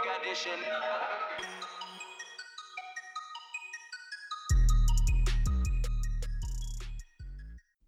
condition. 0.00 0.58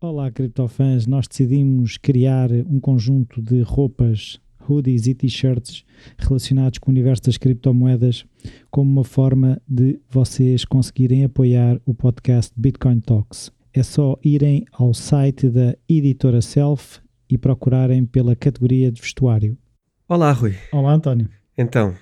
Olá, 0.00 0.30
criptofãs. 0.30 1.06
Nós 1.06 1.26
decidimos 1.26 1.96
criar 1.96 2.50
um 2.52 2.78
conjunto 2.78 3.40
de 3.40 3.62
roupas, 3.62 4.38
hoodies 4.68 5.06
e 5.06 5.14
t-shirts 5.14 5.84
relacionados 6.18 6.78
com 6.78 6.90
o 6.90 6.92
universo 6.92 7.22
das 7.22 7.38
criptomoedas 7.38 8.26
como 8.70 8.90
uma 8.90 9.04
forma 9.04 9.60
de 9.66 9.98
vocês 10.10 10.64
conseguirem 10.64 11.24
apoiar 11.24 11.80
o 11.86 11.94
podcast 11.94 12.52
Bitcoin 12.54 13.00
Talks. 13.00 13.50
É 13.72 13.82
só 13.82 14.18
irem 14.22 14.66
ao 14.72 14.92
site 14.92 15.48
da 15.48 15.76
editora 15.88 16.42
Self 16.42 17.00
e 17.28 17.38
procurarem 17.38 18.04
pela 18.04 18.36
categoria 18.36 18.92
de 18.92 19.00
vestuário. 19.00 19.56
Olá, 20.06 20.30
Rui. 20.32 20.54
Olá, 20.70 20.92
António. 20.92 21.28
Então, 21.56 21.94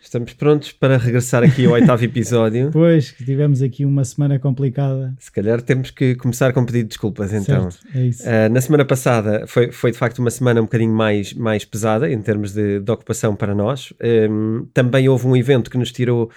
estamos 0.00 0.32
prontos 0.32 0.72
para 0.72 0.96
regressar 0.96 1.42
aqui 1.44 1.66
ao 1.66 1.72
oitavo 1.72 2.02
episódio. 2.04 2.70
Pois, 2.72 3.12
tivemos 3.12 3.60
aqui 3.60 3.84
uma 3.84 4.02
semana 4.06 4.38
complicada. 4.38 5.14
Se 5.18 5.30
calhar 5.30 5.60
temos 5.60 5.90
que 5.90 6.14
começar 6.14 6.50
com 6.54 6.64
pedido 6.64 6.84
de 6.84 6.88
desculpas, 6.88 7.30
então. 7.30 7.70
Certo, 7.70 7.86
é 7.94 8.06
isso. 8.06 8.22
Uh, 8.22 8.48
na 8.50 8.60
semana 8.60 8.86
passada 8.86 9.46
foi, 9.46 9.70
foi 9.70 9.92
de 9.92 9.98
facto 9.98 10.18
uma 10.20 10.30
semana 10.30 10.60
um 10.60 10.64
bocadinho 10.64 10.94
mais, 10.94 11.34
mais 11.34 11.64
pesada 11.64 12.10
em 12.10 12.20
termos 12.22 12.54
de, 12.54 12.80
de 12.80 12.90
ocupação 12.90 13.36
para 13.36 13.54
nós. 13.54 13.92
Um, 14.30 14.66
também 14.72 15.10
houve 15.10 15.26
um 15.26 15.36
evento 15.36 15.70
que 15.70 15.76
nos 15.76 15.92
tirou 15.92 16.30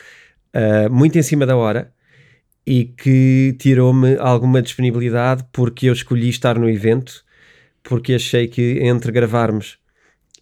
uh, 0.53 0.93
muito 0.93 1.17
em 1.17 1.23
cima 1.23 1.45
da 1.45 1.55
hora 1.55 1.93
e 2.67 2.83
que 2.83 3.55
tirou-me 3.57 4.17
alguma 4.17 4.61
disponibilidade 4.61 5.45
porque 5.53 5.87
eu 5.87 5.93
escolhi 5.93 6.27
estar 6.27 6.59
no 6.59 6.69
evento 6.69 7.23
porque 7.81 8.15
achei 8.15 8.47
que 8.47 8.79
entre 8.81 9.13
gravarmos 9.13 9.79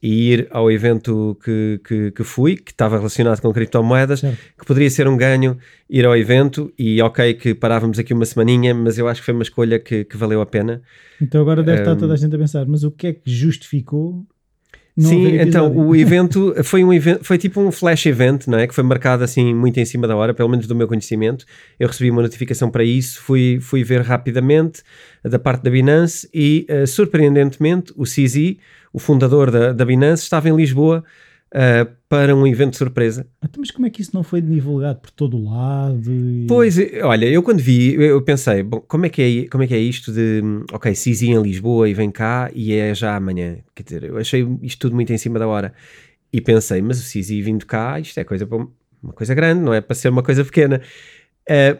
e 0.01 0.31
ir 0.33 0.47
ao 0.51 0.71
evento 0.71 1.37
que, 1.43 1.79
que, 1.85 2.11
que 2.11 2.23
fui, 2.23 2.55
que 2.55 2.71
estava 2.71 2.97
relacionado 2.97 3.41
com 3.41 3.51
criptomoedas, 3.51 4.19
Certo. 4.19 4.37
que 4.59 4.65
poderia 4.65 4.89
ser 4.89 5.07
um 5.07 5.17
ganho 5.17 5.57
ir 5.89 6.05
ao 6.05 6.15
evento 6.15 6.71
e 6.77 7.01
ok 7.01 7.33
que 7.33 7.53
parávamos 7.55 7.97
aqui 7.97 8.13
uma 8.13 8.25
semaninha, 8.25 8.73
mas 8.73 8.97
eu 8.97 9.07
acho 9.07 9.21
que 9.21 9.25
foi 9.25 9.33
uma 9.33 9.43
escolha 9.43 9.79
que, 9.79 10.03
que 10.03 10.17
valeu 10.17 10.41
a 10.41 10.45
pena. 10.45 10.81
Então 11.21 11.41
agora 11.41 11.63
deve 11.63 11.79
estar 11.79 11.93
Um, 11.93 11.97
toda 11.97 12.13
a 12.13 12.17
gente 12.17 12.35
a 12.35 12.39
pensar, 12.39 12.65
mas 12.65 12.83
o 12.83 12.91
que 12.91 13.07
é 13.07 13.13
que 13.13 13.21
justificou 13.31 14.25
não 14.97 15.11
Sim, 15.11 15.39
então 15.39 15.71
o 15.71 15.93
evento 15.95 16.55
foi 16.63 16.83
um 16.83 16.91
evento, 16.91 17.23
foi 17.23 17.37
tipo 17.37 17.61
um 17.61 17.71
flash 17.71 18.07
event, 18.07 18.47
não 18.47 18.57
é? 18.57 18.65
Que 18.65 18.73
foi 18.73 18.83
marcado 18.83 19.23
assim 19.23 19.53
muito 19.53 19.79
em 19.79 19.85
cima 19.85 20.07
da 20.07 20.15
hora, 20.15 20.33
pelo 20.33 20.49
menos 20.49 20.65
do 20.65 20.75
meu 20.75 20.87
conhecimento. 20.87 21.45
Eu 21.79 21.87
recebi 21.87 22.09
uma 22.09 22.23
notificação 22.23 22.71
para 22.71 22.83
isso, 22.83 23.21
fui, 23.21 23.59
fui 23.61 23.83
ver 23.83 24.01
rapidamente 24.01 24.81
da 25.23 25.37
parte 25.37 25.63
da 25.63 25.69
Binance 25.69 26.27
e 26.33 26.65
eh, 26.67 26.87
surpreendentemente 26.87 27.93
o 27.95 28.03
CZ, 28.05 28.55
o 28.91 28.97
fundador 28.97 29.51
da, 29.51 29.71
da 29.71 29.85
Binance, 29.85 30.23
estava 30.23 30.49
em 30.49 30.55
Lisboa 30.55 31.03
eh, 31.53 31.87
para 32.09 32.33
um 32.35 32.47
evento 32.47 32.77
surpresa. 32.77 33.27
Então, 33.43 33.59
mas 33.59 33.69
como 33.71 33.85
é 33.85 33.89
que 33.89 34.01
isso 34.01 34.11
não 34.13 34.23
foi 34.23 34.41
divulgado 34.41 34.99
por 34.99 35.11
todo 35.11 35.37
o 35.37 35.43
lado? 35.49 36.09
e- 36.11 36.45
Pois, 36.47 36.77
olha, 37.03 37.25
eu 37.25 37.43
quando 37.43 37.59
vi, 37.59 37.95
eu 37.95 38.21
pensei, 38.21 38.63
bom, 38.63 38.79
como 38.81 39.05
é 39.05 39.09
que 39.09 39.21
é, 39.45 39.49
como 39.49 39.63
é, 39.63 39.67
que 39.67 39.73
é 39.73 39.79
isto 39.79 40.11
de, 40.13 40.41
ok, 40.71 40.93
CZ 40.95 41.23
em 41.23 41.41
Lisboa 41.41 41.89
e 41.89 41.93
vem 41.93 42.09
cá 42.09 42.49
e 42.53 42.73
é 42.73 42.93
já 42.95 43.15
amanhã? 43.15 43.57
Quer 43.75 43.83
dizer, 43.83 44.03
eu 44.05 44.17
achei 44.17 44.47
isto 44.61 44.79
tudo 44.79 44.95
muito 44.95 45.11
em 45.11 45.17
cima 45.17 45.37
da 45.37 45.47
hora. 45.47 45.73
E 46.31 46.39
pensei, 46.39 46.81
mas 46.81 46.99
o 46.99 47.03
CZ 47.03 47.29
vindo 47.43 47.65
cá, 47.65 47.99
isto 47.99 48.17
é 48.19 48.23
coisa 48.23 48.45
para 48.47 48.57
um- 48.57 48.69
uma 49.03 49.13
coisa 49.13 49.33
grande, 49.35 49.61
não 49.61 49.73
é 49.73 49.81
para 49.81 49.95
ser 49.95 50.09
uma 50.09 50.23
coisa 50.23 50.43
pequena. 50.45 50.81
Eh, 51.49 51.77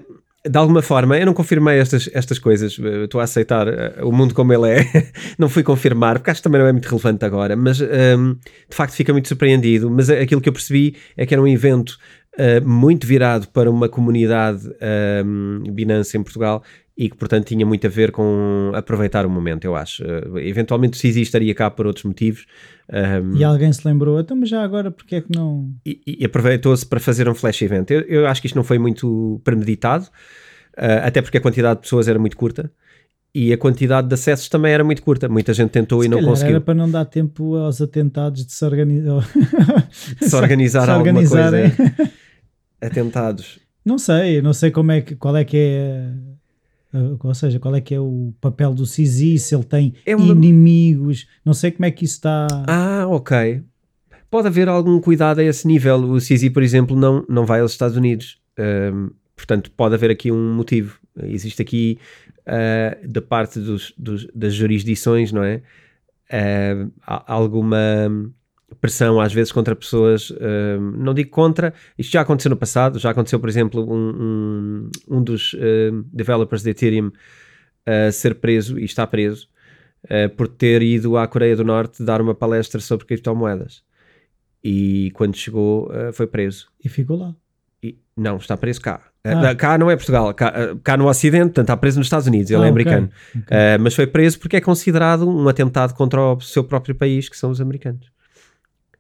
de 0.50 0.58
alguma 0.58 0.82
forma, 0.82 1.18
eu 1.18 1.26
não 1.26 1.34
confirmei 1.34 1.80
estas, 1.80 2.10
estas 2.14 2.40
coisas, 2.40 2.78
eh, 2.80 3.04
estou 3.04 3.22
a 3.22 3.24
aceitar 3.24 3.68
eh, 3.68 3.96
o 4.02 4.12
mundo 4.12 4.34
como 4.34 4.54
ele 4.54 4.70
é, 4.70 5.12
não 5.38 5.50
fui 5.50 5.64
confirmar, 5.64 6.20
porque 6.20 6.32
acho 6.32 6.40
que 6.40 6.44
também 6.44 6.62
não 6.62 6.68
é 6.68 6.72
muito 6.72 6.88
relevante 6.88 7.26
agora, 7.26 7.56
mas 7.56 7.80
hum, 7.82 8.36
de 8.70 8.76
facto 8.76 8.94
fica 8.94 9.12
muito 9.12 9.28
surpreendido. 9.28 9.90
Mas 9.90 10.10
aquilo 10.10 10.42
que 10.42 10.50
eu 10.50 10.54
percebi 10.54 10.96
é 11.16 11.26
que 11.26 11.34
era 11.34 11.42
um 11.42 11.48
evento 11.48 11.98
uh, 12.38 12.68
muito 12.68 13.06
virado 13.06 13.48
para 13.50 13.70
uma 13.70 13.90
comunidade 13.90 14.70
um, 15.26 15.64
Binance 15.72 16.18
em 16.18 16.24
Portugal 16.24 16.64
e 16.98 17.10
que, 17.10 17.16
portanto, 17.16 17.46
tinha 17.46 17.66
muito 17.66 17.86
a 17.86 17.90
ver 17.90 18.12
com 18.12 18.72
aproveitar 18.74 19.26
o 19.26 19.30
momento, 19.30 19.66
eu 19.66 19.76
acho. 19.76 20.04
Uh, 20.04 20.40
eventualmente, 20.40 20.98
o 20.98 21.00
CISI 21.00 21.22
estaria 21.22 21.54
cá 21.54 21.70
por 21.70 21.86
outros 21.86 22.06
motivos 22.06 22.46
um, 22.92 23.36
E 23.36 23.44
alguém 23.44 23.72
se 23.72 23.86
lembrou, 23.86 24.20
então, 24.20 24.38
mas 24.38 24.50
já 24.50 24.64
agora, 24.64 24.90
porque 24.90 25.16
é 25.16 25.22
que 25.22 25.28
não. 25.36 25.70
e, 25.86 26.02
e 26.06 26.26
aproveitou-se 26.26 26.86
para 26.86 27.00
fazer 27.00 27.28
um 27.28 27.36
flash 27.36 27.62
event. 27.62 27.92
Eu, 27.92 28.02
eu 28.02 28.28
acho 28.28 28.42
que 28.42 28.48
isto 28.48 28.56
não 28.56 28.64
foi 28.64 28.80
muito 28.80 29.42
premeditado, 29.44 30.06
uh, 30.06 31.04
até 31.04 31.22
porque 31.22 31.38
a 31.38 31.42
quantidade 31.42 31.76
de 31.78 31.82
pessoas 31.82 32.08
era 32.08 32.18
muito 32.18 32.38
curta. 32.38 32.72
E 33.36 33.54
a 33.54 33.58
quantidade 33.58 34.08
de 34.08 34.14
acessos 34.16 34.50
também 34.50 34.72
era 34.72 34.84
muito 34.84 35.04
curta. 35.04 35.30
Muita 35.30 35.54
gente 35.54 35.70
tentou 35.70 36.02
Se 36.02 36.08
e 36.08 36.10
não 36.10 36.24
conseguiu 36.24 36.56
Era 36.56 36.62
para 36.62 36.74
não 36.74 36.90
dar 36.90 37.06
tempo 37.06 37.56
aos 37.56 37.80
atentados 37.82 38.44
de 38.44 38.52
se 38.52 38.66
organizar. 38.66 39.22
se 40.20 40.36
organizar 40.36 40.86
se 40.86 40.90
alguma 40.90 41.20
organizarem. 41.20 41.70
coisa. 41.70 42.12
Atentados. 42.82 43.60
Não 43.84 43.98
sei, 43.98 44.42
não 44.42 44.54
sei 44.54 44.70
como 44.72 44.92
é 44.92 45.02
que, 45.02 45.16
qual 45.16 45.36
é 45.38 45.44
que 45.46 45.58
é. 45.58 46.12
uh, 46.94 47.18
Ou 47.24 47.34
seja, 47.34 47.60
qual 47.60 47.74
é 47.76 47.82
que 47.82 47.94
é 47.96 48.00
o 48.00 48.34
papel 48.42 48.74
do 48.74 48.86
CISI, 48.86 49.40
se 49.40 49.56
ele 49.56 49.64
tem 49.64 49.94
É 50.06 50.16
uma- 50.16 50.34
inimigos, 50.34 51.28
não 51.46 51.54
sei 51.54 51.72
como 51.72 51.86
é 51.86 51.92
que 51.92 52.04
isso 52.06 52.16
está. 52.16 52.48
Ah, 52.68 53.06
ok. 53.08 53.64
Pode 54.30 54.48
haver 54.48 54.68
algum 54.68 55.00
cuidado 55.00 55.40
a 55.40 55.44
esse 55.44 55.66
nível. 55.66 55.98
O 56.04 56.20
CZ, 56.20 56.50
por 56.50 56.62
exemplo, 56.62 56.98
não, 56.98 57.26
não 57.30 57.46
vai 57.46 57.62
aos 57.62 57.72
Estados 57.72 57.96
Unidos. 57.96 58.38
Ahm, 58.60 59.10
portanto, 59.36 59.72
pode 59.72 59.96
haver 59.96 60.12
aqui 60.12 60.32
um 60.32 60.54
motivo. 60.54 61.00
Existe 61.24 61.62
aqui, 61.62 61.98
ah, 62.46 62.98
da 63.08 63.22
parte 63.22 63.60
dos, 63.60 63.94
dos- 63.98 64.28
das 64.36 64.54
jurisdições, 64.54 65.32
não 65.32 65.44
é? 65.44 65.62
Há 67.06 67.34
alguma 67.34 67.78
pressão 68.82 69.20
às 69.22 69.32
vezes 69.34 69.52
contra 69.52 69.76
pessoas, 69.76 70.32
ahm, 70.42 70.98
não 70.98 71.14
digo 71.14 71.30
contra, 71.30 71.74
isto 71.98 72.12
já 72.12 72.22
aconteceu 72.22 72.50
no 72.50 72.58
passado, 72.58 73.00
já 73.00 73.10
aconteceu, 73.12 73.40
por 73.40 73.48
exemplo, 73.50 73.82
um, 73.92 74.90
um, 75.10 75.18
um 75.18 75.24
dos 75.24 75.56
ahm, 75.56 76.04
developers 76.12 76.64
de 76.64 76.72
Ethereum 76.72 77.12
a 77.86 78.12
ser 78.12 78.36
preso 78.36 78.78
e 78.78 78.84
está 78.84 79.08
preso 79.08 79.48
eh, 80.10 80.28
por 80.28 80.48
ter 80.50 80.82
ido 80.82 81.18
à 81.18 81.26
Coreia 81.28 81.56
do 81.56 81.64
Norte 81.64 82.04
dar 82.04 82.22
uma 82.22 82.36
palestra 82.36 82.82
sobre 82.82 83.06
criptomoedas. 83.06 83.82
E 84.64 85.12
quando 85.14 85.36
chegou, 85.38 85.90
eh, 85.94 86.12
foi 86.12 86.28
preso. 86.28 86.68
E 86.84 86.90
ficou 86.90 87.18
lá. 87.18 87.34
E, 87.82 87.98
não, 88.16 88.36
está 88.38 88.58
preso 88.58 88.82
cá. 88.82 89.02
Eh, 89.24 89.32
Ah. 89.34 89.56
Cá 89.56 89.78
não 89.78 89.90
é 89.90 89.96
Portugal, 89.96 90.34
cá, 90.34 90.54
cá 90.84 90.98
no 90.98 91.08
Ocidente, 91.08 91.46
portanto, 91.46 91.66
está 91.66 91.78
preso 91.78 91.98
nos 92.00 92.08
Estados 92.08 92.28
Unidos, 92.28 92.52
ele 92.52 92.64
Ah, 92.64 92.66
é 92.66 92.70
americano. 92.70 93.10
ok. 93.30 93.44
Eh, 93.50 93.78
mas 93.78 93.96
foi 93.96 94.06
preso 94.08 94.38
porque 94.40 94.58
é 94.58 94.62
considerado 94.62 95.26
um 95.28 95.48
atentado 95.48 95.94
contra 95.94 96.20
o 96.22 96.42
seu 96.42 96.64
próprio 96.66 96.94
país, 96.96 97.30
que 97.30 97.38
são 97.38 97.50
os 97.50 97.62
americanos. 97.62 98.12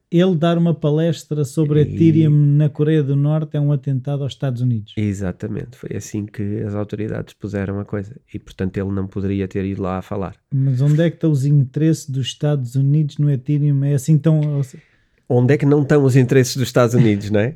Ele 0.09 0.35
dar 0.35 0.57
uma 0.57 0.73
palestra 0.73 1.44
sobre 1.44 1.79
E- 1.79 1.81
Ethereum 1.84 2.29
na 2.34 2.69
Coreia 2.69 3.03
do 3.03 3.16
Norte 3.16 3.57
é 3.57 3.59
um 3.59 3.72
atentado 3.73 4.23
aos 4.23 4.31
Estados 4.31 4.62
Unidos. 4.62 4.94
Exatamente, 4.95 5.75
foi 5.78 5.97
assim 5.97 6.25
que 6.25 6.62
as 6.62 6.73
autoridades 6.75 7.34
puseram 7.34 7.79
a 7.79 7.85
coisa. 7.85 8.16
E, 8.34 8.40
portanto, 8.40 8.78
ele 8.78 8.91
não 8.91 9.06
poderia 9.06 9.47
ter 9.47 9.66
ido 9.66 9.81
lá 9.81 9.97
a 9.97 10.01
falar. 10.01 10.35
Mas 10.53 10.79
onde 10.79 11.01
é 11.01 11.09
que 11.09 11.17
estão 11.17 11.29
os 11.31 11.46
interesses 11.46 12.09
dos 12.09 12.25
Estados 12.28 12.75
Unidos 12.75 13.17
no 13.17 13.29
Ethereum? 13.29 13.84
É 13.84 13.94
assim 13.96 14.17
tão. 14.17 14.62
onde 15.28 15.53
é 15.53 15.57
que 15.57 15.66
não 15.66 15.81
estão 15.81 16.03
os 16.06 16.16
interesses 16.16 16.56
dos 16.56 16.67
Estados 16.69 16.96
Unidos, 16.96 17.29
não 17.29 17.41
é? 17.41 17.56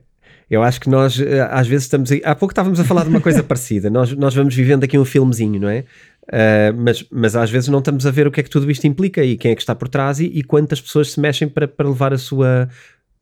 Eu 0.49 0.61
acho 0.61 0.81
que 0.81 0.89
nós 0.89 1.17
eh, 1.17 1.39
às 1.49 1.65
vezes 1.65 1.85
estamos. 1.85 2.11
aí- 2.11 2.21
Há 2.25 2.35
pouco 2.35 2.51
estávamos 2.51 2.77
a 2.77 2.83
falar 2.83 3.03
de 3.03 3.09
uma 3.09 3.21
coisa 3.21 3.41
parecida. 3.43 3.89
Nós, 3.89 4.11
nós 4.11 4.35
vamos 4.35 4.53
vivendo 4.53 4.83
aqui 4.83 4.97
um 4.99 5.05
filmezinho, 5.05 5.57
não 5.61 5.69
é? 5.69 5.85
Ah, 6.31 6.73
mas, 6.75 7.05
mas 7.11 7.35
às 7.35 7.51
vezes 7.51 7.67
não 7.67 7.79
estamos 7.79 8.05
a 8.05 8.11
ver 8.11 8.25
o 8.25 8.31
que 8.31 8.39
é 8.39 8.43
que 8.43 8.49
tudo 8.49 8.71
isto 8.71 8.87
implica 8.87 9.23
e 9.23 9.35
quem 9.35 9.51
é 9.51 9.55
que 9.55 9.61
está 9.61 9.75
por 9.75 9.89
trás 9.89 10.19
e, 10.19 10.25
e 10.25 10.41
quantas 10.43 10.79
pessoas 10.79 11.11
se 11.11 11.19
mexem 11.19 11.47
para, 11.47 11.67
para 11.67 11.89
levar 11.89 12.13
a 12.13 12.17
sua. 12.17 12.69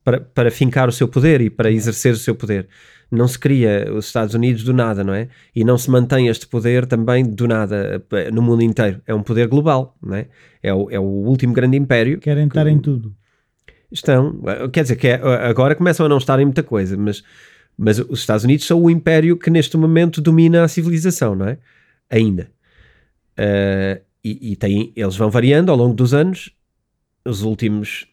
Para, 0.02 0.22
para 0.22 0.50
fincar 0.50 0.88
o 0.88 0.92
seu 0.94 1.08
poder 1.10 1.42
e 1.42 1.50
para 1.50 1.70
exercer 1.70 2.14
o 2.14 2.18
seu 2.18 2.34
poder. 2.34 2.68
Não 3.12 3.28
se 3.28 3.38
cria 3.38 3.92
os 3.94 4.06
Estados 4.08 4.34
Unidos 4.34 4.64
do 4.64 4.74
nada, 4.74 5.04
não 5.04 5.14
é? 5.14 5.28
E 5.54 5.64
não 5.64 5.78
se 5.78 5.90
mantém 5.92 6.28
este 6.30 6.48
poder 6.48 6.86
também 6.86 7.24
do 7.26 7.48
nada 7.48 8.02
eh, 8.12 8.32
no 8.32 8.42
mundo 8.42 8.64
inteiro. 8.64 9.02
É 9.06 9.14
um 9.14 9.22
poder 9.22 9.48
global, 9.48 9.98
não 10.02 10.16
é? 10.16 10.28
É 10.64 10.74
o, 10.74 10.90
é 10.90 10.98
o 11.00 11.04
último 11.04 11.54
grande 11.54 11.76
império 11.78 12.18
Querem 12.20 12.48
estar 12.48 12.66
em 12.66 12.80
tudo. 12.80 13.14
Estão, 13.92 14.40
quer 14.72 14.84
dizer, 14.84 14.96
que 14.96 15.08
é- 15.10 15.22
agora 15.48 15.76
começam 15.76 16.06
a 16.06 16.10
não 16.10 16.18
estar 16.18 16.40
em 16.40 16.46
muita 16.46 16.64
coisa, 16.64 16.96
mas, 16.96 17.22
mas 17.78 18.00
os 18.00 18.20
Estados 18.22 18.46
Unidos 18.46 18.66
são 18.66 18.82
o 18.82 18.90
império 18.90 19.36
que 19.36 19.50
neste 19.50 19.76
momento 19.76 20.22
domina 20.22 20.64
a 20.64 20.68
civilização, 20.68 21.36
não 21.36 21.48
é? 21.48 21.58
Ainda. 22.10 22.50
Eh, 23.40 24.02
e 24.24 24.52
e 24.52 24.56
tem, 24.58 24.92
eles 24.96 25.16
vão 25.16 25.30
variando 25.30 25.72
ao 25.72 25.78
longo 25.78 25.96
dos 25.96 26.14
anos. 26.14 26.52
Os 27.26 27.42
últimos 27.42 28.06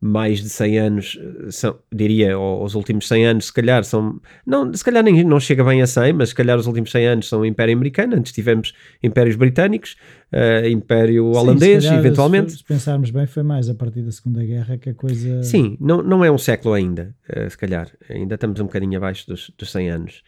mais 0.00 0.42
de 0.42 0.48
100 0.48 0.78
anos, 0.78 1.18
eh, 1.20 1.50
são, 1.50 1.78
diria, 1.92 2.38
ou 2.38 2.64
os 2.64 2.74
últimos 2.74 3.08
100 3.08 3.26
anos, 3.26 3.46
se 3.46 3.52
calhar 3.52 3.82
são. 3.84 4.20
Não, 4.46 4.72
se 4.72 4.84
calhar 4.84 5.02
nem, 5.02 5.24
não 5.24 5.40
chega 5.40 5.64
bem 5.64 5.82
a 5.82 5.86
100, 5.86 6.12
mas 6.12 6.30
se 6.30 6.34
calhar 6.34 6.58
os 6.58 6.66
últimos 6.66 6.90
100 6.90 7.06
anos 7.06 7.28
são 7.28 7.40
o 7.40 7.46
Império 7.46 7.74
Americano. 7.74 8.16
Antes 8.16 8.32
tivemos 8.32 8.72
Impérios 9.02 9.36
Britânicos, 9.36 9.96
eh, 10.32 10.68
Império 10.70 11.32
Sim, 11.32 11.38
Holandês, 11.38 11.84
se 11.84 11.88
calhar, 11.90 12.04
eventualmente. 12.04 12.52
Se, 12.52 12.58
se 12.58 12.64
pensarmos 12.64 13.10
bem, 13.10 13.26
foi 13.26 13.42
mais 13.42 13.68
a 13.68 13.74
partir 13.74 14.02
da 14.02 14.12
Segunda 14.12 14.44
Guerra 14.44 14.78
que 14.78 14.90
a 14.90 14.94
coisa. 14.94 15.42
Sim, 15.42 15.76
não, 15.80 16.02
não 16.02 16.24
é 16.24 16.30
um 16.30 16.38
século 16.38 16.74
ainda, 16.74 17.14
eh, 17.28 17.48
se 17.48 17.58
calhar. 17.58 17.90
Ainda 18.08 18.34
estamos 18.34 18.60
um 18.60 18.64
bocadinho 18.64 18.96
abaixo 18.96 19.26
dos, 19.26 19.50
dos 19.56 19.70
100 19.70 19.90
anos. 19.90 20.22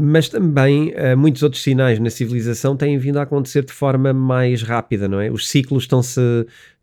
Mas 0.00 0.28
também 0.28 0.92
eh, 0.94 1.16
muitos 1.16 1.42
outros 1.42 1.60
sinais 1.60 1.98
na 1.98 2.08
civilização 2.08 2.76
têm 2.76 2.96
vindo 2.98 3.18
a 3.18 3.22
acontecer 3.22 3.64
de 3.64 3.72
forma 3.72 4.12
mais 4.12 4.62
rápida, 4.62 5.08
não 5.08 5.20
é? 5.20 5.28
Os 5.28 5.48
ciclos 5.48 5.82
estão-se 5.82 6.20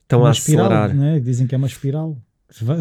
estão 0.04 0.20
uma 0.20 0.30
a 0.30 0.32
espiral, 0.32 0.66
acelerar. 0.66 0.94
né? 0.94 1.20
Dizem 1.20 1.48
que 1.48 1.56
é 1.56 1.58
uma 1.58 1.68
espiral. 1.68 2.18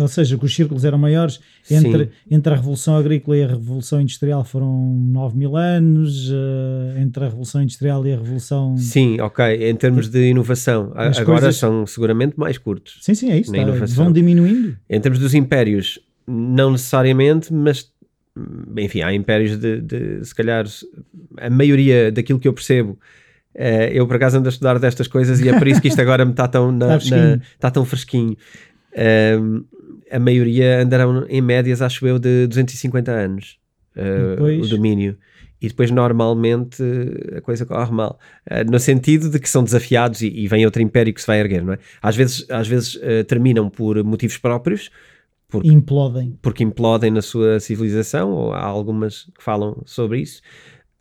Ou 0.01 0.09
seja, 0.09 0.37
que 0.37 0.45
os 0.45 0.55
círculos 0.55 0.85
eram 0.85 0.99
maiores 0.99 1.41
entre, 1.69 2.11
entre 2.31 2.53
a 2.53 2.57
Revolução 2.57 2.97
Agrícola 2.97 3.37
e 3.37 3.43
a 3.43 3.47
Revolução 3.49 4.01
Industrial 4.01 4.45
foram 4.45 4.95
9 5.11 5.37
mil 5.37 5.57
anos, 5.57 6.31
uh, 6.31 6.99
entre 6.99 7.25
a 7.25 7.29
Revolução 7.29 7.63
Industrial 7.63 8.07
e 8.07 8.13
a 8.13 8.17
Revolução. 8.17 8.77
Sim, 8.77 9.21
ok. 9.21 9.69
Em 9.69 9.75
termos 9.75 10.09
de 10.09 10.31
inovação, 10.31 10.93
As 10.95 11.19
agora 11.19 11.41
coisas... 11.41 11.57
são 11.57 11.87
seguramente 11.87 12.39
mais 12.39 12.57
curtos. 12.57 12.99
Sim, 13.01 13.15
sim, 13.15 13.31
é 13.31 13.39
isso. 13.39 13.51
Tá, 13.51 13.65
vão 13.89 14.13
diminuindo. 14.13 14.77
Em 14.89 15.01
termos 15.01 15.19
dos 15.19 15.35
impérios, 15.35 15.99
não 16.27 16.71
necessariamente, 16.71 17.53
mas 17.53 17.91
enfim, 18.77 19.03
há 19.03 19.13
impérios 19.15 19.59
de, 19.59 19.81
de 19.81 20.25
se 20.25 20.35
calhar, 20.35 20.65
a 21.39 21.51
maioria 21.51 22.11
daquilo 22.11 22.39
que 22.39 22.49
eu 22.49 22.53
percebo. 22.53 22.99
Uh, 23.55 23.87
eu 23.93 24.07
por 24.07 24.17
acaso 24.17 24.39
ando 24.39 24.49
a 24.49 24.51
estudar 24.51 24.79
destas 24.81 25.07
coisas 25.07 25.41
e 25.41 25.49
é 25.49 25.57
por 25.57 25.69
isso 25.69 25.81
que 25.81 25.87
isto 25.87 26.01
agora 26.01 26.25
me 26.25 26.33
está 26.33 26.49
tão, 26.49 26.73
na, 26.73 26.97
está 26.97 27.15
na, 27.17 27.35
está 27.37 27.71
tão 27.71 27.85
fresquinho. 27.85 28.37
Uh, 28.93 29.65
a 30.11 30.19
maioria 30.19 30.83
andarão 30.83 31.25
em 31.29 31.41
médias, 31.41 31.81
acho 31.83 32.07
eu, 32.07 32.19
de 32.19 32.47
250 32.47 33.11
anos 33.11 33.59
uh, 33.97 34.63
o 34.63 34.69
domínio. 34.69 35.17
E 35.61 35.69
depois, 35.69 35.91
normalmente, 35.91 36.83
a 37.35 37.41
coisa 37.41 37.65
corre 37.65 37.91
mal. 37.91 38.19
Uh, 38.47 38.71
no 38.71 38.79
sentido 38.79 39.31
de 39.31 39.39
que 39.39 39.49
são 39.49 39.65
desafiados 39.65 40.21
e, 40.21 40.29
e, 40.29 40.47
vem 40.47 40.65
outro 40.65 40.83
império 40.83 41.13
que 41.15 41.21
se 41.21 41.27
vai 41.27 41.41
erguer, 41.41 41.63
não 41.63 41.73
é? 41.73 41.79
Às 42.03 42.15
vezes, 42.17 42.47
às 42.51 42.69
vezes 42.69 43.01
terminam 43.27 43.71
por 43.71 44.03
motivos 44.05 44.37
próprios. 44.37 44.91
Porque, 45.61 45.73
implodem. 45.73 46.39
Porque 46.43 46.65
implodem 46.65 47.11
na 47.11 47.23
sua 47.23 47.61
civilização, 47.61 48.31
ou 48.33 48.53
há 48.53 48.63
algumas 48.63 49.25
que 49.37 49.43
falam 49.43 49.83
sobre 49.85 50.21
isso. 50.21 50.43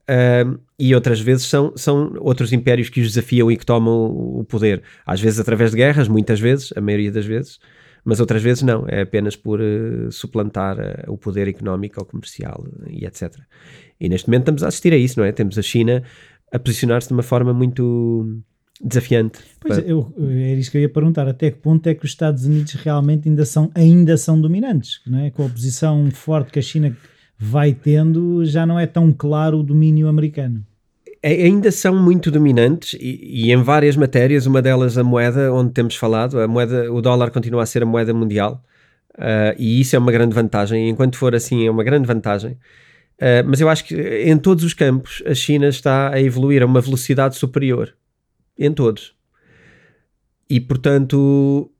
Uh, 0.03 0.59
e 0.77 0.93
outras 0.93 1.21
vezes 1.21 1.45
são, 1.45 1.71
são 1.77 2.13
outros 2.19 2.51
impérios 2.51 2.89
que 2.89 2.99
os 2.99 3.07
desafiam 3.07 3.49
e 3.49 3.57
que 3.57 3.65
tomam 3.65 4.05
o 4.05 4.43
poder. 4.43 4.83
Às 5.05 5.21
vezes 5.21 5.39
através 5.39 5.71
de 5.71 5.77
guerras, 5.77 6.07
muitas 6.07 6.39
vezes, 6.39 6.73
a 6.75 6.81
maioria 6.81 7.11
das 7.11 7.25
vezes, 7.25 7.59
mas 8.03 8.19
outras 8.19 8.43
vezes 8.43 8.63
não, 8.63 8.85
é 8.87 9.01
apenas 9.01 9.35
por 9.35 9.61
uh, 9.61 10.11
suplantar 10.11 10.77
uh, 10.77 11.11
o 11.11 11.17
poder 11.17 11.47
económico 11.47 11.99
ou 11.99 12.05
comercial 12.05 12.65
e 12.87 13.05
etc. 13.05 13.33
E 13.99 14.09
neste 14.09 14.27
momento 14.27 14.41
estamos 14.41 14.63
a 14.63 14.67
assistir 14.67 14.91
a 14.93 14.97
isso, 14.97 15.19
não 15.19 15.25
é? 15.25 15.31
Temos 15.31 15.57
a 15.57 15.61
China 15.61 16.03
a 16.51 16.59
posicionar-se 16.59 17.07
de 17.07 17.13
uma 17.13 17.23
forma 17.23 17.53
muito 17.53 18.43
desafiante. 18.81 19.39
Pois 19.59 19.79
para... 19.79 19.87
eu, 19.87 20.13
era 20.17 20.59
isso 20.59 20.71
que 20.71 20.77
eu 20.77 20.81
ia 20.81 20.89
perguntar, 20.89 21.27
até 21.27 21.51
que 21.51 21.57
ponto 21.57 21.87
é 21.87 21.93
que 21.93 22.05
os 22.05 22.11
Estados 22.11 22.45
Unidos 22.45 22.73
realmente 22.73 23.29
ainda 23.29 23.45
são, 23.45 23.69
ainda 23.75 24.17
são 24.17 24.39
dominantes, 24.39 25.01
não 25.05 25.19
é? 25.19 25.29
Com 25.29 25.45
a 25.45 25.49
posição 25.49 26.09
forte 26.11 26.51
que 26.51 26.59
a 26.59 26.61
China 26.61 26.95
vai 27.37 27.73
tendo, 27.73 28.45
já 28.45 28.65
não 28.65 28.79
é 28.79 28.85
tão 28.85 29.11
claro 29.11 29.59
o 29.59 29.63
domínio 29.63 30.07
americano 30.07 30.65
ainda 31.23 31.71
são 31.71 31.95
muito 31.95 32.29
dominantes 32.29 32.99
e, 32.99 33.45
e, 33.45 33.51
em 33.51 33.63
várias 33.63 33.95
matérias, 33.95 34.45
uma 34.45 34.61
delas 34.61 34.97
a 34.97 35.03
moeda, 35.03 35.53
onde 35.53 35.71
temos 35.71 35.95
falado, 35.95 36.39
a 36.39 36.47
moeda, 36.47 36.91
o 36.91 37.01
dólar 37.01 37.31
continua 37.31 37.63
a 37.63 37.65
ser 37.65 37.81
a 37.81 37.85
moeda 37.85 38.13
mundial 38.13 38.61
uh, 39.17 39.55
e 39.57 39.79
isso 39.79 39.95
é 39.95 39.99
uma 39.99 40.11
grande 40.11 40.35
vantagem. 40.35 40.89
Enquanto 40.89 41.17
for 41.17 41.33
assim, 41.33 41.65
é 41.65 41.71
uma 41.71 41.83
grande 41.83 42.05
vantagem. 42.05 42.51
Uh, 43.19 43.47
mas 43.47 43.61
eu 43.61 43.69
acho 43.69 43.85
que 43.85 43.95
em 43.95 44.37
todos 44.37 44.65
os 44.65 44.73
campos 44.73 45.23
a 45.25 45.33
China 45.33 45.67
está 45.67 46.11
a 46.13 46.21
evoluir 46.21 46.61
a 46.61 46.65
uma 46.65 46.81
velocidade 46.81 47.37
superior. 47.37 47.93
Em 48.57 48.71
todos. 48.73 49.15
E 50.49 50.59
portanto, 50.59 51.71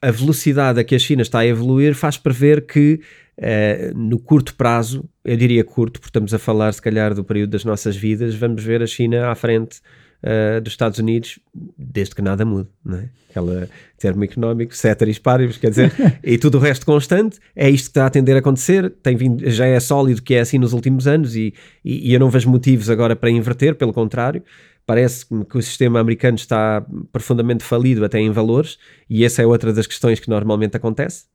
a 0.00 0.10
velocidade 0.10 0.80
a 0.80 0.84
que 0.84 0.94
a 0.94 0.98
China 0.98 1.22
está 1.22 1.40
a 1.40 1.46
evoluir 1.46 1.94
faz 1.94 2.16
prever 2.16 2.66
que 2.66 3.00
Uh, 3.40 3.96
no 3.96 4.18
curto 4.18 4.54
prazo, 4.54 5.08
eu 5.24 5.34
diria 5.34 5.64
curto, 5.64 5.98
porque 5.98 6.10
estamos 6.10 6.34
a 6.34 6.38
falar 6.38 6.74
se 6.74 6.82
calhar 6.82 7.14
do 7.14 7.24
período 7.24 7.52
das 7.52 7.64
nossas 7.64 7.96
vidas, 7.96 8.34
vamos 8.34 8.62
ver 8.62 8.82
a 8.82 8.86
China 8.86 9.30
à 9.30 9.34
frente 9.34 9.80
uh, 10.22 10.60
dos 10.60 10.74
Estados 10.74 10.98
Unidos, 10.98 11.38
desde 11.78 12.14
que 12.14 12.20
nada 12.20 12.44
mude, 12.44 12.68
não 12.84 12.98
é? 12.98 13.08
Aquela 13.30 13.66
termo 13.98 14.24
económico, 14.24 14.76
ceteris 14.76 15.18
paribus, 15.18 15.56
quer 15.56 15.70
dizer, 15.70 15.90
e 16.22 16.36
tudo 16.36 16.58
o 16.58 16.60
resto 16.60 16.84
constante, 16.84 17.38
é 17.56 17.70
isto 17.70 17.84
que 17.84 17.90
está 17.92 18.04
a 18.04 18.10
tender 18.10 18.36
a 18.36 18.40
acontecer, 18.40 18.90
tem 19.02 19.16
vindo, 19.16 19.48
já 19.48 19.64
é 19.64 19.80
sólido 19.80 20.20
que 20.20 20.34
é 20.34 20.40
assim 20.40 20.58
nos 20.58 20.74
últimos 20.74 21.06
anos 21.06 21.34
e, 21.34 21.54
e, 21.82 22.10
e 22.10 22.12
eu 22.12 22.20
não 22.20 22.28
vejo 22.28 22.50
motivos 22.50 22.90
agora 22.90 23.16
para 23.16 23.30
inverter, 23.30 23.74
pelo 23.74 23.94
contrário, 23.94 24.42
parece-me 24.90 25.44
que 25.44 25.56
o 25.56 25.62
sistema 25.62 26.00
americano 26.00 26.34
está 26.34 26.84
profundamente 27.12 27.62
falido 27.62 28.04
até 28.04 28.18
em 28.18 28.28
valores 28.28 28.76
e 29.08 29.24
essa 29.24 29.40
é 29.40 29.46
outra 29.46 29.72
das 29.72 29.86
questões 29.86 30.18
que 30.18 30.28
normalmente 30.28 30.76
acontece, 30.76 31.26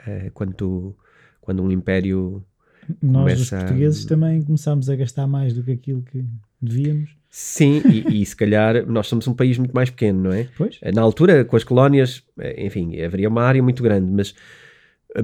uh, 0.00 0.28
quando 0.34 0.96
quando 1.40 1.62
um 1.62 1.70
império 1.70 2.44
nós 3.00 3.40
os 3.40 3.50
portugueses 3.50 4.04
a... 4.04 4.08
também 4.08 4.42
começámos 4.42 4.90
a 4.90 4.96
gastar 4.96 5.28
mais 5.28 5.54
do 5.54 5.62
que 5.62 5.70
aquilo 5.70 6.02
que 6.02 6.24
devíamos. 6.60 7.16
Sim, 7.30 7.82
e, 7.84 8.22
e, 8.22 8.26
se 8.26 8.34
calhar 8.34 8.84
nós 8.84 9.06
somos 9.06 9.28
um 9.28 9.34
país 9.34 9.56
muito 9.58 9.72
mais 9.72 9.88
pequeno, 9.88 10.24
não 10.24 10.32
é? 10.32 10.48
Pois. 10.58 10.80
Na 10.92 11.02
altura, 11.02 11.44
com 11.44 11.54
as 11.54 11.62
colónias, 11.62 12.24
enfim, 12.58 13.00
haveria 13.00 13.28
uma 13.28 13.44
área 13.44 13.62
muito 13.62 13.80
grande, 13.80 14.10
mas, 14.10 14.34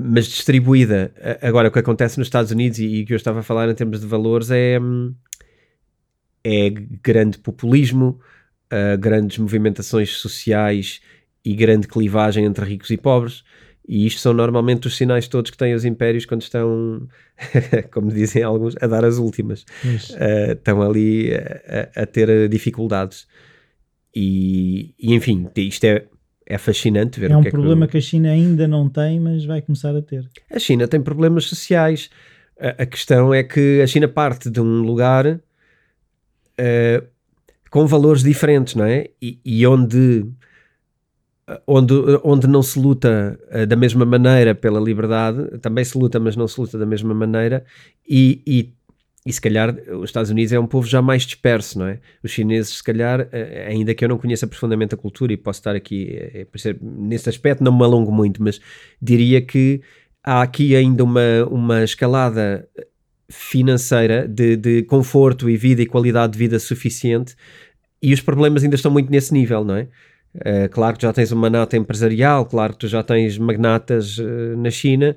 mas 0.00 0.26
distribuída. 0.26 1.12
Agora, 1.40 1.68
o 1.68 1.72
que 1.72 1.78
acontece 1.80 2.18
nos 2.18 2.28
Estados 2.28 2.52
Unidos 2.52 2.78
e, 2.78 2.86
e 2.86 3.04
que 3.04 3.12
eu 3.12 3.16
estava 3.16 3.40
a 3.40 3.42
falar 3.42 3.68
em 3.68 3.74
termos 3.74 4.00
de 4.00 4.06
valores 4.06 4.48
é, 4.50 4.78
é 6.44 6.70
grande 6.70 7.38
populismo, 7.38 8.20
uh, 8.72 8.98
grandes 8.98 9.38
movimentações 9.38 10.10
sociais 10.16 11.00
e 11.44 11.54
grande 11.54 11.88
clivagem 11.88 12.44
entre 12.44 12.64
ricos 12.64 12.90
e 12.90 12.96
pobres. 12.96 13.42
E 13.86 14.06
isto 14.06 14.20
são 14.20 14.32
normalmente 14.32 14.86
os 14.86 14.96
sinais 14.96 15.26
todos 15.26 15.50
que 15.50 15.56
têm 15.56 15.74
os 15.74 15.84
impérios 15.84 16.24
quando 16.24 16.42
estão, 16.42 17.06
como 17.92 18.12
dizem 18.12 18.42
alguns, 18.42 18.76
a 18.80 18.86
dar 18.86 19.04
as 19.04 19.18
últimas. 19.18 19.62
Uh, 19.62 20.52
estão 20.52 20.80
ali 20.82 21.32
a, 21.34 22.02
a, 22.02 22.06
ter 22.06 22.48
dificuldades. 22.48 23.26
E, 24.14 24.94
e, 24.98 25.14
enfim, 25.14 25.48
isto 25.56 25.84
é, 25.84 26.04
é 26.46 26.58
fascinante 26.58 27.18
ver 27.18 27.30
é 27.30 27.36
um 27.36 27.42
que 27.42 27.50
problema 27.50 27.84
é 27.84 27.88
que, 27.88 27.92
que, 27.92 27.98
a 27.98 28.00
China 28.00 28.30
ainda 28.30 28.68
não 28.68 28.88
tem, 28.88 29.18
mas 29.18 29.44
vai 29.44 29.60
começar 29.60 29.96
a 29.96 30.02
ter. 30.02 30.28
A 30.50 30.58
China 30.58 30.86
tem 30.86 31.00
problemas 31.00 31.44
sociais. 31.46 32.08
A, 32.60 32.82
a 32.82 32.86
questão 32.86 33.34
é 33.34 33.42
que 33.42 33.80
a 33.82 33.86
China 33.86 34.06
parte 34.06 34.48
de 34.48 34.60
um 34.60 34.82
lugar 34.82 35.40
uh, 36.62 37.06
com 37.70 37.86
valores 37.86 38.22
diferentes, 38.22 38.74
não 38.74 38.84
é? 38.84 39.08
E, 39.20 39.40
e 39.44 39.66
onde 39.66 40.26
onde, 41.66 41.94
onde 42.22 42.46
não 42.46 42.62
se 42.62 42.78
luta 42.78 43.38
uh, 43.50 43.66
da 43.66 43.76
mesma 43.76 44.04
maneira 44.04 44.54
pela 44.54 44.80
liberdade, 44.80 45.58
também 45.58 45.84
se 45.84 45.96
luta, 45.98 46.20
mas 46.20 46.36
não 46.36 46.46
se 46.46 46.60
luta 46.60 46.78
da 46.78 46.86
mesma 46.86 47.12
maneira, 47.14 47.64
e, 48.08 48.40
e, 48.46 48.72
e, 49.26 49.32
se 49.32 49.40
calhar 49.40 49.74
os 49.90 50.10
Estados 50.10 50.30
Unidos 50.30 50.52
é 50.52 50.58
um 50.58 50.66
povo 50.66 50.86
já 50.86 51.02
mais 51.02 51.22
disperso, 51.22 51.78
não 51.78 51.86
é? 51.86 51.98
Os 52.22 52.30
chineses, 52.30 52.76
se 52.76 52.84
calhar, 52.84 53.22
uh, 53.22 53.68
ainda 53.68 53.94
que 53.94 54.04
eu 54.04 54.08
não 54.08 54.18
conheça 54.18 54.46
profundamente 54.46 54.94
a 54.94 54.98
cultura 54.98 55.32
e 55.32 55.36
posso 55.36 55.60
estar 55.60 55.74
aqui, 55.74 56.18
uh, 56.54 56.78
nesse 56.80 57.28
aspecto 57.28 57.62
não 57.62 57.76
me 57.76 57.84
alongo 57.84 58.12
muito, 58.12 58.42
mas 58.42 58.60
diria 59.00 59.40
que 59.42 59.80
há 60.22 60.42
aqui 60.42 60.76
ainda 60.76 61.02
uma, 61.02 61.44
uma 61.50 61.82
escalada 61.82 62.68
financeira 63.32 64.26
de, 64.28 64.56
de 64.56 64.82
conforto 64.82 65.48
e 65.48 65.56
vida 65.56 65.82
e 65.82 65.86
qualidade 65.86 66.32
de 66.32 66.38
vida 66.38 66.58
suficiente 66.58 67.34
e 68.02 68.12
os 68.12 68.20
problemas 68.20 68.64
ainda 68.64 68.76
estão 68.76 68.90
muito 68.90 69.10
nesse 69.10 69.32
nível, 69.32 69.64
não 69.64 69.76
é? 69.76 69.88
Uh, 70.34 70.68
claro 70.70 70.96
que 70.96 71.02
já 71.02 71.12
tens 71.12 71.30
uma 71.30 71.50
nata 71.50 71.76
empresarial, 71.76 72.46
claro 72.46 72.72
que 72.72 72.80
tu 72.80 72.88
já 72.88 73.02
tens 73.02 73.36
magnatas 73.36 74.18
uh, 74.18 74.56
na 74.56 74.70
China, 74.70 75.14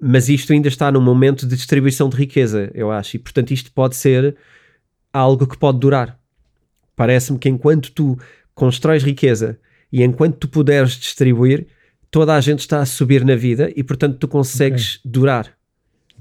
mas 0.00 0.28
isto 0.28 0.52
ainda 0.52 0.68
está 0.68 0.90
num 0.90 1.00
momento 1.00 1.46
de 1.46 1.56
distribuição 1.56 2.08
de 2.08 2.16
riqueza, 2.16 2.70
eu 2.72 2.90
acho, 2.90 3.16
e 3.16 3.18
portanto 3.18 3.50
isto 3.50 3.72
pode 3.72 3.96
ser 3.96 4.36
algo 5.12 5.46
que 5.46 5.58
pode 5.58 5.80
durar. 5.80 6.18
Parece-me 6.94 7.38
que 7.38 7.48
enquanto 7.48 7.90
tu 7.90 8.16
constróis 8.54 9.02
riqueza 9.02 9.58
e 9.92 10.02
enquanto 10.02 10.36
tu 10.36 10.48
puderes 10.48 10.92
distribuir, 10.92 11.66
toda 12.10 12.34
a 12.34 12.40
gente 12.40 12.60
está 12.60 12.80
a 12.80 12.86
subir 12.86 13.24
na 13.24 13.34
vida 13.34 13.72
e 13.74 13.82
portanto 13.82 14.18
tu 14.18 14.28
consegues 14.28 14.96
okay. 14.96 15.10
durar. 15.10 15.59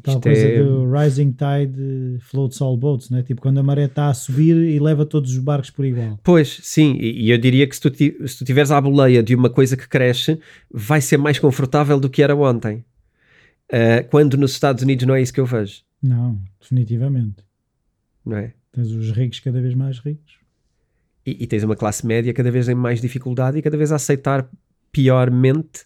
Tal 0.03 0.21
coisa 0.21 0.47
é... 0.47 0.63
do 0.63 0.91
rising 0.91 1.31
tide 1.31 2.19
floats 2.21 2.61
all 2.61 2.77
boats, 2.77 3.09
né? 3.09 3.23
Tipo, 3.23 3.41
quando 3.41 3.59
a 3.59 3.63
maré 3.63 3.85
está 3.85 4.09
a 4.09 4.13
subir 4.13 4.55
e 4.55 4.79
leva 4.79 5.05
todos 5.05 5.31
os 5.31 5.37
barcos 5.37 5.69
por 5.69 5.85
igual. 5.85 6.19
Pois, 6.23 6.59
sim, 6.63 6.97
e 6.99 7.29
eu 7.29 7.37
diria 7.37 7.67
que 7.67 7.75
se 7.75 7.81
tu, 7.81 7.89
se 8.27 8.37
tu 8.37 8.45
tiveres 8.45 8.71
à 8.71 8.79
boleia 8.79 9.21
de 9.21 9.35
uma 9.35 9.49
coisa 9.49 9.77
que 9.77 9.87
cresce, 9.87 10.39
vai 10.71 11.01
ser 11.01 11.17
mais 11.17 11.39
confortável 11.39 11.99
do 11.99 12.09
que 12.09 12.21
era 12.21 12.35
ontem. 12.35 12.83
Uh, 13.71 14.07
quando 14.09 14.35
nos 14.35 14.51
Estados 14.51 14.83
Unidos 14.83 15.05
não 15.05 15.15
é 15.15 15.21
isso 15.21 15.33
que 15.33 15.39
eu 15.39 15.45
vejo. 15.45 15.81
Não, 16.01 16.39
definitivamente. 16.59 17.43
Não 18.25 18.37
é? 18.37 18.53
Tens 18.71 18.91
os 18.91 19.11
ricos 19.11 19.39
cada 19.39 19.61
vez 19.61 19.75
mais 19.75 19.99
ricos. 19.99 20.39
E, 21.25 21.43
e 21.43 21.47
tens 21.47 21.63
uma 21.63 21.75
classe 21.75 22.05
média 22.05 22.33
cada 22.33 22.49
vez 22.49 22.67
em 22.67 22.75
mais 22.75 23.01
dificuldade 23.01 23.57
e 23.57 23.61
cada 23.61 23.77
vez 23.77 23.91
a 23.91 23.95
aceitar 23.95 24.49
piormente 24.91 25.85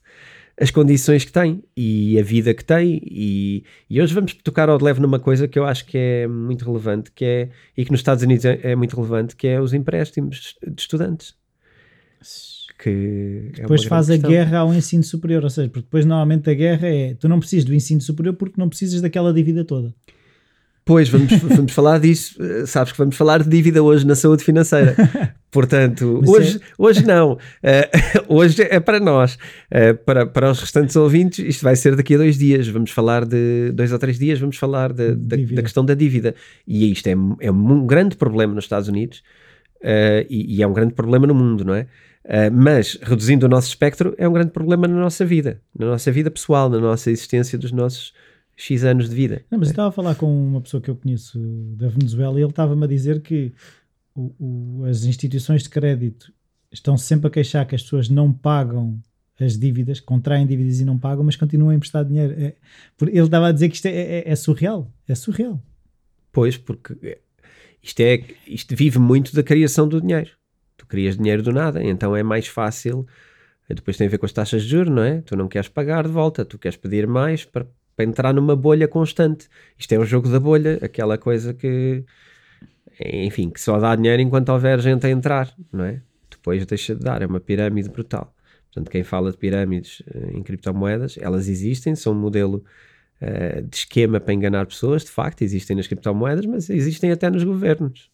as 0.59 0.69
condições 0.69 1.25
que 1.25 1.31
tem 1.31 1.63
e 1.75 2.19
a 2.19 2.23
vida 2.23 2.53
que 2.53 2.63
tem. 2.63 3.01
E, 3.03 3.63
e, 3.89 4.01
hoje 4.01 4.13
vamos 4.13 4.33
tocar 4.35 4.69
ao 4.69 4.77
de 4.77 4.83
leve 4.83 4.99
numa 4.99 5.19
coisa 5.19 5.47
que 5.47 5.57
eu 5.57 5.65
acho 5.65 5.85
que 5.85 5.97
é 5.97 6.27
muito 6.27 6.65
relevante, 6.65 7.11
que 7.11 7.25
é, 7.25 7.49
e 7.75 7.83
que 7.83 7.91
nos 7.91 7.99
Estados 7.99 8.23
Unidos 8.23 8.45
é, 8.45 8.59
é 8.63 8.75
muito 8.75 8.95
relevante, 8.95 9.35
que 9.35 9.47
é 9.47 9.59
os 9.59 9.73
empréstimos 9.73 10.55
de 10.65 10.81
estudantes. 10.81 11.35
Que 12.79 13.51
é 13.53 13.61
depois 13.61 13.85
é 13.85 13.87
faz 13.87 14.09
a 14.09 14.17
guerra 14.17 14.59
ao 14.59 14.73
ensino 14.73 15.03
superior, 15.03 15.43
ou 15.43 15.49
seja, 15.49 15.69
porque 15.69 15.85
depois 15.85 16.05
normalmente 16.05 16.49
a 16.49 16.53
guerra 16.53 16.87
é 16.87 17.13
tu 17.13 17.27
não 17.27 17.39
precisas 17.39 17.65
do 17.65 17.73
ensino 17.73 18.01
superior 18.01 18.33
porque 18.33 18.59
não 18.59 18.69
precisas 18.69 19.01
daquela 19.01 19.33
dívida 19.33 19.63
toda. 19.63 19.93
Pois, 20.85 21.07
vamos, 21.07 21.31
vamos 21.41 21.71
falar 21.71 21.99
disso. 21.99 22.41
Eh, 22.41 22.65
sabes 22.65 22.91
que 22.91 22.97
vamos 22.97 23.15
falar 23.15 23.41
de 23.41 23.49
dívida 23.49 23.81
hoje 23.81 24.05
na 24.05 24.15
saúde 24.15 24.43
financeira. 24.43 24.95
Portanto, 25.49 26.21
hoje, 26.25 26.57
é... 26.57 26.59
hoje 26.77 27.05
não. 27.05 27.33
Uh, 27.33 27.37
hoje 28.27 28.63
é 28.63 28.79
para 28.79 28.99
nós. 28.99 29.37
Uh, 29.71 29.95
para, 30.03 30.25
para 30.25 30.51
os 30.51 30.59
restantes 30.59 30.95
ouvintes, 30.95 31.39
isto 31.39 31.63
vai 31.63 31.75
ser 31.75 31.95
daqui 31.95 32.15
a 32.15 32.17
dois 32.17 32.37
dias. 32.37 32.67
Vamos 32.67 32.91
falar 32.91 33.23
de 33.25 33.71
dois 33.71 33.93
ou 33.93 33.99
três 33.99 34.19
dias, 34.19 34.39
vamos 34.39 34.57
falar 34.57 34.91
de, 34.91 35.15
da, 35.15 35.37
da, 35.37 35.61
questão 35.61 35.85
da 35.85 35.93
dívida. 35.93 36.35
E 36.67 36.91
isto 36.91 37.07
é, 37.07 37.15
é 37.39 37.51
um 37.51 37.85
grande 37.85 38.17
problema 38.17 38.53
nos 38.53 38.65
Estados 38.65 38.89
Unidos 38.89 39.19
uh, 39.81 40.25
e, 40.29 40.57
e, 40.57 40.63
é 40.63 40.67
um 40.67 40.73
grande 40.73 40.93
problema 40.93 41.27
no 41.27 41.35
mundo, 41.35 41.63
não 41.63 41.75
é? 41.75 41.87
mas, 42.53 42.97
reduzindo 43.01 43.45
o 43.45 43.49
nosso 43.49 43.67
espectro, 43.67 44.15
é 44.17 44.25
um 44.25 44.31
grande 44.31 44.51
problema 44.51 44.87
na 44.87 44.95
nossa 44.95 45.25
vida, 45.25 45.59
na 45.77 45.87
nossa 45.87 46.09
vida 46.09 46.31
pessoal, 46.31 46.69
na 46.69 46.79
nossa 46.79 47.11
existência 47.11 47.57
dos 47.57 47.73
nossos 47.73 48.13
X 48.55 48.83
anos 48.83 49.09
de 49.09 49.15
vida. 49.15 49.43
Não, 49.49 49.57
mas 49.57 49.69
eu 49.69 49.71
estava 49.73 49.89
a 49.89 49.91
falar 49.91 50.15
com 50.15 50.27
uma 50.27 50.61
pessoa 50.61 50.81
que 50.81 50.89
eu 50.89 50.95
conheço 50.95 51.39
da 51.75 51.87
Venezuela 51.87 52.39
e 52.39 52.43
ele 52.43 52.49
estava-me 52.49 52.83
a 52.83 52.87
dizer 52.87 53.21
que 53.21 53.51
o, 54.15 54.33
o, 54.39 54.85
as 54.85 55.03
instituições 55.03 55.63
de 55.63 55.69
crédito 55.69 56.31
estão 56.71 56.97
sempre 56.97 57.27
a 57.27 57.29
queixar 57.29 57.65
que 57.65 57.75
as 57.75 57.83
pessoas 57.83 58.09
não 58.09 58.31
pagam 58.31 58.99
as 59.39 59.57
dívidas, 59.57 59.99
contraem 59.99 60.45
dívidas 60.45 60.79
e 60.79 60.85
não 60.85 60.97
pagam, 60.97 61.23
mas 61.23 61.35
continuam 61.35 61.71
a 61.71 61.75
emprestar 61.75 62.05
dinheiro. 62.05 62.33
É, 62.33 62.55
ele 63.01 63.19
estava 63.19 63.47
a 63.47 63.51
dizer 63.51 63.69
que 63.69 63.75
isto 63.75 63.87
é, 63.87 63.91
é, 63.91 64.23
é, 64.25 64.35
surreal. 64.35 64.91
É 65.07 65.15
surreal. 65.15 65.61
Pois, 66.31 66.57
porque 66.57 67.19
isto, 67.81 67.99
é, 67.99 68.23
isto 68.47 68.75
vive 68.75 68.99
muito 68.99 69.35
da 69.35 69.43
criação 69.43 69.87
do 69.87 69.99
dinheiro. 69.99 70.31
Tu 70.77 70.85
crias 70.85 71.17
dinheiro 71.17 71.41
do 71.41 71.51
nada, 71.51 71.83
então 71.83 72.15
é 72.15 72.23
mais 72.23 72.47
fácil. 72.47 73.05
Depois 73.69 73.97
tem 73.97 74.07
a 74.07 74.09
ver 74.09 74.17
com 74.17 74.25
as 74.25 74.31
taxas 74.31 74.63
de 74.63 74.69
juros, 74.69 74.93
não 74.93 75.03
é? 75.03 75.21
Tu 75.21 75.35
não 75.35 75.47
queres 75.47 75.67
pagar 75.67 76.03
de 76.03 76.11
volta, 76.11 76.45
tu 76.45 76.59
queres 76.59 76.77
pedir 76.77 77.07
mais 77.07 77.43
para 77.45 77.65
para 77.95 78.05
entrar 78.05 78.33
numa 78.33 78.55
bolha 78.55 78.87
constante. 78.87 79.47
Isto 79.77 79.93
é 79.93 79.99
o 79.99 80.05
jogo 80.05 80.29
da 80.29 80.39
bolha, 80.39 80.79
aquela 80.81 81.17
coisa 81.17 81.53
que, 81.53 82.03
enfim, 82.99 83.49
que 83.49 83.61
só 83.61 83.79
dá 83.79 83.95
dinheiro 83.95 84.21
enquanto 84.21 84.49
houver 84.49 84.79
gente 84.79 85.05
a 85.05 85.09
entrar, 85.09 85.53
não 85.71 85.85
é? 85.85 86.01
Depois 86.29 86.65
deixa 86.65 86.95
de 86.95 87.03
dar, 87.03 87.21
é 87.21 87.25
uma 87.25 87.39
pirâmide 87.39 87.89
brutal. 87.89 88.33
Portanto, 88.65 88.89
quem 88.89 89.03
fala 89.03 89.31
de 89.31 89.37
pirâmides 89.37 90.01
uh, 90.01 90.35
em 90.35 90.41
criptomoedas, 90.41 91.17
elas 91.21 91.47
existem, 91.47 91.95
são 91.95 92.13
um 92.13 92.19
modelo 92.19 92.63
uh, 93.21 93.61
de 93.61 93.75
esquema 93.75 94.19
para 94.19 94.33
enganar 94.33 94.65
pessoas, 94.65 95.03
de 95.03 95.11
facto, 95.11 95.43
existem 95.43 95.77
nas 95.77 95.85
criptomoedas, 95.85 96.45
mas 96.45 96.69
existem 96.69 97.11
até 97.11 97.29
nos 97.29 97.43
governos. 97.43 98.09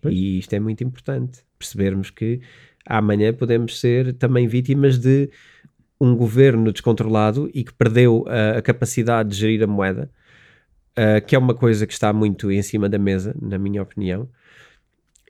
Pois. 0.00 0.14
E 0.14 0.38
isto 0.38 0.52
é 0.52 0.58
muito 0.58 0.82
importante, 0.82 1.40
percebermos 1.56 2.10
que 2.10 2.40
amanhã 2.84 3.32
podemos 3.32 3.78
ser 3.78 4.14
também 4.14 4.48
vítimas 4.48 4.98
de 4.98 5.30
um 6.00 6.16
governo 6.16 6.72
descontrolado 6.72 7.50
e 7.52 7.62
que 7.62 7.72
perdeu 7.74 8.22
uh, 8.22 8.58
a 8.58 8.62
capacidade 8.62 9.30
de 9.30 9.36
gerir 9.36 9.62
a 9.62 9.66
moeda, 9.66 10.10
uh, 10.92 11.24
que 11.26 11.36
é 11.36 11.38
uma 11.38 11.54
coisa 11.54 11.86
que 11.86 11.92
está 11.92 12.12
muito 12.12 12.50
em 12.50 12.62
cima 12.62 12.88
da 12.88 12.98
mesa, 12.98 13.36
na 13.40 13.58
minha 13.58 13.82
opinião. 13.82 14.28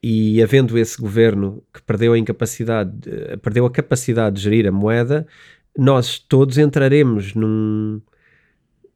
E 0.03 0.43
havendo 0.43 0.79
esse 0.79 0.99
governo 0.99 1.63
que 1.75 1.83
perdeu 1.83 2.13
a 2.13 2.19
incapacidade, 2.19 2.93
uh, 3.09 3.39
perdeu 3.39 3.67
a 3.67 3.71
capacidade 3.71 4.37
de 4.37 4.43
gerir 4.43 4.69
a 4.69 4.73
moeda, 4.73 5.27
nós 5.77 6.19
todos 6.19 6.57
entraremos 6.57 7.35
num, 7.35 8.01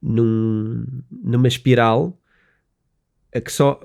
num, 0.00 0.86
numa 1.10 1.48
espiral 1.48 2.16
que 3.40 3.52
só, 3.52 3.80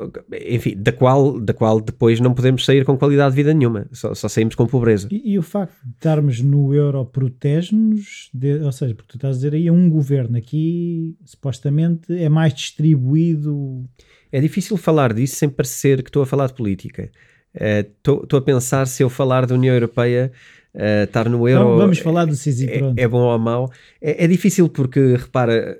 enfim, 0.48 0.76
da 0.78 0.92
qual, 0.92 1.40
da 1.40 1.54
qual 1.54 1.82
depois 1.82 2.20
não 2.20 2.34
podemos 2.34 2.64
sair 2.64 2.86
com 2.86 2.98
qualidade 2.98 3.32
de 3.32 3.36
vida 3.36 3.54
nenhuma, 3.54 3.88
só, 3.92 4.14
só 4.14 4.28
saímos 4.28 4.54
com 4.54 4.68
pobreza. 4.68 5.08
E, 5.12 5.34
e, 5.34 5.40
o 5.40 5.42
facto 5.42 5.74
de 5.84 5.92
estarmos 5.92 6.40
no 6.40 6.74
euro 6.74 7.04
protege-nos, 7.04 8.30
ou 8.64 8.72
seja, 8.72 8.94
porque 8.94 9.14
tu 9.14 9.18
estás 9.18 9.36
a 9.36 9.38
dizer 9.38 9.56
aí, 9.56 9.68
é 9.68 9.72
um 9.72 9.90
governo 9.90 10.38
aqui 10.38 11.18
supostamente 11.26 12.14
é 12.16 12.30
mais 12.30 12.54
distribuído. 12.54 13.86
É 14.32 14.40
difícil 14.40 14.78
falar 14.78 15.14
disso 15.14 15.36
sem 15.36 15.50
parecer 15.50 16.04
que 16.04 16.10
estou 16.10 16.22
a 16.22 16.26
falar 16.28 16.48
de 16.48 16.54
política. 16.54 17.12
Estou 17.54 18.28
uh, 18.32 18.38
a 18.38 18.42
pensar 18.42 18.86
se 18.86 19.02
eu 19.02 19.10
falar 19.10 19.46
da 19.46 19.56
União 19.56 19.74
Europeia. 19.74 20.32
Uh, 20.72 21.04
estar 21.06 21.28
no 21.28 21.50
euro. 21.50 21.70
Não, 21.70 21.78
vamos 21.78 21.98
falar 21.98 22.26
do 22.26 22.36
CISI, 22.36 22.70
é, 22.70 22.94
é, 22.96 23.08
bom 23.08 23.22
ou 23.22 23.40
mau? 23.40 23.72
É, 24.00 24.24
é, 24.24 24.28
difícil 24.28 24.70
porque, 24.70 25.16
repara, 25.16 25.76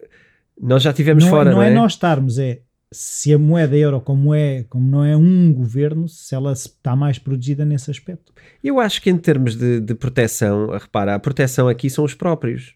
nós 0.60 0.82
já 0.82 0.92
tivemos 0.92 1.24
não, 1.24 1.30
é, 1.30 1.32
fora. 1.32 1.50
Não, 1.52 1.58
não 1.58 1.64
é, 1.64 1.70
é 1.70 1.74
nós 1.76 1.94
estarmos, 1.94 2.40
é 2.40 2.62
se 2.92 3.34
a 3.34 3.38
moeda 3.38 3.78
euro, 3.78 4.02
como, 4.02 4.34
é, 4.34 4.64
como 4.64 4.90
não 4.90 5.06
é 5.06 5.16
um 5.16 5.54
governo, 5.54 6.08
se 6.08 6.34
ela 6.34 6.54
está 6.54 6.96
mais 6.96 7.20
protegida 7.20 7.64
nesse 7.64 7.92
aspecto. 7.92 8.34
Eu 8.64 8.80
acho 8.80 9.02
que 9.02 9.10
em 9.10 9.18
termos 9.18 9.56
de, 9.56 9.80
de 9.80 9.94
proteção, 9.94 10.70
repara, 10.72 11.14
a 11.14 11.20
proteção 11.20 11.68
aqui 11.68 11.90
são 11.90 12.04
os 12.04 12.16
próprios, 12.16 12.74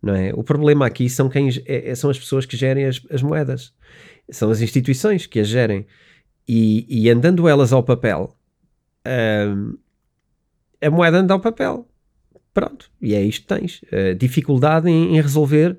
não 0.00 0.14
é? 0.14 0.32
O 0.32 0.44
problema 0.44 0.86
aqui 0.86 1.10
são, 1.10 1.28
quem, 1.28 1.48
é, 1.66 1.90
é, 1.90 1.94
são 1.94 2.08
as 2.08 2.18
pessoas 2.18 2.46
que 2.46 2.56
gerem 2.56 2.84
as, 2.84 3.00
as 3.10 3.20
moedas, 3.20 3.74
são 4.30 4.50
as 4.50 4.60
instituições 4.60 5.26
que 5.26 5.40
as 5.40 5.48
gerem. 5.48 5.86
E, 6.46 6.86
e 6.88 7.10
andando 7.10 7.48
elas 7.48 7.72
ao 7.72 7.82
papel, 7.82 8.34
hum, 9.06 9.76
a 10.80 10.90
moeda 10.90 11.18
anda 11.18 11.34
ao 11.34 11.40
papel. 11.40 11.86
Pronto, 12.54 12.90
e 13.02 13.14
é 13.14 13.22
isto 13.22 13.42
que 13.42 13.54
tens. 13.54 13.82
Uh, 13.82 14.14
dificuldade 14.16 14.88
em, 14.88 15.16
em 15.16 15.20
resolver 15.20 15.78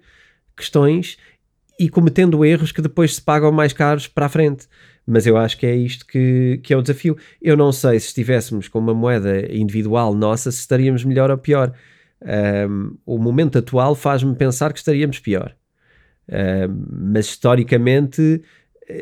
questões 0.56 1.18
e 1.80 1.88
cometendo 1.88 2.44
erros 2.44 2.74
que 2.74 2.82
depois 2.82 3.16
se 3.16 3.22
pagam 3.22 3.52
mais 3.52 3.72
caros 3.72 4.06
para 4.06 4.26
a 4.26 4.30
frente. 4.30 4.68
Mas 5.08 5.26
eu 5.26 5.38
acho 5.38 5.58
que 5.58 5.66
é 5.66 5.76
isto 5.76 6.06
que, 6.06 6.60
que 6.62 6.74
é 6.74 6.78
o 6.78 6.82
desafio. 6.82 7.18
Eu 7.42 7.56
não 7.56 7.72
sei 7.72 8.00
se 8.00 8.08
estivéssemos 8.08 8.68
com 8.68 8.78
uma 8.78 8.94
moeda 8.94 9.52
individual 9.52 10.14
nossa, 10.14 10.52
se 10.52 10.60
estaríamos 10.60 11.04
melhor 11.06 11.32
ou 11.32 11.38
pior. 11.38 11.74
Um, 12.22 12.98
o 13.06 13.18
momento 13.18 13.58
atual 13.58 13.96
faz-me 13.96 14.36
pensar 14.36 14.74
que 14.74 14.80
estaríamos 14.80 15.20
pior. 15.20 15.56
Um, 16.28 17.12
mas 17.14 17.28
historicamente, 17.28 18.44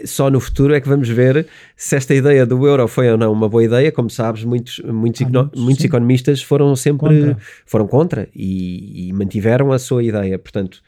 só 0.05 0.29
no 0.29 0.39
futuro 0.39 0.74
é 0.74 0.79
que 0.79 0.88
vamos 0.88 1.10
ver 1.10 1.48
se 1.75 1.96
esta 1.96 2.13
ideia 2.13 2.46
do 2.46 2.65
euro 2.65 2.88
foi 2.88 3.10
ou 3.10 3.17
não 3.17 3.34
uma 3.34 3.50
boa 3.50 3.63
ideia. 3.63 3.91
Como 3.91 4.10
sabes, 4.10 4.43
muitos, 4.43 4.79
muitos, 4.79 5.24
ah, 5.24 5.50
muitos 5.55 5.84
economistas 5.84 6.41
foram 6.43 6.75
sempre 6.75 7.00
contra. 7.00 7.38
foram 7.65 7.88
contra 7.88 8.29
e, 8.36 9.10
e 9.10 9.13
mantiveram 9.13 9.72
a 9.72 9.79
sua 9.79 10.03
ideia. 10.03 10.38
Portanto, 10.38 10.81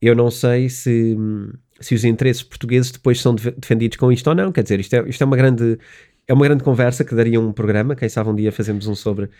eu 0.00 0.14
não 0.14 0.30
sei 0.30 0.68
se, 0.68 1.16
se 1.80 1.94
os 1.94 2.04
interesses 2.04 2.42
portugueses 2.42 2.90
depois 2.90 3.20
são 3.20 3.34
defendidos 3.34 3.96
com 3.98 4.10
isto 4.10 4.26
ou 4.28 4.34
não. 4.34 4.50
Quer 4.50 4.62
dizer, 4.62 4.80
isto 4.80 4.94
é, 4.94 5.08
isto 5.08 5.22
é 5.22 5.26
uma 5.26 5.36
grande. 5.36 5.78
É 6.28 6.32
uma 6.32 6.44
grande 6.44 6.62
conversa 6.62 7.04
que 7.04 7.12
daria 7.12 7.40
um 7.40 7.52
programa. 7.52 7.96
Quem 7.96 8.08
sabe 8.08 8.30
um 8.30 8.36
dia 8.36 8.52
fazemos 8.52 8.86
um 8.86 8.94
sobre 8.94 9.24
uh, 9.24 9.30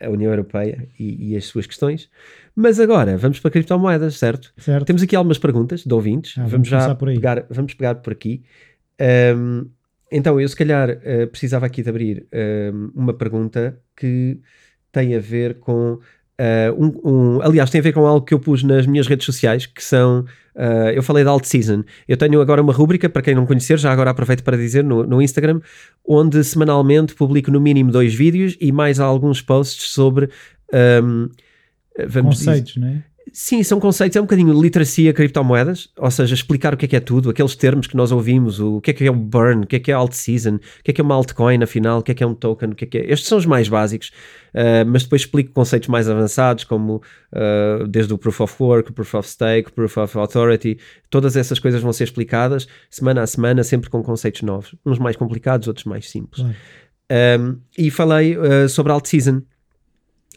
a 0.00 0.08
União 0.08 0.32
Europeia 0.32 0.88
e, 0.98 1.32
e, 1.32 1.36
as 1.36 1.44
suas 1.44 1.66
questões. 1.66 2.08
Mas 2.54 2.80
agora, 2.80 3.18
vamos 3.18 3.40
para 3.40 3.50
criptomoedas, 3.50 4.16
certo? 4.16 4.54
certo. 4.56 4.86
Temos 4.86 5.02
aqui 5.02 5.14
algumas 5.14 5.36
perguntas 5.36 5.84
de 5.84 5.92
ouvintes. 5.92 6.38
Ah, 6.38 6.46
vamos, 6.46 6.70
vamos 6.70 6.84
já 6.86 6.94
pegar, 6.94 7.46
vamos 7.50 7.74
pegar 7.74 7.96
por 7.96 8.14
aqui. 8.14 8.42
Um, 9.36 9.66
então, 10.10 10.40
eu 10.40 10.48
se 10.48 10.56
calhar 10.56 10.88
uh, 10.88 11.26
precisava 11.26 11.66
aqui 11.66 11.82
de 11.82 11.90
abrir 11.90 12.26
um, 12.72 12.92
uma 12.94 13.12
pergunta 13.12 13.78
que 13.94 14.40
tem 14.90 15.14
a 15.14 15.20
ver 15.20 15.58
com 15.58 16.00
Uh, 16.38 16.84
um, 16.84 17.10
um, 17.10 17.42
aliás, 17.42 17.70
tem 17.70 17.78
a 17.78 17.82
ver 17.82 17.92
com 17.92 18.06
algo 18.06 18.24
que 18.24 18.34
eu 18.34 18.38
pus 18.38 18.62
nas 18.62 18.86
minhas 18.86 19.06
redes 19.06 19.24
sociais, 19.24 19.66
que 19.66 19.82
são. 19.82 20.24
Uh, 20.54 20.90
eu 20.94 21.02
falei 21.02 21.24
da 21.24 21.30
Alt 21.30 21.44
Season. 21.44 21.82
Eu 22.06 22.16
tenho 22.16 22.40
agora 22.40 22.62
uma 22.62 22.72
rúbrica, 22.72 23.08
para 23.08 23.22
quem 23.22 23.34
não 23.34 23.46
conhecer, 23.46 23.78
já 23.78 23.90
agora 23.92 24.10
aproveito 24.10 24.42
para 24.42 24.56
dizer, 24.56 24.84
no, 24.84 25.04
no 25.04 25.20
Instagram, 25.20 25.60
onde 26.06 26.42
semanalmente 26.44 27.14
publico 27.14 27.50
no 27.50 27.60
mínimo 27.60 27.90
dois 27.90 28.14
vídeos 28.14 28.56
e 28.60 28.72
mais 28.72 29.00
alguns 29.00 29.40
posts 29.42 29.90
sobre. 29.90 30.30
Um, 31.02 31.28
vamos 32.06 32.38
Conceitos, 32.38 32.74
dizer, 32.74 32.80
não 32.80 32.88
é? 32.88 33.15
Sim, 33.32 33.62
são 33.62 33.80
conceitos, 33.80 34.16
é 34.16 34.20
um 34.20 34.24
bocadinho 34.24 34.58
literacia 34.60 35.12
criptomoedas, 35.12 35.88
ou 35.98 36.10
seja, 36.10 36.32
explicar 36.32 36.72
o 36.72 36.76
que 36.76 36.84
é 36.84 36.88
que 36.88 36.96
é 36.96 37.00
tudo, 37.00 37.28
aqueles 37.28 37.56
termos 37.56 37.88
que 37.88 37.96
nós 37.96 38.12
ouvimos, 38.12 38.60
o 38.60 38.80
que 38.80 38.92
é 38.92 38.94
que 38.94 39.04
é 39.04 39.10
o 39.10 39.14
burn, 39.14 39.64
o 39.64 39.66
que 39.66 39.76
é 39.76 39.78
que 39.80 39.90
é 39.90 39.94
alt 39.94 40.12
season, 40.12 40.54
o 40.54 40.60
que 40.84 40.92
é 40.92 40.94
que 40.94 41.00
é 41.00 41.04
uma 41.04 41.14
altcoin 41.16 41.62
afinal, 41.62 41.98
o 41.98 42.02
que 42.02 42.12
é 42.12 42.14
que 42.14 42.22
é 42.22 42.26
um 42.26 42.34
token, 42.34 42.70
o 42.70 42.74
que 42.74 42.84
é 42.84 42.86
que 42.86 42.98
é... 42.98 43.12
Estes 43.12 43.28
são 43.28 43.36
os 43.36 43.44
mais 43.44 43.68
básicos, 43.68 44.12
uh, 44.54 44.86
mas 44.86 45.02
depois 45.02 45.22
explico 45.22 45.52
conceitos 45.52 45.88
mais 45.88 46.08
avançados, 46.08 46.62
como 46.62 47.02
uh, 47.32 47.86
desde 47.88 48.14
o 48.14 48.18
proof 48.18 48.40
of 48.40 48.62
work, 48.62 48.92
proof 48.92 49.14
of 49.14 49.28
stake, 49.28 49.72
proof 49.72 49.96
of 49.96 50.16
authority, 50.16 50.78
todas 51.10 51.36
essas 51.36 51.58
coisas 51.58 51.82
vão 51.82 51.92
ser 51.92 52.04
explicadas 52.04 52.68
semana 52.88 53.22
a 53.22 53.26
semana, 53.26 53.64
sempre 53.64 53.90
com 53.90 54.04
conceitos 54.04 54.42
novos, 54.42 54.74
uns 54.84 55.00
mais 55.00 55.16
complicados, 55.16 55.66
outros 55.66 55.84
mais 55.84 56.08
simples. 56.08 56.42
Um, 56.42 56.54
ehm, 57.10 57.56
e 57.76 57.90
falei 57.90 58.36
uh, 58.36 58.68
sobre 58.68 58.92
alt 58.92 59.06
season. 59.06 59.42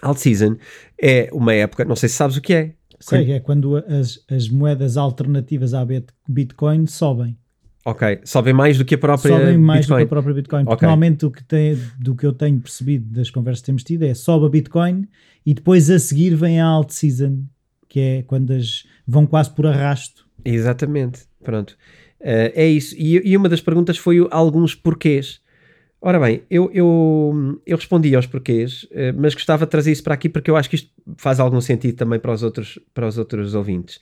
Alt 0.02 0.18
season 0.18 0.58
é 1.00 1.30
uma 1.32 1.54
época, 1.54 1.86
não 1.86 1.96
sei 1.96 2.10
se 2.10 2.16
sabes 2.16 2.38
o 2.38 2.42
que 2.42 2.54
é, 2.54 2.74
Sei, 3.00 3.32
é 3.32 3.40
quando 3.40 3.78
as, 3.78 4.24
as 4.30 4.50
moedas 4.50 4.98
alternativas 4.98 5.74
à 5.74 5.86
Bitcoin 6.28 6.86
sobem. 6.86 7.38
Ok, 7.86 8.20
sobem 8.26 8.54
mais 8.54 8.78
do 8.78 8.84
que 8.84 8.96
a 8.96 8.98
própria 8.98 9.38
Sobem 9.38 9.58
mais 9.58 9.82
Bitcoin. 9.82 9.96
do 9.96 10.00
que 10.00 10.04
a 10.04 10.08
própria 10.08 10.34
Bitcoin. 10.34 10.64
Okay. 10.64 10.76
Normalmente 10.82 11.26
o 11.26 11.32
que 11.32 11.44
tem, 11.44 11.78
do 11.98 12.16
que 12.16 12.26
eu 12.26 12.34
tenho 12.34 12.60
percebido 12.60 13.06
das 13.12 13.30
conversas 13.30 13.62
que 13.62 13.66
temos 13.68 13.84
tido 13.84 14.04
é 14.04 14.14
sobe 14.14 14.46
a 14.46 14.50
Bitcoin 14.50 15.08
e 15.46 15.54
depois 15.54 15.90
a 15.90 15.98
seguir 15.98 16.36
vem 16.36 16.60
a 16.60 16.66
alt 16.66 16.92
season, 16.92 17.44
que 17.88 18.00
é 18.00 18.24
quando 18.24 18.52
as 18.52 18.84
vão 19.08 19.26
quase 19.26 19.50
por 19.52 19.66
arrasto. 19.66 20.28
Exatamente, 20.44 21.22
pronto. 21.44 21.72
Uh, 22.20 22.52
é 22.54 22.68
isso. 22.68 22.96
E, 22.98 23.32
e, 23.32 23.38
uma 23.38 23.48
das 23.48 23.62
perguntas 23.62 23.98
foi 23.98 24.28
alguns 24.30 24.76
porquês. 24.76 25.40
Ora 26.02 26.18
bem, 26.18 26.44
eu, 26.50 26.72
eu, 26.74 27.62
eu 27.66 27.76
respondi 27.76 28.16
aos 28.16 28.26
porquês, 28.26 28.88
eh, 28.92 29.12
mas 29.12 29.34
gostava 29.34 29.66
de 29.66 29.72
trazer 29.72 29.92
isso 29.92 30.04
para 30.04 30.14
aqui 30.14 30.30
porque 30.30 30.50
eu 30.50 30.56
acho 30.56 30.70
que 30.70 30.76
isto 30.76 30.90
faz 31.18 31.42
algum 31.42 31.60
sentido 31.60 31.98
também 31.98 32.18
para 32.20 32.32
os 32.32 32.42
outros, 32.42 32.80
para 32.94 33.06
os 33.06 33.18
outros 33.18 33.54
ouvintes. 33.54 34.00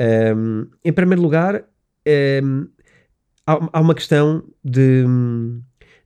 Um, 0.00 0.66
em 0.82 0.92
primeiro 0.92 1.20
lugar, 1.20 1.64
um, 2.42 2.66
há, 3.46 3.68
há 3.74 3.80
uma 3.80 3.94
questão 3.94 4.42
de, 4.64 5.04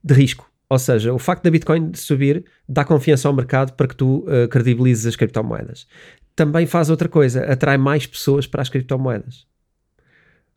de 0.03 0.13
risco. 0.13 0.51
Ou 0.69 0.79
seja, 0.79 1.13
o 1.13 1.19
facto 1.19 1.43
da 1.43 1.51
Bitcoin 1.51 1.93
subir 1.93 2.43
dá 2.67 2.83
confiança 2.83 3.27
ao 3.27 3.33
mercado 3.33 3.73
para 3.73 3.87
que 3.87 3.95
tu 3.95 4.25
uh, 4.27 4.47
credibilizes 4.49 5.05
as 5.05 5.15
criptomoedas. 5.15 5.87
Também 6.35 6.65
faz 6.65 6.89
outra 6.89 7.07
coisa, 7.07 7.45
atrai 7.45 7.77
mais 7.77 8.05
pessoas 8.05 8.45
para 8.45 8.61
as 8.61 8.69
criptomoedas. 8.69 9.47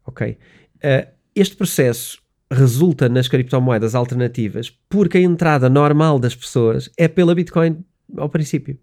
Ok? 0.05 0.39
Uh, 0.77 1.07
este 1.35 1.55
processo 1.55 2.26
resulta 2.51 3.09
nas 3.09 3.29
criptomoedas 3.29 3.95
alternativas 3.95 4.71
porque 4.89 5.19
a 5.19 5.23
entrada 5.23 5.69
normal 5.69 6.19
das 6.19 6.35
pessoas 6.35 6.91
é 6.97 7.09
pela 7.09 7.35
Bitcoin 7.35 7.85
ao 8.17 8.29
princípio 8.29 8.79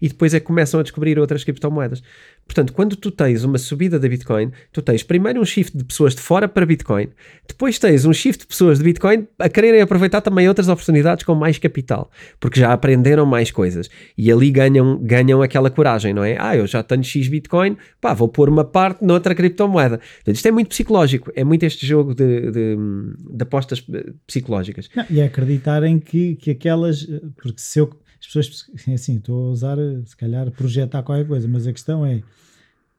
e 0.00 0.08
depois 0.08 0.34
é 0.34 0.40
que 0.40 0.46
começam 0.46 0.80
a 0.80 0.82
descobrir 0.82 1.18
outras 1.18 1.44
criptomoedas. 1.44 2.02
Portanto, 2.46 2.72
quando 2.72 2.94
tu 2.94 3.10
tens 3.10 3.42
uma 3.42 3.58
subida 3.58 3.98
da 3.98 4.08
Bitcoin, 4.08 4.52
tu 4.72 4.80
tens 4.80 5.02
primeiro 5.02 5.40
um 5.40 5.44
shift 5.44 5.76
de 5.76 5.84
pessoas 5.84 6.14
de 6.14 6.20
fora 6.20 6.46
para 6.46 6.64
Bitcoin, 6.64 7.08
depois 7.46 7.78
tens 7.78 8.04
um 8.04 8.12
shift 8.12 8.42
de 8.42 8.46
pessoas 8.46 8.78
de 8.78 8.84
Bitcoin 8.84 9.26
a 9.38 9.48
quererem 9.48 9.80
aproveitar 9.80 10.20
também 10.20 10.48
outras 10.48 10.68
oportunidades 10.68 11.24
com 11.24 11.34
mais 11.34 11.58
capital, 11.58 12.10
porque 12.38 12.60
já 12.60 12.72
aprenderam 12.72 13.26
mais 13.26 13.50
coisas 13.50 13.90
e 14.16 14.30
ali 14.30 14.50
ganham, 14.50 14.96
ganham 15.02 15.42
aquela 15.42 15.70
coragem, 15.70 16.14
não 16.14 16.22
é? 16.22 16.36
Ah, 16.38 16.56
eu 16.56 16.66
já 16.66 16.82
tenho 16.82 17.02
X 17.02 17.26
Bitcoin, 17.26 17.76
pá, 18.00 18.14
vou 18.14 18.28
pôr 18.28 18.48
uma 18.48 18.64
parte 18.64 19.04
noutra 19.04 19.34
criptomoeda. 19.34 19.98
Portanto, 19.98 20.36
isto 20.36 20.46
é 20.46 20.50
muito 20.52 20.68
psicológico, 20.68 21.32
é 21.34 21.42
muito 21.42 21.64
este 21.64 21.84
jogo 21.84 22.14
de, 22.14 22.50
de, 22.52 22.76
de 22.76 23.42
apostas 23.42 23.84
psicológicas. 24.26 24.88
Não, 24.94 25.04
e 25.10 25.20
é 25.20 25.24
acreditarem 25.24 25.98
que, 25.98 26.36
que 26.36 26.52
aquelas, 26.52 27.04
porque 27.36 27.58
se 27.60 27.80
eu 27.80 27.90
as 28.20 28.26
pessoas, 28.26 28.70
assim, 28.92 29.16
estou 29.16 29.48
a 29.48 29.50
usar, 29.50 29.76
se 30.04 30.16
calhar, 30.16 30.50
projetar 30.50 31.02
qualquer 31.02 31.26
coisa, 31.26 31.46
mas 31.48 31.66
a 31.66 31.72
questão 31.72 32.04
é: 32.04 32.22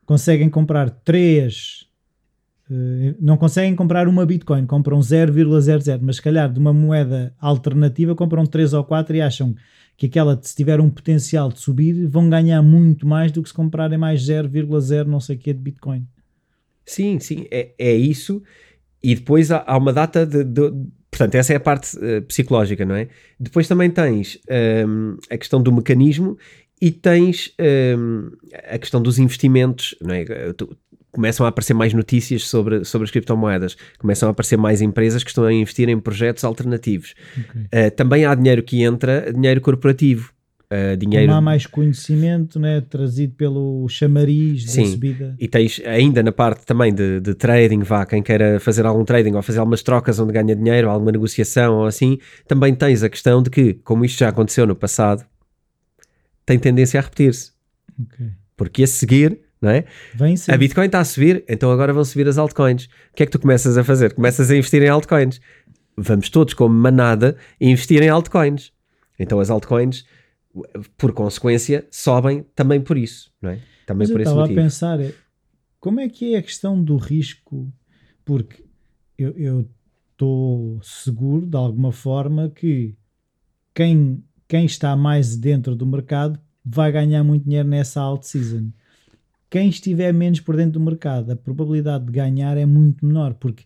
conseguem 0.06 0.50
comprar 0.50 0.90
três, 0.90 1.88
uh, 2.70 3.16
não 3.20 3.38
conseguem 3.38 3.76
comprar 3.76 4.08
uma 4.08 4.26
Bitcoin, 4.26 4.66
compram 4.66 5.00
0,00, 5.00 6.00
mas 6.02 6.18
se 6.18 6.22
calhar 6.22 6.52
de 6.52 6.60
uma 6.60 6.74
moeda 6.74 7.34
alternativa 7.40 8.16
compram 8.16 8.46
3 8.46 8.74
ou 8.74 8.84
4 8.84 9.16
e 9.16 9.22
acham 9.22 9.56
que 9.98 10.06
aquela, 10.06 10.40
se 10.42 10.56
tiver 10.56 10.80
um 10.80 10.90
potencial 10.90 11.52
de 11.52 11.60
subir, 11.60 12.06
vão 12.08 12.30
ganhar 12.30 12.62
muito 12.62 13.08
mais 13.08 13.32
do 13.32 13.42
que 13.42 13.50
se 13.50 13.56
comprarem 13.56 13.98
mais 13.98 14.22
0,0 14.22 15.06
não 15.06 15.20
sei 15.20 15.36
o 15.36 15.40
que 15.40 15.52
de 15.52 15.60
Bitcoin. 15.60 16.08
Sim, 16.86 17.20
sim, 17.20 17.48
é, 17.52 17.74
é 17.78 17.94
isso. 17.94 18.42
E 19.04 19.16
depois 19.16 19.52
há, 19.52 19.64
há 19.68 19.76
uma 19.76 19.92
data 19.92 20.26
de, 20.26 20.44
de, 20.44 20.72
Portanto, 21.18 21.34
essa 21.34 21.52
é 21.52 21.56
a 21.56 21.60
parte 21.60 21.98
uh, 21.98 22.22
psicológica, 22.22 22.86
não 22.86 22.94
é? 22.94 23.08
Depois 23.40 23.68
também 23.68 23.90
tens 23.90 24.38
um, 24.48 24.54
ehm, 24.54 25.18
a 25.32 25.38
questão 25.38 25.60
do 25.60 25.72
mecanismo 25.72 26.38
e 26.80 26.92
tens 26.92 27.56
um, 27.60 27.64
ehm, 27.64 28.30
a 28.70 28.78
questão 28.78 29.02
dos 29.02 29.18
investimentos, 29.18 29.96
não 30.00 30.14
é? 30.14 30.26
Tu, 30.54 30.78
começam 31.12 31.48
a 31.48 31.50
aparecer 31.50 31.74
mais 31.74 31.92
notícias 31.92 32.44
sobre, 32.48 32.86
sobre 32.86 33.06
as 33.06 33.12
criptomoedas, 33.12 33.76
começam 33.98 34.30
a 34.30 34.32
aparecer 34.32 34.58
mais 34.58 34.80
empresas 34.80 35.24
que 35.24 35.32
estão 35.32 35.44
a 35.46 35.52
investir 35.52 35.90
em 35.90 36.00
projetos 36.00 36.44
alternativos. 36.44 37.16
Okay. 37.32 37.88
Uh, 37.88 37.92
também 37.96 38.24
há 38.24 38.36
dinheiro 38.36 38.62
que 38.62 38.84
entra, 38.84 39.34
dinheiro 39.34 39.60
corporativo. 39.60 40.32
Uh, 40.70 40.98
dinheiro. 40.98 41.28
Como 41.28 41.38
há 41.38 41.42
mais 41.42 41.66
conhecimento 41.66 42.60
né, 42.60 42.82
trazido 42.82 43.34
pelo 43.36 43.88
chamariz 43.88 44.70
Sim. 44.70 44.84
da 44.84 44.90
subida. 44.90 45.36
E 45.40 45.48
tens 45.48 45.82
ainda 45.86 46.22
na 46.22 46.34
parte 46.34 46.66
também 46.66 46.94
de, 46.94 47.22
de, 47.22 47.34
trading, 47.36 47.80
vá, 47.80 48.06
quem 48.06 48.22
queira 48.22 48.60
fazer 48.60 48.86
algum 48.86 49.06
trading 49.06 49.34
ou 49.34 49.42
fazer 49.42 49.60
algumas 49.60 49.82
trocas 49.82 50.20
onde 50.20 50.34
ganha 50.34 50.54
dinheiro, 50.54 50.90
alguma 50.90 51.14
negociação 51.14 51.78
ou 51.78 51.86
assim, 51.86 52.18
também 52.46 52.76
tens 52.76 53.02
a 53.02 53.08
questão 53.08 53.42
de 53.42 53.50
que, 53.50 53.76
como 53.76 54.04
isto 54.04 54.20
já 54.20 54.28
aconteceu 54.28 54.68
no 54.68 54.76
passado, 54.76 55.26
tem 56.46 56.60
tendência 56.60 57.00
a 57.00 57.04
repetir-se. 57.04 57.52
Okay. 57.98 58.28
Porque 58.58 58.84
a 58.84 58.88
seguir, 58.88 59.40
não 59.62 59.70
é? 59.70 59.86
a 60.50 60.58
Bitcoin 60.58 60.88
está 60.88 61.00
a 61.00 61.06
subir, 61.06 61.46
então 61.48 61.72
agora 61.72 61.94
vão 61.94 62.04
subir 62.04 62.28
as 62.28 62.38
altcoins. 62.38 62.86
O 63.14 63.16
que 63.16 63.24
é 63.24 63.26
que 63.26 63.32
tu 63.32 63.40
começas 63.40 63.78
a 63.78 63.86
fazer? 63.86 64.14
Começas 64.14 64.52
a 64.52 64.56
investir 64.58 64.84
em 64.84 64.90
altcoins. 64.90 65.40
Vamos 65.96 66.30
todos, 66.30 66.54
como 66.54 66.76
manada, 66.76 67.38
investir 67.62 68.04
em 68.04 68.10
altcoins. 68.10 68.74
Então 69.18 69.40
as 69.40 69.50
altcoins 69.50 70.06
por 70.98 71.14
consequência, 71.14 71.88
sobem 71.92 72.44
também 72.56 72.82
por 72.82 72.98
isso, 72.98 73.32
não 73.42 73.52
é? 73.52 73.62
Também 73.86 74.08
Mas 74.08 74.12
por 74.12 74.20
eu 74.20 74.24
esse 74.24 74.30
estava 74.32 74.42
motivo. 74.42 74.60
a 74.60 74.64
pensar, 74.64 75.00
é, 75.00 75.14
como 75.80 76.00
é 76.00 76.10
que 76.10 76.36
é 76.36 76.38
a 76.38 76.44
questão 76.44 76.82
do 76.82 76.98
risco? 76.98 77.72
Porque 78.26 78.64
eu 79.18 79.68
estou 80.12 80.80
seguro, 80.84 81.46
de 81.46 81.56
alguma 81.56 81.92
forma, 81.92 82.50
que 82.50 82.96
quem, 83.74 84.24
quem 84.48 84.66
está 84.66 84.96
mais 84.96 85.38
dentro 85.38 85.76
do 85.76 85.86
mercado 85.86 86.40
vai 86.66 86.92
ganhar 86.92 87.24
muito 87.24 87.46
dinheiro 87.46 87.68
nessa 87.68 88.02
alt 88.02 88.24
season. 88.24 88.72
Quem 89.50 89.70
estiver 89.70 90.14
menos 90.14 90.42
por 90.42 90.58
dentro 90.58 90.74
do 90.74 90.82
mercado, 90.82 91.32
a 91.32 91.36
probabilidade 91.36 92.06
de 92.06 92.12
ganhar 92.12 92.58
é 92.58 92.66
muito 92.66 93.06
menor, 93.06 93.34
porque 93.36 93.64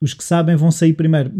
os 0.00 0.14
que 0.14 0.24
sabem 0.24 0.56
vão 0.56 0.70
sair 0.70 0.94
primeiro. 0.94 1.30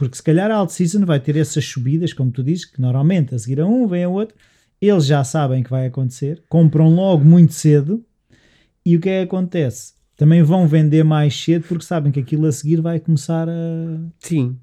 Porque 0.00 0.16
se 0.16 0.22
calhar 0.22 0.50
a 0.50 0.54
alt-season 0.54 1.04
vai 1.04 1.20
ter 1.20 1.36
essas 1.36 1.62
subidas, 1.62 2.14
como 2.14 2.30
tu 2.30 2.42
dizes, 2.42 2.64
que 2.64 2.80
normalmente 2.80 3.34
a 3.34 3.38
seguir 3.38 3.60
a 3.60 3.66
um 3.66 3.86
vem 3.86 4.04
a 4.04 4.08
outro, 4.08 4.34
eles 4.80 5.04
já 5.04 5.22
sabem 5.22 5.62
que 5.62 5.68
vai 5.68 5.88
acontecer, 5.88 6.42
compram 6.48 6.88
logo 6.88 7.22
muito 7.22 7.52
cedo 7.52 8.02
e 8.82 8.96
o 8.96 9.00
que 9.00 9.10
é 9.10 9.18
que 9.18 9.24
acontece? 9.26 9.92
Também 10.16 10.42
vão 10.42 10.66
vender 10.66 11.04
mais 11.04 11.38
cedo 11.38 11.66
porque 11.68 11.84
sabem 11.84 12.10
que 12.10 12.18
aquilo 12.18 12.46
a 12.46 12.52
seguir 12.52 12.80
vai 12.80 12.98
começar 12.98 13.46
a. 13.46 13.52
Sim, 14.20 14.56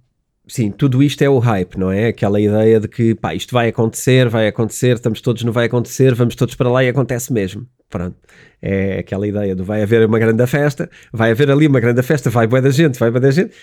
sim, 0.47 0.71
tudo 0.71 1.03
isto 1.03 1.21
é 1.21 1.29
o 1.29 1.37
hype, 1.37 1.77
não 1.77 1.91
é? 1.91 2.07
Aquela 2.07 2.41
ideia 2.41 2.79
de 2.79 2.87
que 2.87 3.13
pá, 3.13 3.35
isto 3.35 3.53
vai 3.53 3.69
acontecer, 3.69 4.27
vai 4.29 4.47
acontecer, 4.47 4.95
estamos 4.95 5.21
todos 5.21 5.43
no 5.43 5.51
vai 5.51 5.67
acontecer, 5.67 6.15
vamos 6.15 6.33
todos 6.33 6.55
para 6.55 6.71
lá 6.71 6.83
e 6.83 6.89
acontece 6.89 7.31
mesmo. 7.31 7.67
Pronto, 7.87 8.17
é 8.59 8.97
aquela 8.97 9.27
ideia 9.27 9.55
do 9.55 9.63
vai 9.63 9.83
haver 9.83 10.03
uma 10.03 10.17
grande 10.17 10.47
festa, 10.47 10.89
vai 11.13 11.29
haver 11.29 11.51
ali 11.51 11.67
uma 11.67 11.79
grande 11.79 12.01
festa, 12.01 12.27
vai 12.31 12.47
boa 12.47 12.59
da 12.59 12.71
gente, 12.71 12.97
vai 12.97 13.11
boa 13.11 13.21
da 13.21 13.29
gente 13.29 13.53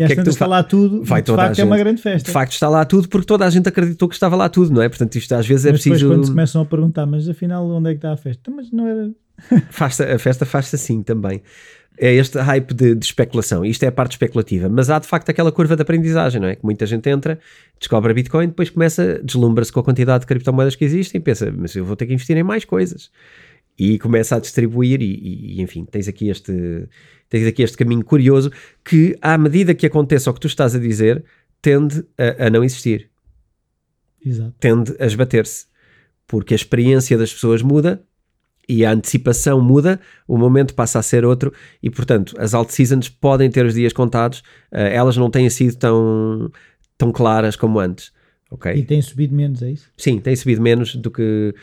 e 0.00 0.02
às 0.02 0.08
que 0.14 0.18
é 0.18 0.22
que 0.22 0.28
está 0.30 0.46
lá 0.46 0.62
tudo, 0.62 1.04
vai 1.04 1.20
de 1.20 1.30
facto 1.30 1.58
é 1.58 1.64
uma 1.64 1.76
grande 1.76 2.00
festa. 2.00 2.26
De 2.26 2.32
facto 2.32 2.52
está 2.52 2.70
lá 2.70 2.86
tudo 2.86 3.06
porque 3.06 3.26
toda 3.26 3.44
a 3.44 3.50
gente 3.50 3.68
acreditou 3.68 4.08
que 4.08 4.14
estava 4.14 4.34
lá 4.34 4.48
tudo, 4.48 4.72
não 4.72 4.80
é? 4.80 4.88
Portanto, 4.88 5.14
isto 5.16 5.34
às 5.34 5.46
vezes 5.46 5.66
é 5.66 5.72
mas 5.72 5.82
preciso... 5.82 6.00
Depois 6.00 6.16
quando 6.16 6.24
se 6.24 6.30
começam 6.30 6.62
a 6.62 6.64
perguntar, 6.64 7.04
mas 7.04 7.28
afinal 7.28 7.68
onde 7.68 7.90
é 7.90 7.92
que 7.92 7.98
está 7.98 8.12
a 8.12 8.16
festa? 8.16 8.40
Então, 8.40 8.56
mas 8.56 8.72
não 8.72 8.86
era... 8.86 9.10
faz 9.70 10.00
a 10.00 10.18
festa 10.18 10.46
faz-se 10.46 10.74
assim 10.74 11.02
também. 11.02 11.42
É 11.98 12.14
este 12.14 12.38
hype 12.38 12.72
de, 12.72 12.94
de, 12.94 13.04
especulação. 13.04 13.62
Isto 13.62 13.82
é 13.82 13.88
a 13.88 13.92
parte 13.92 14.12
especulativa. 14.12 14.70
Mas 14.70 14.88
há 14.88 14.98
de 14.98 15.06
facto 15.06 15.28
aquela 15.28 15.52
curva 15.52 15.76
de 15.76 15.82
aprendizagem, 15.82 16.40
não 16.40 16.48
é? 16.48 16.56
Que 16.56 16.64
muita 16.64 16.86
gente 16.86 17.06
entra, 17.10 17.38
descobre 17.78 18.10
a 18.10 18.14
Bitcoin, 18.14 18.46
depois 18.46 18.70
começa, 18.70 19.20
deslumbra-se 19.22 19.70
com 19.70 19.80
a 19.80 19.84
quantidade 19.84 20.20
de 20.20 20.26
criptomoedas 20.26 20.74
que 20.74 20.84
existem 20.86 21.18
e 21.18 21.22
pensa, 21.22 21.52
mas 21.54 21.76
eu 21.76 21.84
vou 21.84 21.94
ter 21.94 22.06
que 22.06 22.14
investir 22.14 22.38
em 22.38 22.42
mais 22.42 22.64
coisas. 22.64 23.10
E 23.82 23.98
começa 23.98 24.36
a 24.36 24.38
distribuir 24.38 25.00
e, 25.00 25.56
e 25.56 25.62
enfim, 25.62 25.86
tens 25.86 26.06
aqui 26.06 26.28
este 26.28 26.52
tens 27.30 27.46
aqui 27.46 27.62
este 27.62 27.78
caminho 27.78 28.04
curioso 28.04 28.52
que, 28.84 29.16
à 29.22 29.38
medida 29.38 29.74
que 29.74 29.86
aconteça 29.86 30.30
o 30.30 30.34
que 30.34 30.40
tu 30.40 30.48
estás 30.48 30.74
a 30.74 30.78
dizer, 30.78 31.24
tende 31.62 32.04
a, 32.18 32.46
a 32.46 32.50
não 32.50 32.62
existir. 32.62 33.08
Exato. 34.22 34.54
Tende 34.60 34.94
a 34.98 35.06
esbater-se. 35.06 35.64
Porque 36.26 36.52
a 36.52 36.56
experiência 36.56 37.16
das 37.16 37.32
pessoas 37.32 37.62
muda 37.62 38.02
e 38.68 38.84
a 38.84 38.92
antecipação 38.92 39.62
muda, 39.62 39.98
o 40.28 40.36
momento 40.36 40.74
passa 40.74 40.98
a 40.98 41.02
ser 41.02 41.24
outro 41.24 41.50
e, 41.82 41.88
portanto, 41.88 42.34
as 42.38 42.52
alt 42.52 42.70
seasons 42.70 43.08
podem 43.08 43.50
ter 43.50 43.64
os 43.64 43.72
dias 43.72 43.94
contados, 43.94 44.40
uh, 44.70 44.76
elas 44.76 45.16
não 45.16 45.30
têm 45.30 45.48
sido 45.48 45.76
tão, 45.76 46.52
tão 46.98 47.10
claras 47.10 47.56
como 47.56 47.80
antes. 47.80 48.12
Okay? 48.50 48.74
E 48.74 48.84
têm 48.84 49.00
subido 49.00 49.34
menos, 49.34 49.62
é 49.62 49.70
isso? 49.70 49.88
Sim, 49.96 50.18
têm 50.18 50.36
subido 50.36 50.60
menos 50.60 50.94
do 50.96 51.10
que 51.10 51.54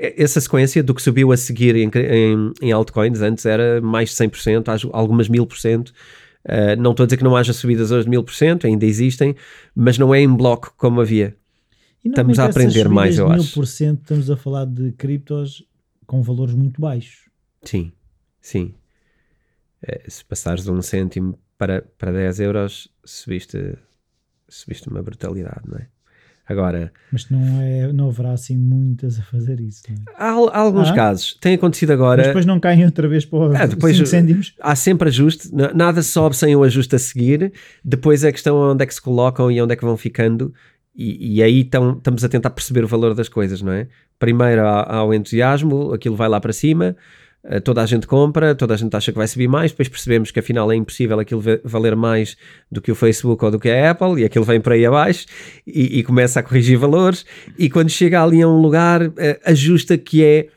essa 0.00 0.40
sequência 0.40 0.82
do 0.82 0.94
que 0.94 1.02
subiu 1.02 1.30
a 1.30 1.36
seguir 1.36 1.76
em, 1.76 1.90
em, 1.94 2.52
em 2.62 2.72
altcoins 2.72 3.20
antes 3.20 3.44
era 3.44 3.80
mais 3.80 4.10
de 4.10 4.16
100%, 4.16 4.90
algumas 4.92 5.28
mil 5.28 5.46
por 5.46 5.58
cento. 5.58 5.92
Uh, 6.42 6.74
não 6.78 6.92
estou 6.92 7.04
a 7.04 7.06
dizer 7.06 7.18
que 7.18 7.24
não 7.24 7.36
haja 7.36 7.52
subidas 7.52 7.90
hoje 7.90 8.04
de 8.04 8.10
mil 8.10 8.24
por 8.24 8.32
cento, 8.32 8.66
ainda 8.66 8.86
existem, 8.86 9.36
mas 9.74 9.98
não 9.98 10.14
é 10.14 10.20
em 10.20 10.34
bloco 10.34 10.72
como 10.76 11.00
havia. 11.00 11.36
Estamos 12.02 12.38
a 12.38 12.46
aprender 12.46 12.88
mais, 12.88 13.18
eu 13.18 13.28
acho. 13.28 13.44
mil 13.44 13.52
por 13.52 13.66
cento 13.66 14.00
estamos 14.00 14.30
a 14.30 14.36
falar 14.36 14.64
de 14.64 14.92
criptos 14.92 15.62
com 16.06 16.22
valores 16.22 16.54
muito 16.54 16.80
baixos. 16.80 17.28
Sim, 17.62 17.92
sim. 18.40 18.74
É, 19.82 20.02
se 20.08 20.24
passares 20.24 20.64
de 20.64 20.70
um 20.70 20.80
cêntimo 20.80 21.38
para, 21.58 21.82
para 21.98 22.10
10 22.10 22.40
euros, 22.40 22.88
subiste, 23.04 23.76
subiste 24.48 24.88
uma 24.88 25.02
brutalidade, 25.02 25.68
não 25.68 25.76
é? 25.76 25.88
Agora. 26.50 26.92
Mas 27.12 27.30
não, 27.30 27.62
é, 27.62 27.92
não 27.92 28.08
haverá 28.08 28.32
assim 28.32 28.56
muitas 28.56 29.20
a 29.20 29.22
fazer 29.22 29.60
isso. 29.60 29.82
É? 29.88 29.94
Há, 30.16 30.30
há, 30.30 30.58
alguns 30.58 30.88
ah? 30.88 30.94
casos. 30.94 31.38
Tem 31.40 31.54
acontecido 31.54 31.92
agora. 31.92 32.18
Mas 32.18 32.26
depois 32.26 32.44
não 32.44 32.58
caem 32.58 32.84
outra 32.84 33.06
vez 33.06 33.24
para 33.24 33.38
os 33.38 33.54
ah, 33.54 33.66
depois, 33.66 33.96
cêntimos. 34.08 34.56
Há 34.60 34.74
sempre 34.74 35.08
ajuste. 35.08 35.48
Nada 35.72 36.02
sobe 36.02 36.36
sem 36.36 36.56
o 36.56 36.64
ajuste 36.64 36.96
a 36.96 36.98
seguir. 36.98 37.52
Depois 37.84 38.24
é 38.24 38.28
a 38.30 38.32
questão 38.32 38.56
onde 38.56 38.82
é 38.82 38.86
que 38.86 38.94
se 38.94 39.00
colocam 39.00 39.48
e 39.48 39.62
onde 39.62 39.72
é 39.72 39.76
que 39.76 39.84
vão 39.84 39.96
ficando. 39.96 40.52
E, 40.92 41.36
e 41.36 41.42
aí 41.42 41.62
tão, 41.62 41.92
estamos 41.92 42.24
a 42.24 42.28
tentar 42.28 42.50
perceber 42.50 42.82
o 42.82 42.88
valor 42.88 43.14
das 43.14 43.28
coisas, 43.28 43.62
não 43.62 43.72
é? 43.72 43.86
Primeiro 44.18 44.66
há, 44.66 44.96
há 44.96 45.04
o 45.04 45.14
entusiasmo, 45.14 45.92
aquilo 45.92 46.16
vai 46.16 46.28
lá 46.28 46.40
para 46.40 46.52
cima. 46.52 46.96
Eh, 47.42 47.60
toda 47.60 47.82
a 47.82 47.86
gente 47.86 48.06
compra, 48.06 48.54
toda 48.54 48.74
a 48.74 48.76
gente 48.76 48.94
acha 48.94 49.10
que 49.12 49.18
vai 49.18 49.26
subir 49.26 49.48
mais, 49.48 49.70
depois 49.70 49.88
percebemos 49.88 50.30
que 50.30 50.38
afinal 50.38 50.70
é 50.70 50.76
impossível 50.76 51.18
aquilo 51.18 51.42
valer 51.64 51.96
mais 51.96 52.36
do 52.70 52.82
que 52.82 52.92
o 52.92 52.94
Facebook 52.94 53.42
ou 53.44 53.50
do 53.50 53.58
que 53.58 53.70
a 53.70 53.90
Apple, 53.90 54.20
e 54.20 54.24
aquilo 54.24 54.44
vem 54.44 54.60
para 54.60 54.74
aí 54.74 54.84
abaixo 54.84 55.26
e, 55.66 55.98
e 55.98 56.02
começa 56.02 56.40
a 56.40 56.42
corrigir 56.42 56.78
valores, 56.78 57.24
e 57.58 57.70
quando 57.70 57.88
chega 57.88 58.22
ali 58.22 58.42
a 58.42 58.48
um 58.48 58.60
lugar, 58.60 59.02
uh, 59.02 59.14
ajusta 59.46 59.96
que 59.96 60.22
é 60.22 60.48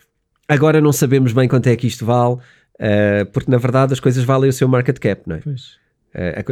agora 0.48 0.82
não 0.82 0.91
sabemos 0.91 1.32
bem 1.32 1.48
quanto 1.48 1.67
é 1.67 1.76
que 1.76 1.88
isto 1.88 2.06
vale, 2.06 2.36
uh, 2.36 3.26
porque 3.32 3.50
na 3.50 3.58
verdade 3.58 3.93
as 3.93 4.00
coisas 4.02 4.24
valem 4.26 4.50
o 4.50 4.54
seu 4.54 4.67
market 4.67 5.00
cap, 5.00 5.22
não 5.26 5.38
é? 5.38 5.39
Pois. 5.39 5.82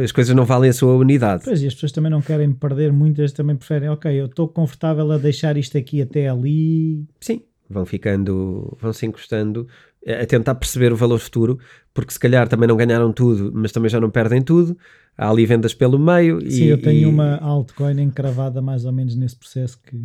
As 0.02 0.10
coisas 0.10 0.34
não 0.34 0.44
valem 0.44 0.70
a 0.70 0.72
sua 0.72 0.96
unidade. 0.96 1.44
Pois, 1.44 1.62
e 1.62 1.68
as 1.68 1.74
pessoas 1.74 1.92
também 1.92 2.10
não 2.10 2.20
querem 2.20 2.50
perder 2.50 2.92
muitas, 2.92 3.30
também 3.30 3.54
preferem, 3.54 3.88
ok, 3.90 4.10
eu 4.10 4.26
estou 4.26 4.48
confortável 4.48 5.12
a 5.12 5.18
deixar 5.18 5.56
isto 5.56 5.78
aqui 5.78 6.02
até 6.02 6.28
ali. 6.28 7.04
Sim, 7.20 7.42
vão 7.70 7.86
ficando, 7.86 8.76
vão 8.80 8.92
se 8.92 9.06
encostando 9.06 9.68
a 10.06 10.26
tentar 10.26 10.54
perceber 10.54 10.92
o 10.92 10.96
valor 10.96 11.18
futuro, 11.18 11.58
porque 11.94 12.12
se 12.12 12.18
calhar 12.18 12.48
também 12.48 12.68
não 12.68 12.76
ganharam 12.76 13.12
tudo, 13.12 13.52
mas 13.54 13.72
também 13.72 13.88
já 13.88 14.00
não 14.00 14.10
perdem 14.10 14.42
tudo. 14.42 14.76
Há 15.16 15.28
ali 15.28 15.46
vendas 15.46 15.74
pelo 15.74 15.98
meio. 15.98 16.40
Sim, 16.50 16.64
e, 16.64 16.68
eu 16.68 16.80
tenho 16.80 17.02
e... 17.02 17.06
uma 17.06 17.36
altcoin 17.36 18.00
encravada 18.00 18.60
mais 18.60 18.84
ou 18.84 18.92
menos 18.92 19.14
nesse 19.14 19.36
processo 19.36 19.78
que 19.82 19.96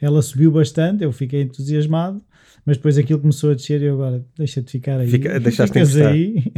ela 0.00 0.20
subiu 0.20 0.50
bastante, 0.50 1.04
eu 1.04 1.12
fiquei 1.12 1.42
entusiasmado, 1.42 2.22
mas 2.64 2.76
depois 2.76 2.98
aquilo 2.98 3.20
começou 3.20 3.50
a 3.50 3.54
descer 3.54 3.80
e 3.80 3.86
eu 3.86 3.94
agora 3.94 4.24
deixa 4.36 4.60
de 4.60 4.70
ficar 4.70 5.00
aí. 5.00 5.08
Fica, 5.08 5.38
deixaste 5.40 5.82
de 5.82 6.02
aí. 6.02 6.52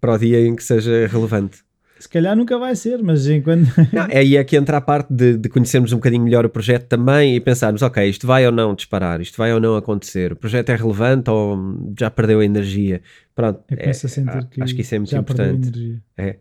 Para 0.00 0.14
o 0.14 0.18
dia 0.18 0.46
em 0.46 0.54
que 0.54 0.62
seja 0.62 1.06
relevante. 1.06 1.63
Se 2.04 2.08
calhar 2.10 2.36
nunca 2.36 2.58
vai 2.58 2.76
ser, 2.76 3.02
mas 3.02 3.26
enquanto. 3.26 3.66
Não, 3.90 4.02
é 4.10 4.18
aí 4.18 4.36
é 4.36 4.44
que 4.44 4.58
entra 4.58 4.76
a 4.76 4.80
parte 4.80 5.10
de, 5.10 5.38
de, 5.38 5.48
conhecermos 5.48 5.90
um 5.90 5.96
bocadinho 5.96 6.22
melhor 6.22 6.44
o 6.44 6.50
projeto 6.50 6.84
também 6.86 7.34
e 7.34 7.40
pensarmos, 7.40 7.80
ok, 7.80 8.06
isto 8.06 8.26
vai 8.26 8.44
ou 8.44 8.52
não 8.52 8.74
disparar, 8.74 9.22
isto 9.22 9.38
vai 9.38 9.54
ou 9.54 9.58
não 9.58 9.74
acontecer, 9.74 10.30
o 10.32 10.36
projeto 10.36 10.68
é 10.68 10.76
relevante 10.76 11.30
ou 11.30 11.58
já 11.98 12.10
perdeu 12.10 12.40
a 12.40 12.44
energia. 12.44 13.00
Pronto, 13.34 13.64
é, 13.70 13.88
a 13.88 13.94
sentir 13.94 14.46
que 14.50 14.62
acho 14.62 14.74
que 14.74 14.82
isso 14.82 14.94
é 14.94 14.98
muito 14.98 15.16
importante. 15.16 15.98
É. 16.18 16.26
é. 16.28 16.36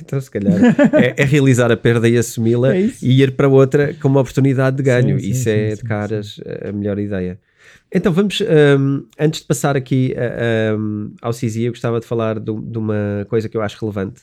Então, 0.00 0.18
se 0.18 0.30
calhar, 0.30 0.58
é, 0.94 1.22
é, 1.22 1.24
realizar 1.26 1.70
a 1.70 1.76
perda 1.76 2.08
e 2.08 2.16
assumi-la 2.16 2.74
é 2.74 2.90
e 3.02 3.22
ir 3.22 3.32
para 3.32 3.46
outra 3.46 3.92
como 4.00 4.14
uma 4.14 4.22
oportunidade 4.22 4.78
de 4.78 4.82
ganho. 4.82 5.20
Sim, 5.20 5.26
sim, 5.26 5.30
isso 5.32 5.48
é 5.50 5.70
sim, 5.70 5.76
de 5.76 5.82
caras 5.82 6.40
a 6.66 6.72
melhor 6.72 6.98
ideia. 6.98 7.38
Então 7.92 8.10
vamos, 8.10 8.40
um, 8.40 9.04
antes 9.20 9.42
de 9.42 9.46
passar 9.46 9.76
aqui 9.76 10.14
um, 10.78 11.12
ao 11.20 11.32
CISI, 11.32 11.64
eu 11.64 11.72
gostava 11.72 12.00
de 12.00 12.06
falar 12.06 12.40
de, 12.40 12.50
uma 12.50 13.26
coisa 13.28 13.48
que 13.48 13.56
eu 13.56 13.60
acho 13.62 13.78
relevante. 13.78 14.22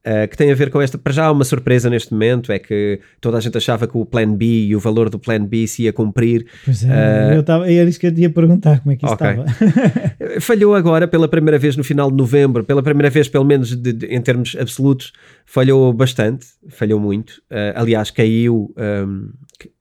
Uh, 0.00 0.26
que 0.28 0.34
tem 0.34 0.50
a 0.50 0.54
ver 0.54 0.70
com 0.70 0.80
esta. 0.80 0.96
Para 0.96 1.12
já, 1.12 1.30
uma 1.30 1.44
surpresa 1.44 1.90
neste 1.90 2.10
momento 2.12 2.50
é 2.50 2.58
que 2.58 3.00
toda 3.20 3.36
a 3.36 3.40
gente 3.40 3.58
achava 3.58 3.86
que 3.86 3.98
o 3.98 4.06
Plan 4.06 4.34
B 4.34 4.46
e 4.46 4.74
o 4.74 4.80
valor 4.80 5.10
do 5.10 5.18
Plan 5.18 5.44
B 5.44 5.66
se 5.66 5.82
ia 5.82 5.92
cumprir. 5.92 6.46
Pois 6.64 6.82
é, 6.84 6.88
uh, 6.88 7.34
eu 7.34 7.42
tava, 7.42 7.70
era 7.70 7.86
isso 7.86 8.00
que 8.00 8.06
eu 8.06 8.12
ia 8.16 8.30
perguntar: 8.30 8.80
como 8.80 8.92
é 8.92 8.96
que 8.96 9.04
isso 9.04 9.14
okay. 9.14 9.30
estava? 9.30 10.40
falhou 10.40 10.74
agora 10.74 11.06
pela 11.06 11.28
primeira 11.28 11.58
vez 11.58 11.76
no 11.76 11.84
final 11.84 12.10
de 12.10 12.16
novembro, 12.16 12.64
pela 12.64 12.82
primeira 12.82 13.10
vez, 13.10 13.28
pelo 13.28 13.44
menos 13.44 13.76
de, 13.76 13.92
de, 13.92 14.06
em 14.06 14.22
termos 14.22 14.56
absolutos, 14.58 15.12
falhou 15.44 15.92
bastante, 15.92 16.46
falhou 16.70 16.98
muito. 16.98 17.32
Uh, 17.50 17.74
aliás, 17.74 18.10
caiu, 18.10 18.74
um, 19.06 19.28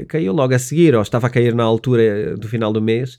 caiu 0.05 0.33
logo 0.33 0.53
a 0.53 0.59
seguir, 0.59 0.95
ou 0.95 1.01
estava 1.01 1.27
a 1.27 1.29
cair 1.29 1.55
na 1.55 1.63
altura 1.63 2.35
do 2.35 2.49
final 2.49 2.73
do 2.73 2.81
mês 2.81 3.17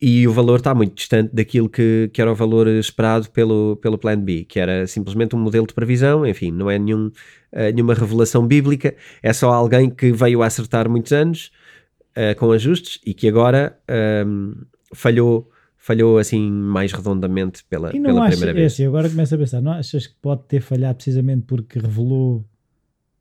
e 0.00 0.26
o 0.26 0.32
valor 0.32 0.58
está 0.58 0.74
muito 0.74 0.94
distante 0.94 1.34
daquilo 1.34 1.68
que, 1.68 2.08
que 2.12 2.22
era 2.22 2.32
o 2.32 2.34
valor 2.34 2.66
esperado 2.68 3.28
pelo, 3.30 3.76
pelo 3.76 3.98
Plan 3.98 4.18
B, 4.18 4.44
que 4.44 4.58
era 4.58 4.86
simplesmente 4.86 5.36
um 5.36 5.38
modelo 5.38 5.66
de 5.66 5.74
previsão, 5.74 6.26
enfim, 6.26 6.50
não 6.50 6.70
é 6.70 6.78
nenhum, 6.78 7.08
uh, 7.08 7.72
nenhuma 7.74 7.92
revelação 7.92 8.46
bíblica, 8.46 8.94
é 9.22 9.32
só 9.32 9.52
alguém 9.52 9.90
que 9.90 10.10
veio 10.10 10.42
a 10.42 10.46
acertar 10.46 10.88
muitos 10.88 11.12
anos 11.12 11.50
uh, 12.16 12.34
com 12.38 12.50
ajustes 12.50 12.98
e 13.04 13.12
que 13.12 13.28
agora 13.28 13.78
um, 13.86 13.92
ehm, 13.92 14.54
falhou, 14.94 15.50
falhou 15.76 16.16
assim 16.16 16.50
mais 16.50 16.92
redondamente 16.92 17.62
pela, 17.64 17.94
e 17.94 17.98
não 17.98 18.06
pela 18.10 18.22
acha, 18.22 18.36
primeira 18.38 18.52
é 18.52 18.60
vez. 18.62 18.72
Assim, 18.72 18.86
agora 18.86 19.10
começo 19.10 19.34
a 19.34 19.38
pensar, 19.38 19.60
não 19.60 19.72
achas 19.72 20.06
que 20.06 20.14
pode 20.22 20.44
ter 20.44 20.62
falhado 20.62 20.94
precisamente 20.94 21.44
porque 21.46 21.78
revelou 21.78 22.42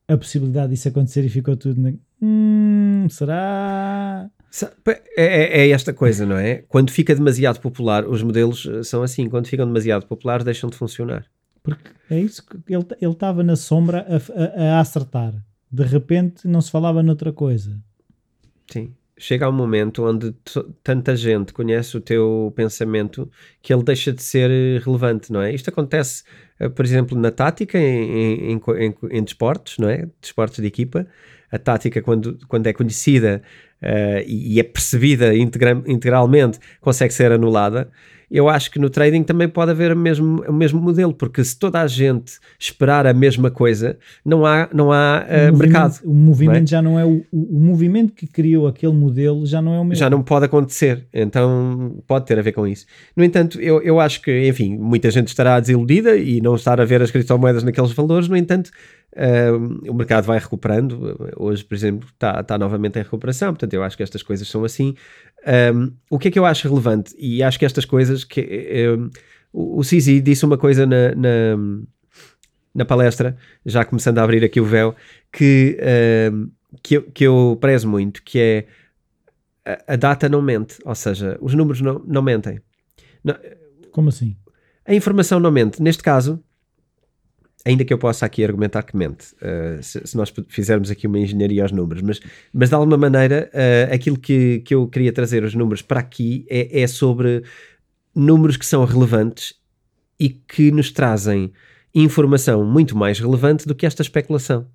a 0.08 0.18
possibilidade 0.18 0.72
disso 0.72 0.88
acontecer 0.88 1.26
e 1.26 1.30
ficou 1.30 1.58
tudo 1.58 1.82
na... 1.82 1.94
Hum, 2.22 3.06
será? 3.10 4.30
É, 5.16 5.26
é, 5.26 5.68
é, 5.68 5.70
esta 5.70 5.94
coisa, 5.94 6.26
não 6.26 6.38
é? 6.38 6.64
Quando 6.68 6.92
fica 6.92 7.14
demasiado 7.14 7.60
popular, 7.60 8.08
os 8.08 8.24
modelos 8.24 8.66
eh, 8.66 8.84
são 8.84 9.04
assim, 9.04 9.30
quando 9.30 9.48
ficam 9.48 9.66
demasiado 9.66 10.06
populares, 10.08 10.44
deixam 10.44 10.70
de 10.70 10.76
funcionar. 10.76 11.26
Porque 11.62 11.92
é 12.10 12.20
isso 12.20 12.44
que 12.46 12.74
ele 12.74 12.86
estava 13.02 13.44
na 13.44 13.56
sombra 13.56 14.06
a, 14.08 14.64
a, 14.64 14.78
a, 14.78 14.80
acertar. 14.80 15.34
De 15.72 15.84
repente 15.84 16.48
não 16.48 16.62
se 16.62 16.72
falava 16.72 17.04
noutra 17.04 17.32
coisa. 17.32 17.80
Sim. 18.72 18.94
Chega 19.18 19.50
um 19.50 19.54
momento 19.54 20.06
onde 20.06 20.34
tanta 20.82 21.16
gente 21.16 21.52
conhece 21.52 21.98
o 21.98 22.02
teu 22.02 22.54
pensamento 22.56 23.30
que 23.62 23.74
ele 23.74 23.84
deixa 23.84 24.14
de 24.14 24.24
ser 24.24 24.50
eh, 24.50 24.80
relevante, 24.84 25.32
não 25.32 25.42
é? 25.42 25.54
Isto 25.54 25.70
acontece, 25.70 26.24
eh, 26.60 26.70
por 26.70 26.86
exemplo, 26.86 27.20
na 27.20 27.30
tática, 27.30 27.78
em, 27.78 28.54
em, 28.54 28.62
em, 28.78 28.96
em 29.12 29.24
desportos, 29.24 29.78
não 29.78 29.90
é? 29.90 30.08
Desportos 30.22 30.60
de 30.60 30.66
equipa. 30.66 31.06
A 31.52 31.58
tática, 31.58 32.02
quando, 32.02 32.38
quando 32.48 32.68
é 32.68 32.74
conhecida 32.74 33.42
uh, 33.82 34.24
e, 34.26 34.56
e, 34.56 34.60
é 34.60 34.64
percebida 34.64 35.36
integra 35.36 35.82
integralmente, 35.88 36.60
consegue 36.80 37.14
ser 37.14 37.32
anulada. 37.32 37.90
Eu 38.30 38.48
acho 38.48 38.70
que 38.70 38.78
no 38.78 38.90
trading 38.90 39.24
também 39.24 39.48
pode 39.48 39.72
haver 39.72 39.92
o 39.92 39.98
mesmo, 39.98 40.44
o 40.48 40.54
mesmo 40.54 40.80
modelo, 40.80 41.14
porque 41.14 41.44
se 41.44 41.58
toda 41.58 41.82
a 41.82 41.88
gente 41.88 42.34
esperar 42.60 43.08
a 43.08 43.14
mesma 43.14 43.50
coisa, 43.50 43.98
não 44.24 44.46
há, 44.46 44.70
não 44.74 44.92
há 44.92 45.26
uh, 45.26 45.54
o 45.54 45.58
mercado. 45.58 46.00
O 46.04 46.14
movimento 46.14 46.58
não 46.58 46.64
é? 46.64 46.68
já 46.68 46.82
não 46.82 47.00
é 47.00 47.06
o, 47.06 47.26
o, 47.32 47.60
movimento 47.60 48.14
que 48.14 48.28
criou 48.28 48.68
aquele 48.68 48.94
modelo, 48.94 49.46
já 49.46 49.62
não 49.62 49.74
é 49.74 49.80
o 49.80 49.84
mesmo. 49.84 50.00
Já 50.00 50.10
não 50.10 50.22
pode 50.22 50.46
acontecer, 50.46 51.06
então 51.14 52.02
pode 52.08 52.26
ter 52.26 52.38
a 52.38 52.42
ver 52.42 52.52
com 52.52 52.68
isso. 52.68 52.86
No 53.16 53.24
entanto, 53.24 53.60
eu, 53.60 53.82
eu 53.82 54.00
acho 54.00 54.22
que, 54.22 54.48
enfim, 54.48 54.78
muita 54.78 55.10
gente 55.10 55.30
estará 55.30 55.60
desiludida 55.60 56.16
e 56.16 56.40
não 56.42 56.56
estar 56.56 56.80
a 56.80 56.86
ver 56.86 57.02
as 57.02 57.12
criptomoedas 57.12 57.64
naqueles 57.64 57.92
valores, 57.92 58.28
no 58.28 58.38
entanto, 58.38 58.72
Uh, 59.12 59.90
o 59.90 59.94
mercado 59.94 60.26
vai 60.26 60.38
recuperando. 60.38 61.18
Hoje, 61.36 61.64
por 61.64 61.74
exemplo, 61.74 62.08
está 62.08 62.44
tá 62.44 62.58
novamente 62.58 63.00
em 63.00 63.02
recuperação. 63.02 63.54
Portanto, 63.54 63.74
eu 63.74 63.84
acho 63.84 63.98
que 63.98 64.04
estas 64.04 64.22
coisas 64.22 64.48
são 64.48 64.64
assim. 64.64 64.96
Um, 65.48 65.92
o 66.10 66.20
que 66.20 66.28
é 66.28 66.32
que 66.32 66.40
eu 66.40 66.46
acho 66.46 66.68
relevante? 66.68 67.16
E 67.18 67.42
acho 67.42 67.58
que 67.58 67.66
estas 67.66 67.86
coisas 67.86 68.24
que 68.24 68.88
um, 68.98 69.10
o 69.54 69.84
Cizi 69.84 70.20
disse 70.22 70.46
uma 70.46 70.58
coisa 70.58 70.86
na, 70.86 71.16
na, 71.16 71.58
na, 72.76 72.86
palestra, 72.86 73.38
já 73.66 73.86
começando 73.86 74.20
a 74.20 74.24
abrir 74.24 74.44
aqui 74.44 74.60
o 74.60 74.66
véu, 74.66 74.96
que, 75.32 75.78
um, 76.32 76.50
que, 76.84 76.98
eu, 76.98 77.04
que 77.04 77.24
eu 77.26 77.58
prezo 77.60 77.88
muito, 77.88 78.22
que 78.24 78.40
é 78.40 78.68
a, 79.66 79.94
a, 79.94 79.96
data 79.96 80.28
não 80.28 80.42
mente, 80.42 80.78
ou 80.84 80.96
seja, 80.96 81.38
os 81.42 81.54
números 81.54 81.82
não, 81.82 82.04
não 82.06 82.22
mentem. 82.22 82.60
Não, 83.24 83.36
Como 83.92 84.10
assim? 84.10 84.36
A 84.86 84.94
informação 84.94 85.40
não 85.40 85.52
mente. 85.52 85.82
Neste 85.82 86.04
caso, 86.04 86.44
ainda 87.66 87.84
que 87.84 87.94
eu 87.94 87.98
possa 87.98 88.26
aqui 88.26 88.44
argumentar 88.44 88.84
que 88.84 88.96
mente, 88.96 89.34
uh, 89.36 89.82
se, 89.84 90.06
se, 90.06 90.16
nós 90.16 90.34
fizermos 90.48 90.90
aqui 90.90 91.08
uma 91.08 91.20
engenharia 91.20 91.64
aos 91.64 91.72
números, 91.72 92.02
mas, 92.02 92.20
mas 92.54 92.70
de 92.70 92.76
alguma 92.76 92.98
maneira 92.98 93.50
uh, 93.54 93.94
aquilo 93.94 94.18
que, 94.18 94.60
que 94.60 94.74
eu 94.74 94.88
queria 94.88 95.12
trazer 95.12 95.44
os 95.44 95.54
números 95.54 95.82
para 95.82 96.00
aqui 96.00 96.46
é, 96.50 96.82
é, 96.82 96.88
sobre 96.88 97.44
números 98.16 98.58
que 98.58 98.66
são 98.66 98.84
relevantes 98.86 99.54
e 100.20 100.30
que 100.30 100.72
nos 100.72 100.92
trazem 100.92 101.52
informação 101.94 102.64
muito 102.64 102.98
mais 102.98 103.20
relevante 103.20 103.68
do 103.68 103.76
que 103.76 103.86
esta 103.86 104.02
especulação. 104.02 104.66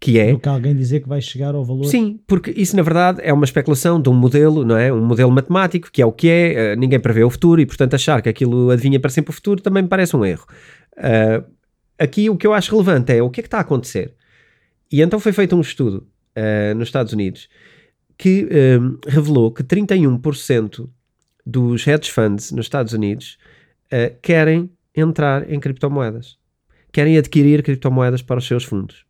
Que 0.00 0.18
é. 0.18 0.32
Do 0.32 0.38
que 0.38 0.48
alguém 0.48 0.74
dizer 0.74 1.00
que 1.00 1.08
vai 1.08 1.20
chegar 1.20 1.54
ao 1.54 1.64
valor. 1.64 1.86
Sim, 1.86 2.20
porque 2.26 2.50
isso 2.50 2.76
na 2.76 2.82
verdade 2.82 3.20
é 3.22 3.32
uma 3.32 3.44
especulação 3.44 4.00
de 4.00 4.08
um 4.08 4.12
modelo, 4.12 4.64
não 4.64 4.76
é? 4.76 4.92
Um 4.92 5.04
modelo 5.04 5.30
matemático, 5.30 5.90
que 5.90 6.02
é 6.02 6.06
o 6.06 6.12
que 6.12 6.28
é, 6.28 6.74
uh, 6.74 6.78
ninguém 6.78 7.00
prevê 7.00 7.24
o 7.24 7.30
futuro 7.30 7.60
e 7.60 7.66
portanto 7.66 7.94
achar 7.94 8.20
que 8.20 8.28
aquilo 8.28 8.70
adivinha 8.70 9.00
para 9.00 9.10
sempre 9.10 9.30
o 9.30 9.32
futuro 9.32 9.62
também 9.62 9.82
me 9.82 9.88
parece 9.88 10.14
um 10.14 10.24
erro. 10.24 10.44
Uh, 10.98 11.54
aqui 11.98 12.28
o 12.30 12.36
que 12.36 12.46
eu 12.46 12.52
acho 12.52 12.70
relevante 12.70 13.12
é 13.12 13.22
o 13.22 13.30
que 13.30 13.40
é 13.40 13.42
que 13.42 13.46
está 13.46 13.58
a 13.58 13.62
acontecer. 13.62 14.14
E 14.90 15.02
então 15.02 15.18
foi 15.18 15.32
feito 15.32 15.56
um 15.56 15.60
estudo 15.60 16.06
uh, 16.36 16.74
nos 16.74 16.88
Estados 16.88 17.12
Unidos 17.12 17.48
que 18.16 18.44
um, 18.44 18.98
eh, 19.06 19.10
revelou 19.10 19.50
que 19.50 19.64
31% 19.64 20.88
dos 21.44 21.86
hedge 21.86 22.10
funds 22.12 22.52
nos 22.52 22.66
Estados 22.66 22.92
Unidos 22.92 23.38
uh, 23.86 24.16
querem 24.22 24.70
entrar 24.94 25.50
em 25.50 25.58
criptomoedas. 25.58 26.38
Querem 26.92 27.18
adquirir 27.18 27.62
criptomoedas 27.62 28.22
para 28.22 28.38
os 28.38 28.46
seus 28.46 28.62
fundos. 28.62 29.04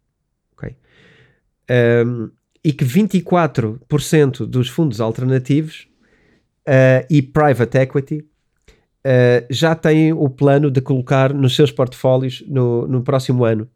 Okay? 0.56 0.74
Um, 1.70 2.30
e 2.64 2.72
que 2.72 2.84
24% 2.84 4.46
dos 4.46 4.70
fundos 4.70 5.00
alternativos 5.00 5.86
uh, 6.66 7.06
e 7.10 7.20
private 7.20 7.76
equity 7.76 8.24
uh, 9.04 9.46
já 9.50 9.74
têm 9.74 10.12
o 10.12 10.28
plano 10.28 10.70
de 10.70 10.80
colocar 10.80 11.32
nos 11.32 11.54
seus 11.54 11.70
portfólios 11.70 12.42
no, 12.46 12.86
no 12.86 13.02
próximo 13.02 13.44
ano. 13.44 13.68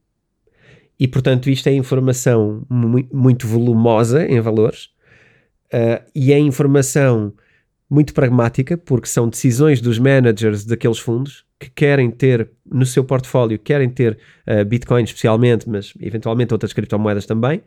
E, 0.99 1.07
portanto, 1.07 1.49
isto 1.49 1.69
é 1.69 1.73
informação 1.73 2.64
mu 2.69 3.07
muito 3.12 3.47
volumosa 3.47 4.27
em 4.27 4.41
valores 4.41 4.87
uh, 5.73 6.03
e 6.14 6.33
é 6.33 6.38
informação 6.38 7.33
muito 7.91 8.12
pragmática, 8.12 8.77
porque 8.77 9.09
são 9.09 9.29
decisões 9.29 9.81
dos 9.81 9.99
managers 9.99 10.64
daqueles 10.64 10.99
fundos 10.99 11.45
que 11.59 11.71
querem 11.71 12.11
ter 12.11 12.51
no 12.71 12.85
seu 12.85 13.03
portfólio, 13.03 13.59
querem 13.59 13.88
ter 13.88 14.19
uh, 14.47 14.64
Bitcoin 14.64 15.05
especialmente, 15.05 15.69
mas 15.69 15.95
eventualmente 16.01 16.53
outras 16.53 16.73
criptomoedas 16.73 17.27
também, 17.27 17.62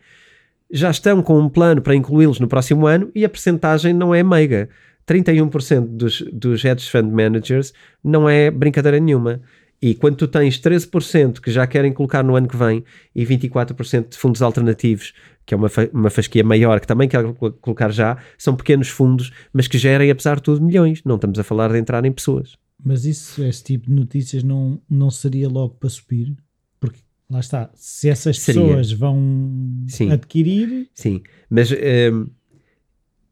já 0.71 0.89
estão 0.89 1.21
com 1.21 1.37
um 1.39 1.49
plano 1.49 1.81
para 1.81 1.95
incluí-los 1.95 2.39
no 2.39 2.47
próximo 2.47 2.87
ano 2.87 3.11
e 3.13 3.25
a 3.25 3.29
percentagem 3.29 3.93
não 3.93 4.15
é 4.15 4.23
meiga. 4.23 4.69
31% 5.07 5.87
dos, 5.87 6.21
dos 6.31 6.63
hedge 6.63 6.89
fund 6.89 7.11
managers 7.11 7.73
não 8.03 8.29
é 8.29 8.49
brincadeira 8.51 8.99
nenhuma. 8.99 9.41
E 9.81 9.95
quando 9.95 10.15
tu 10.15 10.27
tens 10.27 10.59
13% 10.59 11.39
que 11.39 11.49
já 11.49 11.65
querem 11.65 11.91
colocar 11.91 12.23
no 12.23 12.35
ano 12.35 12.47
que 12.47 12.55
vem 12.55 12.83
e 13.15 13.25
24% 13.25 14.09
de 14.09 14.17
fundos 14.17 14.41
alternativos, 14.41 15.11
que 15.43 15.55
é 15.55 15.57
uma, 15.57 15.69
fa 15.69 15.89
uma 15.91 16.11
fasquia 16.11 16.43
maior, 16.43 16.79
que 16.79 16.85
também 16.85 17.09
quer 17.09 17.23
colocar 17.33 17.89
já, 17.91 18.15
são 18.37 18.55
pequenos 18.55 18.89
fundos, 18.89 19.31
mas 19.51 19.67
que 19.67 19.79
gerem, 19.79 20.11
apesar 20.11 20.35
de 20.35 20.43
tudo, 20.43 20.63
milhões. 20.63 21.01
Não 21.03 21.15
estamos 21.15 21.39
a 21.39 21.43
falar 21.43 21.71
de 21.71 21.79
entrar 21.79 22.05
em 22.05 22.11
pessoas. 22.11 22.55
Mas 22.83 23.05
isso, 23.05 23.43
esse 23.43 23.63
tipo 23.63 23.87
de 23.87 23.93
notícias 23.93 24.43
não, 24.43 24.79
não 24.89 25.09
seria 25.09 25.49
logo 25.49 25.75
para 25.75 25.89
subir? 25.89 26.35
Porque 26.79 26.99
lá 27.29 27.39
está, 27.39 27.71
se 27.73 28.09
essas 28.09 28.39
Seria. 28.39 28.61
pessoas 28.61 28.91
vão 28.91 29.83
Sim. 29.87 30.11
adquirir, 30.11 30.89
Sim, 30.93 31.21
mas 31.49 31.71
hum, 31.71 32.27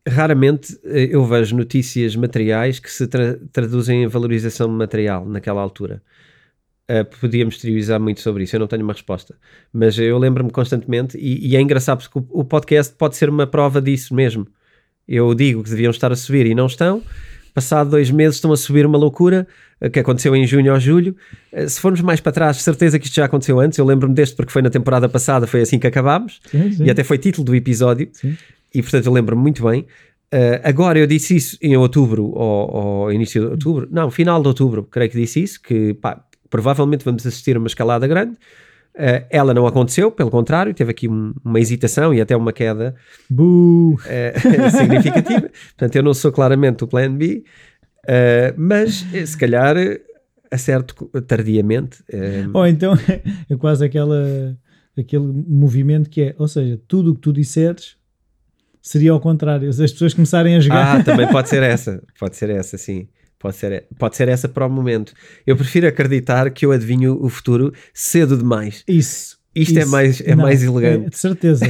raramente 0.09 0.77
eh, 0.83 1.09
eu 1.11 1.23
vejo 1.25 1.55
notícias 1.55 2.15
materiais 2.15 2.79
que 2.79 2.91
se 2.91 3.07
tra- 3.07 3.37
traduzem 3.51 4.03
em 4.03 4.07
valorização 4.07 4.67
material 4.67 5.25
naquela 5.25 5.61
altura. 5.61 6.01
Uh, 6.91 7.05
podíamos 7.21 7.59
teorizar 7.59 7.99
muito 7.99 8.19
sobre 8.19 8.43
isso, 8.43 8.55
eu 8.55 8.59
não 8.59 8.65
tenho 8.67 8.83
uma 8.83 8.93
resposta. 8.93 9.35
Mas 9.71 9.97
eu 9.99 10.17
lembro-me 10.17 10.49
constantemente, 10.49 11.17
e, 11.19 11.47
e 11.49 11.55
é 11.55 11.61
engraçado 11.61 12.01
porque 12.01 12.17
o, 12.17 12.41
o 12.41 12.43
podcast 12.43 12.93
pode 12.97 13.15
ser 13.15 13.29
uma 13.29 13.45
prova 13.45 13.79
disso 13.79 14.13
mesmo. 14.15 14.47
Eu 15.07 15.33
digo 15.35 15.63
que 15.63 15.69
deviam 15.69 15.91
estar 15.91 16.11
a 16.11 16.15
subir 16.15 16.47
e 16.47 16.55
não 16.55 16.65
estão. 16.65 17.03
Passado 17.53 17.91
dois 17.91 18.09
meses 18.09 18.35
estão 18.37 18.51
a 18.51 18.57
subir 18.57 18.85
uma 18.87 18.97
loucura 18.97 19.47
uh, 19.79 19.87
que 19.89 19.99
aconteceu 19.99 20.35
em 20.35 20.47
junho 20.47 20.73
ou 20.73 20.79
julho. 20.79 21.15
Uh, 21.53 21.69
se 21.69 21.79
formos 21.79 22.01
mais 22.01 22.19
para 22.19 22.31
trás, 22.31 22.57
certeza 22.57 22.97
que 22.97 23.05
isto 23.05 23.15
já 23.15 23.25
aconteceu 23.25 23.59
antes. 23.59 23.77
Eu 23.77 23.85
lembro-me 23.85 24.15
deste 24.15 24.35
porque 24.35 24.51
foi 24.51 24.63
na 24.63 24.71
temporada 24.71 25.07
passada, 25.07 25.45
foi 25.45 25.61
assim 25.61 25.77
que 25.77 25.85
acabámos. 25.85 26.39
sim, 26.49 26.71
sim, 26.71 26.85
E 26.85 26.89
até 26.89 27.03
foi 27.03 27.19
título 27.19 27.45
do 27.45 27.55
episódio. 27.55 28.09
sim. 28.13 28.35
E 28.73 28.81
portanto 28.81 29.05
eu 29.05 29.13
lembro-me 29.13 29.41
muito 29.41 29.63
bem. 29.63 29.81
Uh, 30.33 30.61
agora 30.63 30.99
eu 30.99 31.07
disse 31.07 31.35
isso 31.35 31.57
em 31.59 31.75
outubro 31.75 32.25
ou, 32.25 32.75
ou 32.75 33.11
início 33.11 33.41
de 33.41 33.47
outubro, 33.51 33.87
não, 33.91 34.11
final 34.11 34.39
de 34.41 34.47
outubro, 34.47 34.83
creio 34.83 35.09
que 35.09 35.17
disse 35.19 35.41
isso, 35.41 35.59
que 35.59 35.95
pá, 35.95 36.23
provavelmente 36.51 37.03
vamos 37.03 37.25
assistir 37.25 37.55
a 37.55 37.59
uma 37.59 37.67
escalada 37.67 38.05
grande. 38.07 38.33
Uh, 38.95 39.25
ela 39.29 39.53
não 39.53 39.65
aconteceu, 39.65 40.11
pelo 40.11 40.29
contrário, 40.29 40.73
teve 40.73 40.91
aqui 40.91 41.07
um- 41.07 41.33
uma 41.43 41.59
hesitação 41.59 42.13
e 42.13 42.21
até 42.21 42.35
uma 42.35 42.53
queda 42.53 42.93
uh, 43.31 44.69
significativa. 44.77 45.49
Portanto, 45.69 45.95
eu 45.95 46.03
não 46.03 46.13
sou 46.13 46.31
claramente 46.31 46.83
o 46.83 46.87
plano 46.87 47.15
B, 47.17 47.43
mas 48.57 49.05
eh, 49.13 49.25
se 49.25 49.37
calhar 49.37 49.75
acerto 50.51 51.05
tardiamente. 51.27 52.03
Ou 52.53 52.65
então 52.65 52.93
é 53.49 53.55
quase 53.57 53.85
aquela, 53.85 54.57
aquele 54.97 55.25
movimento 55.47 56.09
que 56.09 56.21
é, 56.21 56.35
ou 56.37 56.47
seja, 56.47 56.79
tudo 56.87 57.11
o 57.11 57.15
que 57.15 57.21
tu 57.21 57.31
disseres 57.31 57.98
seria 58.81 59.11
ao 59.11 59.19
contrário. 59.19 59.71
Se 59.73 59.83
as 59.83 59.91
pessoas 59.91 60.13
começarem 60.13 60.55
a 60.55 60.59
jogar. 60.59 60.99
Ah, 60.99 61.03
também 61.03 61.27
pode 61.27 61.49
ser 61.49 61.61
essa. 61.63 62.01
Pode 62.19 62.35
ser 62.35 62.49
essa, 62.49 62.77
sim. 62.77 63.07
Pode 63.37 63.55
ser, 63.55 63.85
pode 63.97 64.17
ser 64.17 64.27
essa 64.27 64.49
para 64.49 64.65
o 64.65 64.69
momento. 64.69 65.13
Eu 65.47 65.55
prefiro 65.55 65.87
acreditar 65.87 66.49
que 66.51 66.65
eu 66.65 66.71
adivinho 66.73 67.17
o 67.23 67.29
futuro 67.29 67.73
cedo 67.93 68.37
demais. 68.37 68.83
Isso. 68.87 69.37
Isto 69.55 69.77
é 69.79 69.81
isso. 69.81 69.91
mais- 69.91 70.21
é 70.21 70.35
Não, 70.35 70.43
mais 70.43 70.61
elegante. 70.61 71.07
é 71.07 71.09
de 71.09 71.17
certeza. 71.17 71.65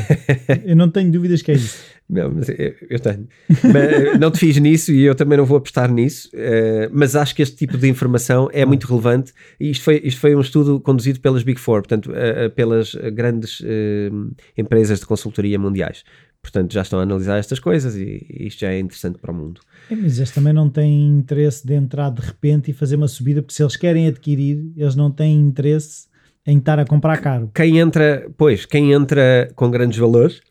eu 0.66 0.76
não 0.76 0.90
tenho 0.90 1.12
dúvidas 1.12 1.42
que 1.42 1.52
é 1.52 1.56
isso. 1.56 1.78
Não, 2.10 2.32
mas 2.34 2.50
eu, 2.50 2.74
eu 2.90 3.00
tenho. 3.00 3.28
Mas 3.72 4.20
não 4.20 4.32
te 4.32 4.40
fiz 4.40 4.58
nisso 4.58 4.92
e 4.92 5.04
eu 5.04 5.14
também 5.14 5.38
não 5.38 5.46
vou 5.46 5.58
apostar 5.60 5.92
nisso. 5.92 6.28
eh, 6.34 6.90
mas 6.92 7.16
acho 7.16 7.36
que 7.36 7.44
este 7.44 7.56
tipo 7.56 7.78
de 7.78 7.88
informação 7.88 8.50
é 8.52 8.66
muito 8.66 8.88
relevante. 8.88 9.32
E 9.60 9.70
isto 9.70 9.84
foi, 9.84 10.02
isto 10.04 10.20
foi 10.20 10.36
um 10.36 10.42
estudo 10.42 10.80
conduzido 10.80 11.20
pelas 11.20 11.44
Big 11.44 11.60
Four, 11.60 11.82
portanto, 11.84 12.12
eh, 12.16 12.46
eh, 12.46 12.50
pelas 12.50 12.96
grandes 13.14 13.62
eh, 13.64 14.10
empresas 14.58 15.00
de 15.02 15.06
consultoria 15.06 15.60
mundiais. 15.60 16.04
Portanto, 16.52 16.74
já 16.74 16.82
estão 16.82 17.00
a 17.00 17.04
analisar 17.04 17.38
estas 17.38 17.60
coisas 17.60 17.96
e 17.96 18.26
isto 18.40 18.60
já 18.62 18.72
é 18.72 18.80
interessante 18.80 19.20
para 19.20 19.32
o 19.32 19.36
mundo. 19.36 19.62
É, 19.90 19.96
Mas 19.96 20.18
eles 20.18 20.32
também 20.32 20.52
não 20.54 20.70
têm 20.70 21.08
interesse 21.20 21.66
de 21.66 21.74
entrar 21.74 22.10
de 22.10 22.22
repente 22.22 22.72
e 22.72 22.74
fazer 22.74 22.96
uma 22.96 23.08
subida, 23.08 23.42
porque 23.42 23.54
se 23.54 23.62
eles 23.64 23.76
querem 23.76 24.08
adquirir, 24.08 24.72
eles 24.76 24.96
não 24.96 25.12
têm 25.12 25.36
interesse 25.40 26.08
em 26.48 26.58
estar 26.58 26.80
a 26.80 26.86
comprar 26.86 27.18
caro. 27.22 27.52
quem 27.54 27.78
entra, 27.78 28.28
pois, 28.38 28.66
quem 28.66 28.92
entra 28.94 29.52
com 29.56 29.70
grandes 29.70 30.00
valores, 30.00 30.42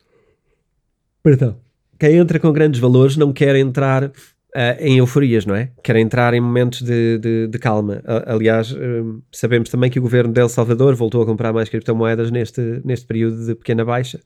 perdão, 1.22 1.56
quem 1.98 2.16
entra 2.16 2.38
com 2.38 2.52
grandes 2.52 2.80
valores 2.80 3.16
não 3.16 3.32
quer 3.32 3.56
entrar 3.56 4.12
ah, 4.54 4.76
em 4.80 4.98
euforias, 4.98 5.44
não 5.44 5.54
é? 5.54 5.70
Quer 5.82 5.96
entrar 5.96 6.32
em 6.34 6.40
momentos 6.40 6.82
de, 6.82 7.18
de- 7.18 7.46
de 7.48 7.58
calma. 7.58 8.00
A- 8.06 8.32
aliás, 8.34 8.72
hum, 8.72 9.20
sabemos 9.32 9.68
também 9.68 9.90
que 9.90 9.98
o 9.98 10.02
governo 10.02 10.32
de 10.32 10.40
El 10.40 10.48
Salvador 10.48 10.94
voltou 10.94 11.22
a 11.22 11.26
comprar 11.26 11.52
mais 11.52 11.68
criptomoedas 11.68 12.30
neste, 12.30 12.80
neste 12.84 13.06
período 13.06 13.44
de 13.44 13.54
pequena 13.54 13.84
baixa. 13.84 14.20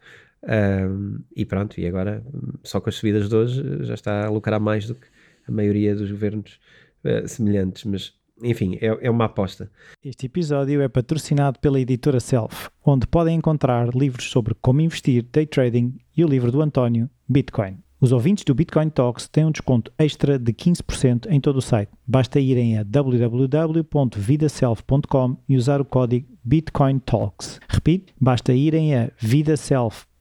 Ahm, 0.45 1.19
e 1.37 1.45
pronto, 1.45 1.79
e 1.81 1.87
agora, 1.87 2.21
hum, 2.27 2.55
só 2.63 2.81
com 2.81 2.89
as 2.89 2.95
subidas 2.97 3.29
de 3.29 3.37
hoje, 3.37 3.85
já 3.85 3.95
está 3.95 4.27
a 4.27 4.31
lucrar 4.31 4.59
mais 4.61 4.87
do 4.87 4.95
que 4.95 5.07
a 5.47 5.53
maioria 5.53 5.95
dos 5.95 6.11
governos 6.11 6.59
ah, 7.05 7.29
semelhantes. 7.29 7.85
Mas, 7.85 8.15
enfim, 8.43 8.79
é, 8.81 8.87
é 9.07 9.11
uma 9.11 9.27
aposta. 9.27 9.71
Este 10.05 10.27
episódio 10.27 10.83
é 10.83 10.89
patrocinado 10.89 11.61
pela 11.61 11.81
editora 11.81 12.19
Self, 12.19 12.71
onde 12.85 13.07
podem 13.07 13.37
encontrar 13.37 13.95
livros 13.95 14.29
sobre 14.31 14.57
como 14.61 14.81
investir, 14.81 15.25
day 15.33 15.47
trading 15.47 15.95
e 16.17 16.25
o 16.25 16.29
livro 16.29 16.51
do 16.51 16.61
António, 16.61 17.09
Bitcoin. 17.29 17.79
Os 18.01 18.11
ouvintes 18.11 18.43
do 18.43 18.53
Bitcoin 18.53 18.91
Talks 18.91 19.29
têm 19.29 19.45
um 19.45 19.53
desconto 19.53 19.93
extra 19.97 20.37
de 20.37 20.53
15% 20.53 21.29
em 21.31 21.41
todo 21.41 21.59
o 21.59 21.63
site. 21.63 21.93
Basta 22.05 22.41
irem 22.41 22.77
a 22.77 22.83
www.vidaself.com 22.83 25.37
e 25.49 25.57
usar 25.57 25.81
o 25.81 25.85
código 25.85 26.27
Bitcoin 26.43 26.99
Talks. 26.99 27.61
Repito, 27.69 28.13
basta 28.21 28.53
irem 28.53 28.97
a 28.97 29.09
vidaself.com 29.21 30.12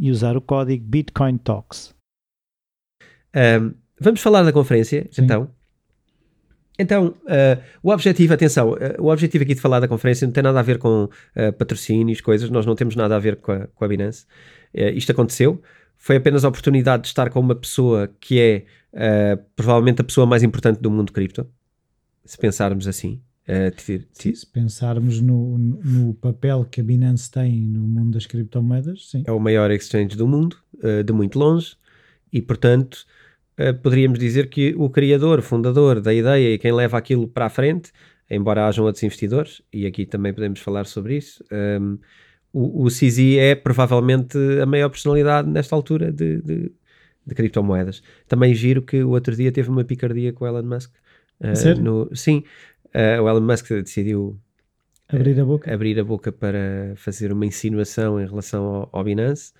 e 0.00 0.10
usar 0.10 0.36
o 0.36 0.40
código 0.40 0.84
Bitcoin 0.84 1.38
Talks. 1.38 1.94
Um, 3.34 3.74
vamos 4.00 4.20
falar 4.20 4.42
da 4.42 4.52
conferência, 4.52 5.06
Sim. 5.10 5.24
então. 5.24 5.50
Então, 6.78 7.08
uh, 7.24 7.62
o 7.82 7.90
objetivo, 7.90 8.32
atenção, 8.32 8.72
uh, 8.72 8.76
o 9.00 9.10
objetivo 9.10 9.42
aqui 9.42 9.54
de 9.54 9.60
falar 9.60 9.80
da 9.80 9.88
conferência 9.88 10.26
não 10.26 10.32
tem 10.32 10.42
nada 10.42 10.60
a 10.60 10.62
ver 10.62 10.78
com 10.78 11.04
uh, 11.04 11.52
patrocínios, 11.58 12.20
coisas, 12.20 12.48
nós 12.50 12.64
não 12.64 12.76
temos 12.76 12.94
nada 12.94 13.16
a 13.16 13.18
ver 13.18 13.36
com 13.36 13.50
a, 13.50 13.66
com 13.66 13.84
a 13.84 13.88
Binance. 13.88 14.26
Isto 14.74 15.12
aconteceu, 15.12 15.62
foi 15.96 16.16
apenas 16.16 16.44
a 16.44 16.48
oportunidade 16.48 17.04
de 17.04 17.08
estar 17.08 17.30
com 17.30 17.40
uma 17.40 17.54
pessoa 17.54 18.08
que 18.20 18.38
é 18.38 18.66
provavelmente 19.56 20.02
a 20.02 20.04
pessoa 20.04 20.26
mais 20.26 20.42
importante 20.42 20.78
do 20.78 20.90
mundo 20.90 21.10
cripto, 21.10 21.48
se 22.22 22.36
pensarmos 22.36 22.86
assim. 22.86 23.18
Uh, 23.48 23.70
ti- 23.74 24.06
Se 24.12 24.46
pensarmos 24.46 25.20
no, 25.22 25.56
no 25.56 26.12
papel 26.14 26.66
que 26.70 26.82
a 26.82 26.84
Binance 26.84 27.30
tem 27.30 27.62
no 27.62 27.80
mundo 27.80 28.12
das 28.12 28.26
criptomoedas, 28.26 29.08
sim. 29.10 29.22
é 29.26 29.32
o 29.32 29.40
maior 29.40 29.70
exchange 29.70 30.14
do 30.16 30.28
mundo, 30.28 30.56
uh, 30.84 31.02
de 31.02 31.12
muito 31.14 31.38
longe, 31.38 31.74
e 32.30 32.42
portanto 32.42 33.06
uh, 33.58 33.72
poderíamos 33.82 34.18
dizer 34.18 34.50
que 34.50 34.74
o 34.76 34.90
criador, 34.90 35.40
fundador 35.40 35.98
da 36.00 36.12
ideia 36.12 36.54
e 36.54 36.58
quem 36.58 36.72
leva 36.72 36.98
aquilo 36.98 37.26
para 37.26 37.46
a 37.46 37.48
frente, 37.48 37.90
embora 38.30 38.66
hajam 38.68 38.84
outros 38.84 39.02
investidores, 39.02 39.62
e 39.72 39.86
aqui 39.86 40.04
também 40.04 40.34
podemos 40.34 40.60
falar 40.60 40.84
sobre 40.84 41.16
isso, 41.16 41.42
um, 41.80 41.98
o, 42.52 42.84
o 42.84 42.88
CZ 42.88 43.18
é 43.38 43.54
provavelmente 43.54 44.36
a 44.62 44.66
maior 44.66 44.90
personalidade 44.90 45.48
nesta 45.48 45.74
altura 45.74 46.12
de, 46.12 46.42
de, 46.42 46.72
de 47.26 47.34
criptomoedas. 47.34 48.02
Também 48.26 48.54
giro 48.54 48.82
que 48.82 49.02
o 49.02 49.08
outro 49.10 49.34
dia 49.34 49.50
teve 49.50 49.70
uma 49.70 49.84
picardia 49.84 50.32
com 50.34 50.44
o 50.44 50.48
Elon 50.48 50.62
Musk. 50.64 50.90
uh, 51.40 51.80
no- 51.82 52.10
sim, 52.14 52.42
uh, 52.94 53.22
o 53.22 53.28
Elon 53.28 53.40
Musk 53.40 53.68
decidiu 53.68 54.38
Abrir 55.10 55.40
a 55.40 55.44
boca. 55.44 55.72
abrir 55.72 55.98
a 55.98 56.04
boca 56.04 56.30
para 56.30 56.92
fazer 56.96 57.32
uma 57.32 57.46
insinuação 57.46 58.20
em 58.20 58.26
relação 58.26 58.64
ao, 58.64 58.88
ao 58.92 59.04
Binance, 59.04 59.52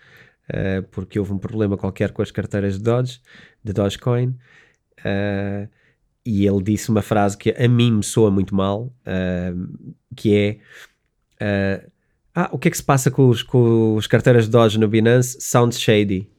eh, 0.46 0.82
porque 0.90 1.18
houve 1.18 1.32
um 1.32 1.38
problema 1.38 1.74
qualquer 1.78 2.12
com 2.12 2.20
as 2.20 2.30
carteiras 2.30 2.76
de 2.76 2.84
Doge, 2.84 3.20
de 3.64 3.72
Dogecoin, 3.72 4.36
eh, 5.02 5.66
e 6.24 6.46
ele 6.46 6.62
disse 6.62 6.90
uma 6.90 7.00
frase 7.00 7.38
que 7.38 7.50
a 7.50 7.66
mim 7.66 7.92
me 7.92 8.02
soa 8.04 8.30
muito 8.30 8.54
mal, 8.54 8.92
eh, 9.06 9.54
que 10.14 10.36
é 10.36 10.58
eh, 11.40 11.88
ah, 12.34 12.50
o 12.52 12.58
que 12.58 12.68
é 12.68 12.70
que 12.70 12.76
se 12.76 12.84
passa 12.84 13.10
com 13.10 13.28
os, 13.30 13.42
com 13.42 13.96
os 13.96 14.06
carteiras 14.06 14.44
de 14.44 14.50
Doge 14.50 14.78
no 14.78 14.86
Binance? 14.86 15.40
Sounds 15.40 15.80
shady. 15.80 16.30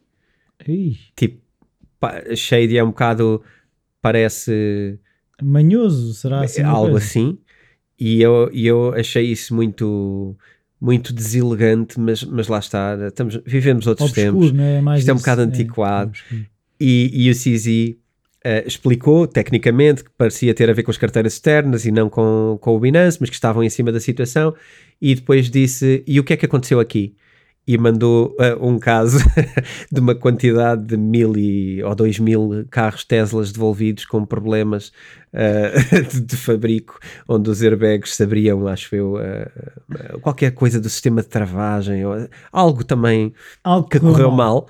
Ih, 0.68 0.98
Tipo, 1.16 1.42
shady 2.36 2.78
é 2.78 2.84
um 2.84 2.90
bocado, 2.90 3.44
parece 4.02 5.00
manhoso, 5.44 6.14
será 6.14 6.42
assim? 6.42 6.62
é 6.62 6.66
algo 6.66 6.98
assim 6.98 7.38
e 8.00 8.22
eu, 8.22 8.50
e 8.54 8.66
eu 8.66 8.94
achei 8.94 9.26
isso 9.26 9.54
muito 9.54 10.36
muito 10.80 11.12
deselegante 11.14 12.00
mas, 12.00 12.24
mas 12.24 12.48
lá 12.48 12.60
está, 12.60 12.98
estamos, 13.08 13.40
vivemos 13.46 13.88
outros 13.88 14.10
Obscuro, 14.10 14.48
tempos 14.48 14.60
é? 14.60 14.82
Mais 14.82 15.00
Isto 15.00 15.10
é 15.10 15.14
um 15.14 15.16
isso, 15.16 15.24
bocado 15.24 15.42
antiquado. 15.42 16.10
obscuro. 16.10 16.46
e, 16.80 17.26
e 17.26 17.30
o 17.30 17.34
CZ 17.34 17.96
eh, 18.44 18.64
explicou 18.66 19.28
tecnicamente 19.28 20.04
que 20.04 20.10
parecia 20.18 20.54
ter 20.54 20.70
a 20.70 20.74
ver 20.74 20.84
com 20.84 20.92
as 20.92 20.98
carteiras 20.98 21.34
externas 21.34 21.86
e 21.86 21.92
não 21.92 22.10
com, 22.10 22.58
com 22.62 22.76
o 22.76 22.80
Binance, 22.80 23.18
mas 23.20 23.30
que 23.30 23.36
estavam 23.36 23.62
em 23.62 23.70
cima 23.70 23.92
da 23.92 24.00
situação 24.00 24.56
e 25.02 25.14
depois 25.16 25.50
disse, 25.50 26.04
e 26.08 26.20
o 26.20 26.24
que 26.24 26.34
é 26.34 26.38
que 26.38 26.46
aconteceu 26.46 26.80
aqui? 26.80 27.16
E 27.70 27.78
mandou 27.78 28.36
eh, 28.40 28.58
um 28.60 28.80
caso 28.80 29.20
de 29.92 30.00
uma 30.00 30.16
quantidade 30.16 30.84
de 30.88 30.98
mil 30.98 31.38
e, 31.38 31.84
ou 31.84 31.94
dois 31.94 32.18
mil 32.18 32.66
carros 32.72 33.04
Teslas 33.04 33.52
devolvidos 33.52 34.06
com 34.06 34.26
problemas 34.26 34.92
eh, 35.32 35.74
de, 36.12 36.22
de 36.22 36.36
fabrico, 36.36 36.98
onde 37.28 37.48
os 37.48 37.62
airbags 37.62 38.16
se 38.16 38.24
abriam, 38.24 38.68
acho 38.68 38.96
eu, 38.96 39.20
eh, 39.20 39.52
qualquer 40.20 40.50
coisa 40.52 40.82
do 40.82 40.90
sistema 40.90 41.22
de 41.22 41.28
travagem, 41.28 42.04
ou, 42.04 42.28
algo 42.52 42.84
também 42.84 43.32
Algo 43.64 43.88
que 43.88 44.00
correu 44.00 44.32
mal. 44.32 44.68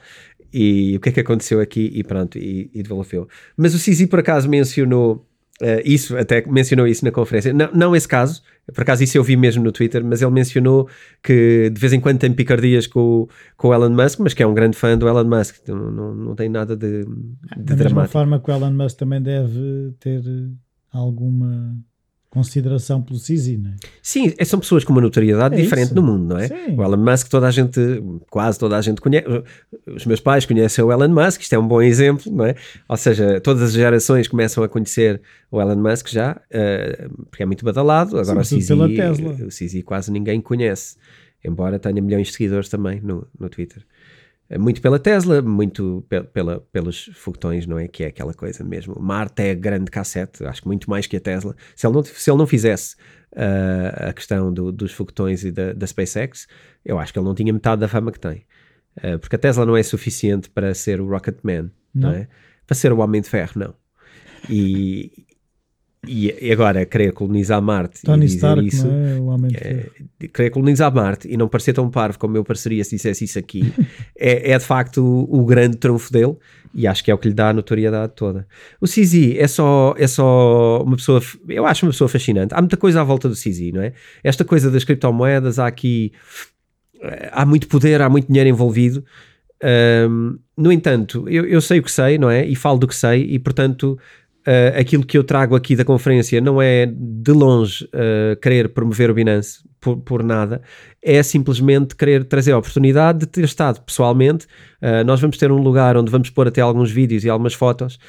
E 0.51 0.97
o 0.97 0.99
que 0.99 1.09
é 1.09 1.11
que 1.13 1.19
aconteceu 1.21 1.61
aqui? 1.61 1.89
E 1.93 2.03
pronto, 2.03 2.37
e, 2.37 2.69
e 2.73 2.83
devolveu. 2.83 3.29
Mas 3.55 3.73
o 3.73 3.79
Sisi 3.79 4.07
por 4.07 4.19
acaso 4.19 4.49
mencionou 4.49 5.25
eh, 5.61 5.81
isso, 5.85 6.17
até 6.17 6.45
mencionou 6.45 6.87
isso 6.87 7.03
na 7.05 7.11
conferência. 7.11 7.51
Não, 7.53 7.69
não 7.73 7.95
esse 7.95 8.07
caso, 8.07 8.41
por 8.73 8.81
acaso 8.81 9.03
isso 9.03 9.17
eu 9.17 9.23
vi 9.23 9.35
mesmo 9.35 9.63
no 9.63 9.71
Twitter, 9.71 10.03
mas 10.03 10.21
ele 10.21 10.31
mencionou 10.31 10.87
que 11.23 11.69
de 11.69 11.79
vez 11.79 11.91
em 11.93 11.99
quando 11.99 12.19
tem 12.19 12.31
picardias 12.33 12.87
com, 12.87 12.99
o- 13.23 13.29
com 13.57 13.67
o 13.69 13.73
Elon 13.73 13.89
Musk, 13.89 14.19
mas 14.19 14.33
que 14.33 14.43
é 14.43 14.47
um 14.47 14.53
grande 14.53 14.77
fã 14.77 14.97
do 14.97 15.07
Elon 15.07 15.25
Musk. 15.25 15.55
Não, 15.67 15.91
não, 15.91 16.15
não 16.15 16.35
tem 16.35 16.47
nada 16.49 16.75
de, 16.75 17.03
de 17.03 17.05
Da 17.57 17.75
mesma 17.75 17.75
dramático. 17.75 18.11
forma 18.13 18.39
que 18.39 18.49
o 18.51 18.53
Elon 18.53 18.71
Musk 18.71 18.97
também 18.97 19.21
deve 19.21 19.93
ter 19.99 20.21
alguma 20.91 21.75
consideração 22.29 23.01
pelo 23.01 23.19
CZ, 23.19 23.57
não 23.57 23.71
é? 23.71 23.75
Sim, 24.01 24.33
é, 24.37 24.45
são 24.45 24.59
pessoas 24.59 24.83
com 24.83 24.91
uma 24.93 25.01
notoriedade 25.01 25.55
É 25.55 25.61
diferente 25.61 25.87
isso. 25.87 25.95
no 25.95 26.03
mundo, 26.03 26.25
não 26.33 26.37
é? 26.37 26.47
Sim. 26.47 26.75
O 26.77 26.83
Elon 26.83 26.97
Musk, 26.97 27.27
toda 27.27 27.47
a 27.47 27.51
gente, 27.51 27.79
quase 28.29 28.59
toda 28.59 28.77
a 28.77 28.81
gente 28.81 29.01
conhece. 29.01 29.25
Os 29.87 30.05
meus 30.05 30.19
pais 30.19 30.45
conhecem 30.45 30.83
o 30.83 30.91
Elon 30.91 31.09
Musk, 31.09 31.41
isto 31.41 31.53
é 31.53 31.59
um 31.59 31.67
bom 31.67 31.81
exemplo, 31.81 32.31
não 32.31 32.45
é? 32.45 32.55
Ou 32.87 32.97
seja, 32.97 33.41
todas 33.41 33.63
as 33.63 33.73
gerações 33.73 34.27
começam 34.27 34.63
a 34.63 34.69
conhecer 34.69 35.21
o 35.51 35.59
Elon 35.59 35.77
Musk 35.77 36.07
já, 36.09 36.39
eh, 36.51 37.07
porque 37.29 37.41
é 37.41 37.45
muito 37.45 37.65
badalado. 37.65 38.19
Agora 38.19 38.39
o 38.39 38.43
CZ, 38.43 38.67
pela 38.67 38.87
Tesla. 38.87 39.31
o 39.31 39.47
CZ 39.47 39.81
quase 39.83 40.11
ninguém 40.11 40.39
conhece, 40.39 40.97
embora 41.43 41.79
tenha 41.79 42.01
milhões 42.01 42.27
de 42.27 42.33
seguidores 42.33 42.69
também 42.69 43.01
no, 43.01 43.27
no 43.39 43.49
Twitter. 43.49 43.83
Muito 44.57 44.81
pela 44.81 44.97
Tesla, 44.97 45.41
muito 45.43 46.03
pe- 46.09 46.23
pela, 46.23 46.59
pelos 46.71 47.11
foguetões, 47.15 47.67
não 47.67 47.77
é? 47.77 47.87
Que 47.87 48.03
é 48.03 48.07
aquela 48.07 48.33
coisa 48.33 48.63
mesmo. 48.63 48.95
Marte 48.99 49.43
é 49.43 49.53
grande 49.53 49.91
cassete, 49.91 50.43
acho 50.43 50.61
que 50.63 50.67
muito 50.67 50.89
mais 50.89 51.05
que 51.05 51.17
a 51.17 51.19
Tesla. 51.19 51.55
Se 51.75 51.85
ele 51.85 51.93
não, 51.93 52.03
se 52.03 52.31
ele 52.31 52.37
não 52.37 52.47
fizesse 52.47 52.95
ah, 53.35 54.09
a 54.09 54.13
questão 54.13 54.51
do- 54.51 54.71
dos 54.71 54.91
foguetões 54.91 55.43
e 55.43 55.51
da, 55.51 55.73
da 55.73 55.85
SpaceX, 55.85 56.47
eu 56.83 56.97
acho 56.97 57.13
que 57.13 57.19
ele 57.19 57.25
não 57.27 57.35
tinha 57.35 57.53
metade 57.53 57.81
da 57.81 57.87
fama 57.87 58.11
que 58.11 58.19
tem. 58.19 58.43
Ah, 59.03 59.19
porque 59.19 59.35
a 59.35 59.39
Tesla 59.39 59.65
não 59.67 59.77
é 59.77 59.83
suficiente 59.83 60.49
para 60.49 60.73
ser 60.73 60.99
o 60.99 61.07
Rocket 61.07 61.37
Man, 61.43 61.69
não, 61.93 62.09
Não. 62.09 62.17
é? 62.17 62.27
Para 62.65 62.75
ser 62.75 62.91
o 62.91 62.97
Homem 62.99 63.21
de 63.21 63.29
Ferro, 63.29 63.51
não. 63.55 63.75
E, 64.49 65.11
e, 66.07 66.33
e 66.41 66.51
agora, 66.51 66.85
querer 66.85 67.11
colonizar 67.11 67.61
Marte 67.61 68.01
Tony 68.03 68.23
e 68.23 68.27
dizer 68.27 68.37
Stark, 68.37 68.65
isso 68.65 68.87
é? 68.87 69.85
De 70.17 70.27
querer 70.29 70.49
colonizar 70.49 70.93
Marte 70.93 71.27
e 71.29 71.35
não 71.35 71.47
parecer 71.47 71.73
tão 71.73 71.89
parvo 71.89 72.17
como 72.17 72.37
eu 72.37 72.43
pareceria 72.43 72.83
se 72.83 72.91
dissesse 72.91 73.25
isso 73.25 73.37
aqui, 73.37 73.73
é, 74.17 74.51
é 74.51 74.57
de 74.57 74.63
facto 74.63 75.03
o, 75.03 75.41
o 75.41 75.45
grande 75.45 75.77
trunfo 75.77 76.11
dele 76.11 76.37
e 76.73 76.87
acho 76.87 77.03
que 77.03 77.11
é 77.11 77.13
o 77.13 77.17
que 77.17 77.27
lhe 77.27 77.33
dá 77.33 77.49
a 77.49 77.53
notoriedade 77.53 78.13
toda. 78.15 78.47
O 78.79 78.85
CZ 78.85 79.35
é 79.37 79.47
só, 79.47 79.93
é 79.97 80.07
só 80.07 80.83
uma 80.83 80.95
pessoa, 80.95 81.21
eu 81.49 81.65
acho 81.65 81.85
uma 81.85 81.91
pessoa 81.91 82.07
fascinante. 82.07 82.53
Há 82.53 82.61
muita 82.61 82.77
coisa 82.77 83.01
à 83.01 83.03
volta 83.03 83.27
do 83.27 83.35
CZ, 83.35 83.71
não 83.73 83.81
é? 83.81 83.93
Esta 84.23 84.45
coisa 84.45 84.71
das 84.71 84.83
criptomoedas, 84.83 85.59
há 85.59 85.67
aqui, 85.67 86.13
há 87.31 87.45
muito 87.45 87.67
poder, 87.67 88.01
há 88.01 88.09
muito 88.09 88.27
dinheiro 88.27 88.49
envolvido. 88.49 89.03
Ahm, 89.61 90.37
no 90.55 90.71
entanto, 90.71 91.27
eu, 91.27 91.45
eu 91.45 91.59
sei 91.59 91.79
o 91.79 91.83
que 91.83 91.91
sei, 91.91 92.17
não 92.17 92.29
é? 92.29 92.45
E 92.45 92.55
falo 92.55 92.77
do 92.77 92.87
que 92.87 92.95
sei, 92.95 93.23
e 93.23 93.39
portanto, 93.39 93.97
ah, 94.49 94.79
aquilo 94.79 95.05
que 95.05 95.15
eu 95.15 95.23
trago 95.23 95.55
aqui 95.55 95.75
da 95.75 95.85
conferência 95.85 96.41
não 96.41 96.59
é 96.59 96.87
de 96.87 97.31
longe 97.31 97.87
ah, 97.93 98.35
querer 98.41 98.69
promover 98.69 99.11
o 99.11 99.13
Binance 99.13 99.59
por, 99.79 99.97
por 99.97 100.23
nada, 100.23 100.61
é 101.03 101.21
simplesmente 101.21 101.95
querer 101.95 102.25
trazer 102.25 102.53
a 102.53 102.57
oportunidade 102.57 103.19
de 103.19 103.25
ter 103.27 103.45
estado 103.45 103.79
pessoalmente. 103.81 104.47
Ah, 104.81 105.03
nós 105.03 105.21
vamos 105.21 105.37
ter 105.37 105.51
um 105.51 105.61
lugar 105.61 105.95
onde 105.95 106.09
vamos 106.09 106.31
pôr 106.31 106.47
até 106.47 106.61
alguns 106.61 106.89
vídeos 106.89 107.23
e 107.23 107.29
algumas 107.29 107.53
fotos. 107.53 107.99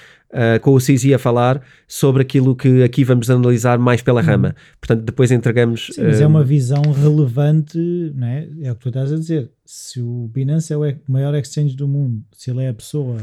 com 0.62 0.72
o 0.72 0.80
Cizi 0.80 1.12
a 1.12 1.18
falar 1.18 1.60
sobre 1.86 2.22
aquilo 2.22 2.56
que 2.56 2.82
aqui 2.82 3.04
vamos 3.04 3.28
analisar 3.28 3.78
mais 3.78 4.00
pela 4.00 4.22
rama. 4.22 4.54
Portanto, 4.80 5.02
depois 5.04 5.30
entregamos. 5.30 5.90
Sim, 5.92 6.04
mas 6.04 6.20
é 6.22 6.26
uma 6.26 6.42
visão 6.42 6.82
relevante, 6.90 7.78
não 8.14 8.26
é? 8.26 8.48
É 8.62 8.72
o 8.72 8.76
que 8.76 8.80
tu 8.80 8.88
estás 8.88 9.12
a 9.12 9.16
dizer. 9.16 9.50
Se 9.66 10.00
o 10.00 10.30
Binance 10.32 10.72
é 10.72 10.76
o 10.76 10.82
maior 11.06 11.34
exchange 11.34 11.76
do 11.76 11.86
mundo, 11.86 12.22
se 12.32 12.50
ele 12.50 12.62
é 12.62 12.68
a 12.68 12.74
pessoa 12.74 13.18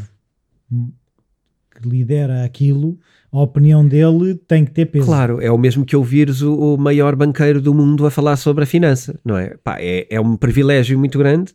que 1.81 1.87
lidera 1.87 2.43
aquilo, 2.43 2.97
a 3.31 3.39
opinião 3.41 3.85
dele 3.87 4.35
tem 4.47 4.65
que 4.65 4.71
ter 4.71 4.85
peso. 4.87 5.05
Claro, 5.05 5.41
é 5.41 5.51
o 5.51 5.57
mesmo 5.57 5.85
que 5.85 5.95
ouvires 5.95 6.41
o, 6.41 6.75
o 6.75 6.77
maior 6.77 7.15
banqueiro 7.15 7.61
do 7.61 7.73
mundo 7.73 8.05
a 8.05 8.11
falar 8.11 8.35
sobre 8.37 8.63
a 8.63 8.67
finança, 8.67 9.19
não 9.23 9.37
é? 9.37 9.55
Pá, 9.63 9.77
é, 9.79 10.07
é 10.09 10.19
um 10.19 10.35
privilégio 10.35 10.97
muito 10.97 11.17
grande 11.17 11.53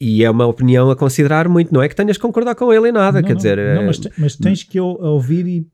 e 0.00 0.22
é 0.24 0.30
uma 0.30 0.46
opinião 0.46 0.90
a 0.90 0.96
considerar 0.96 1.48
muito. 1.48 1.72
Não 1.72 1.82
é 1.82 1.88
que 1.88 1.94
tenhas 1.96 2.16
que 2.16 2.22
concordar 2.22 2.54
com 2.54 2.72
ele 2.72 2.88
em 2.88 2.92
nada, 2.92 3.20
Não, 3.20 3.26
quer 3.26 3.32
não, 3.32 3.36
dizer, 3.36 3.56
não, 3.56 3.82
eh, 3.82 3.86
mas, 3.86 3.98
te- 3.98 4.12
mas 4.18 4.36
tens 4.36 4.62
que 4.62 4.78
ou- 4.78 5.00
ouvir 5.02 5.46
e 5.46 5.66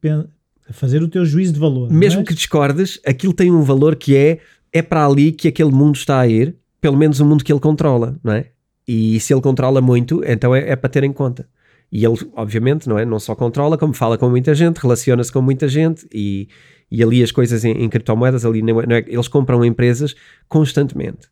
fazer 0.70 1.02
o 1.02 1.08
teu 1.08 1.24
juízo 1.24 1.52
de 1.54 1.58
valor. 1.60 1.90
mesmo 1.90 2.20
mas- 2.20 2.28
que 2.28 2.34
discordes, 2.34 3.00
aquilo 3.04 3.32
tem 3.32 3.50
um 3.50 3.62
valor 3.62 3.96
que 3.96 4.16
é 4.16 4.38
é 4.72 4.80
para 4.80 5.04
ali 5.06 5.32
que 5.32 5.48
aquele 5.48 5.70
mundo 5.70 5.96
está 5.96 6.18
a 6.20 6.26
ir, 6.26 6.56
pelo 6.80 6.96
menos 6.96 7.20
o 7.20 7.26
mundo 7.26 7.44
que 7.44 7.52
ele 7.52 7.60
controla, 7.60 8.16
não 8.24 8.32
é? 8.32 8.46
E 8.88 9.20
se 9.20 9.34
ele 9.34 9.42
controla 9.42 9.80
muito, 9.82 10.22
então 10.26 10.54
é, 10.54 10.70
é 10.70 10.76
para 10.76 10.88
ter 10.88 11.04
em 11.04 11.12
conta. 11.12 11.46
E 11.92 12.06
ele, 12.06 12.16
obviamente, 12.34 12.88
não 12.88 12.98
é? 12.98 13.04
Não 13.04 13.20
só 13.20 13.34
controla, 13.34 13.76
como 13.76 13.92
fala 13.92 14.16
com 14.16 14.30
muita 14.30 14.54
gente, 14.54 14.78
relaciona-se 14.78 15.30
com 15.30 15.42
muita 15.42 15.68
gente 15.68 16.08
e, 16.10 16.48
e 16.90 17.02
ali 17.02 17.22
as 17.22 17.30
coisas 17.30 17.66
em, 17.66 17.72
em 17.72 17.88
criptomoedas, 17.90 18.46
ali 18.46 18.62
não 18.62 18.80
é- 18.80 18.84
é- 18.98 19.04
eles 19.06 19.28
compram 19.28 19.62
empresas 19.62 20.14
constantemente. 20.48 21.28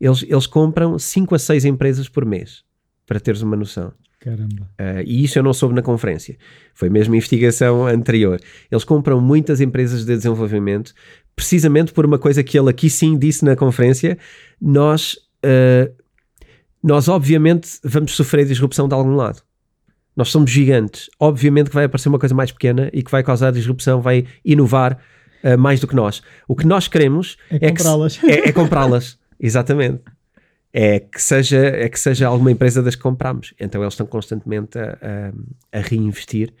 Eles, 0.00 0.22
eles 0.22 0.46
compram 0.46 0.96
5 0.98 1.34
a 1.34 1.38
6 1.38 1.64
empresas 1.64 2.08
por 2.08 2.24
mês, 2.24 2.62
para 3.06 3.18
teres 3.18 3.42
uma 3.42 3.56
noção. 3.56 3.92
Caramba. 4.20 4.70
Uh, 4.80 5.02
e 5.04 5.24
isso 5.24 5.38
eu 5.38 5.42
não 5.42 5.52
soube 5.52 5.74
na 5.74 5.82
conferência. 5.82 6.38
Foi 6.74 6.88
mesmo 6.88 7.14
investigação 7.14 7.86
anterior. 7.86 8.40
Eles 8.70 8.84
compram 8.84 9.20
muitas 9.20 9.60
empresas 9.60 10.06
de 10.06 10.16
desenvolvimento, 10.16 10.94
precisamente 11.34 11.92
por 11.92 12.06
uma 12.06 12.18
coisa 12.18 12.42
que 12.42 12.58
ele 12.58 12.70
aqui 12.70 12.88
sim 12.88 13.18
disse 13.18 13.44
na 13.44 13.56
conferência. 13.56 14.16
Nós, 14.60 15.14
uh, 15.44 15.92
nós 16.82 17.08
obviamente 17.08 17.68
vamos 17.82 18.12
sofrer 18.12 18.46
disrupção 18.46 18.88
de 18.88 18.94
algum 18.94 19.14
lado. 19.14 19.42
Nós 20.16 20.28
somos 20.30 20.50
gigantes. 20.50 21.10
Obviamente 21.18 21.68
que 21.70 21.74
vai 21.74 21.84
aparecer 21.84 22.08
uma 22.08 22.18
coisa 22.18 22.34
mais 22.34 22.52
pequena 22.52 22.88
e 22.92 23.02
que 23.02 23.10
vai 23.10 23.22
causar 23.22 23.50
disrupção, 23.52 24.00
vai 24.00 24.24
inovar 24.44 24.98
uh, 25.42 25.58
mais 25.58 25.80
do 25.80 25.86
que 25.88 25.94
nós. 25.96 26.22
O 26.46 26.54
que 26.54 26.66
nós 26.66 26.86
queremos 26.88 27.36
É 27.50 27.58
se- 27.58 27.66
comprá-las. 27.68 28.24
é, 28.24 28.48
é 28.48 28.52
comprá-las, 28.52 29.18
exatamente. 29.40 30.00
É 30.72 30.98
que, 31.00 31.20
seja, 31.22 31.58
é 31.58 31.88
que 31.88 31.98
seja 32.00 32.26
alguma 32.28 32.50
empresa 32.50 32.82
das 32.82 32.94
que 32.96 33.02
compramos. 33.02 33.54
Então 33.60 33.80
eles 33.82 33.94
estão 33.94 34.06
constantemente 34.06 34.78
a, 34.78 34.98
a- 35.72 35.78
a 35.78 35.80
reinvestir 35.80 36.52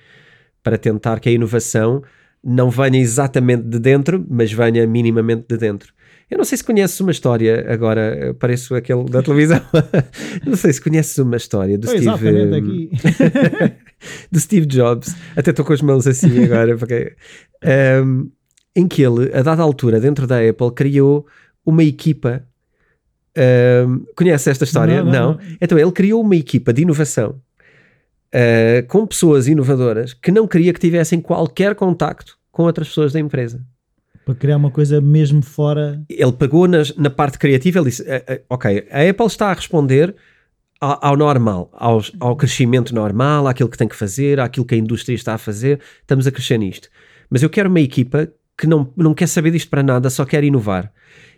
para 0.62 0.76
tentar 0.76 1.20
que 1.20 1.28
a 1.28 1.32
inovação 1.32 2.02
não 2.42 2.68
venha 2.70 2.98
exatamente 2.98 3.62
de 3.62 3.78
dentro, 3.78 4.24
mas 4.28 4.52
venha 4.52 4.86
minimamente 4.86 5.46
de 5.48 5.56
dentro. 5.56 5.93
Eu 6.34 6.38
não 6.38 6.44
sei 6.44 6.58
se 6.58 6.64
conheces 6.64 6.98
uma 6.98 7.12
história, 7.12 7.64
agora 7.72 8.34
pareço 8.40 8.74
aquele 8.74 9.04
da 9.04 9.22
televisão. 9.22 9.60
não 10.44 10.56
sei 10.56 10.72
se 10.72 10.80
conheces 10.80 11.16
uma 11.18 11.36
história 11.36 11.78
do 11.78 11.86
Foi 11.86 12.00
Steve, 12.00 12.28
exatamente 12.28 12.56
aqui. 12.56 13.76
do 14.32 14.40
Steve 14.40 14.66
Jobs, 14.66 15.14
até 15.36 15.50
estou 15.50 15.64
com 15.64 15.72
as 15.72 15.80
mãos 15.80 16.08
assim 16.08 16.42
agora, 16.42 16.74
porque, 16.76 17.14
um, 18.04 18.28
em 18.74 18.88
que 18.88 19.00
ele, 19.00 19.32
a 19.32 19.42
dada 19.42 19.62
altura, 19.62 20.00
dentro 20.00 20.26
da 20.26 20.40
Apple, 20.40 20.72
criou 20.74 21.24
uma 21.64 21.84
equipa. 21.84 22.44
um, 23.86 24.04
conhece 24.16 24.50
esta 24.50 24.64
história? 24.64 25.04
Não, 25.04 25.12
não, 25.12 25.32
não. 25.34 25.38
Então, 25.60 25.78
ele 25.78 25.92
criou 25.92 26.20
uma 26.20 26.34
equipa 26.34 26.72
de 26.72 26.82
inovação 26.82 27.40
uh, 28.34 28.84
com 28.88 29.06
pessoas 29.06 29.46
inovadoras 29.46 30.12
que 30.12 30.32
não 30.32 30.48
queria 30.48 30.72
que 30.72 30.80
tivessem 30.80 31.20
qualquer 31.20 31.76
contacto 31.76 32.36
com 32.50 32.64
outras 32.64 32.88
pessoas 32.88 33.12
da 33.12 33.20
empresa. 33.20 33.64
Para 34.24 34.34
criar 34.34 34.56
uma 34.56 34.70
coisa 34.70 35.00
mesmo 35.00 35.42
fora. 35.42 36.02
Ele 36.08 36.32
pegou 36.32 36.66
nas- 36.66 36.96
na 36.96 37.10
parte 37.10 37.38
criativa, 37.38 37.78
ele 37.78 37.90
disse: 37.90 38.02
"Eh, 38.06 38.24
eh, 38.26 38.42
Ok, 38.48 38.86
a 38.90 39.08
Apple 39.10 39.26
está 39.26 39.50
a 39.50 39.52
responder 39.54 40.14
ao, 40.80 40.98
ao 41.08 41.16
normal, 41.16 41.70
aos- 41.74 42.12
ao 42.20 42.34
crescimento 42.36 42.94
normal, 42.94 43.46
àquilo 43.46 43.68
que 43.68 43.76
tem 43.78 43.88
que 43.88 43.96
fazer, 43.96 44.40
àquilo 44.40 44.64
que 44.66 44.74
a 44.74 44.78
indústria 44.78 45.14
está 45.14 45.34
a 45.34 45.38
fazer, 45.38 45.80
estamos 46.00 46.26
a 46.26 46.30
crescer 46.30 46.58
nisto. 46.58 46.88
Mas 47.30 47.42
eu 47.42 47.50
quero 47.50 47.68
uma 47.68 47.80
equipa 47.80 48.28
que 48.56 48.66
não, 48.66 48.92
não 48.96 49.12
quer 49.14 49.26
saber 49.26 49.50
disto 49.50 49.68
para 49.68 49.82
nada, 49.82 50.08
só 50.08 50.24
quer 50.24 50.44
inovar. 50.44 50.92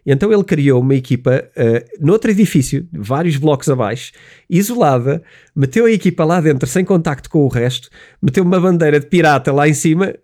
Então 0.04 0.32
ele 0.32 0.44
criou 0.44 0.80
uma 0.80 0.94
equipa 0.94 1.44
uh, 1.56 2.04
noutro 2.06 2.30
edifício, 2.30 2.86
vários 2.92 3.36
blocos 3.36 3.68
abaixo, 3.68 4.12
isolada, 4.48 5.22
meteu 5.54 5.86
a 5.86 5.90
equipa 5.90 6.24
lá 6.24 6.40
dentro 6.40 6.68
sem 6.68 6.84
contacto 6.84 7.28
com 7.28 7.40
o 7.44 7.48
resto, 7.48 7.88
meteu 8.22 8.44
uma 8.44 8.60
bandeira 8.60 9.00
de 9.00 9.06
pirata 9.06 9.52
lá 9.52 9.68
em 9.68 9.74
cima, 9.74 10.14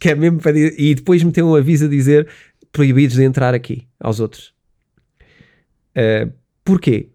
que 0.00 0.08
é 0.08 0.14
mesmo 0.14 0.40
para 0.40 0.52
dizer, 0.52 0.74
e 0.80 0.94
depois 0.94 1.22
meteu 1.22 1.46
um 1.46 1.54
aviso 1.54 1.84
a 1.84 1.88
dizer 1.88 2.26
proibidos 2.72 3.16
de 3.16 3.22
entrar 3.22 3.54
aqui 3.54 3.86
aos 4.00 4.18
outros. 4.18 4.54
Uh, 5.90 6.32
porquê? 6.64 7.10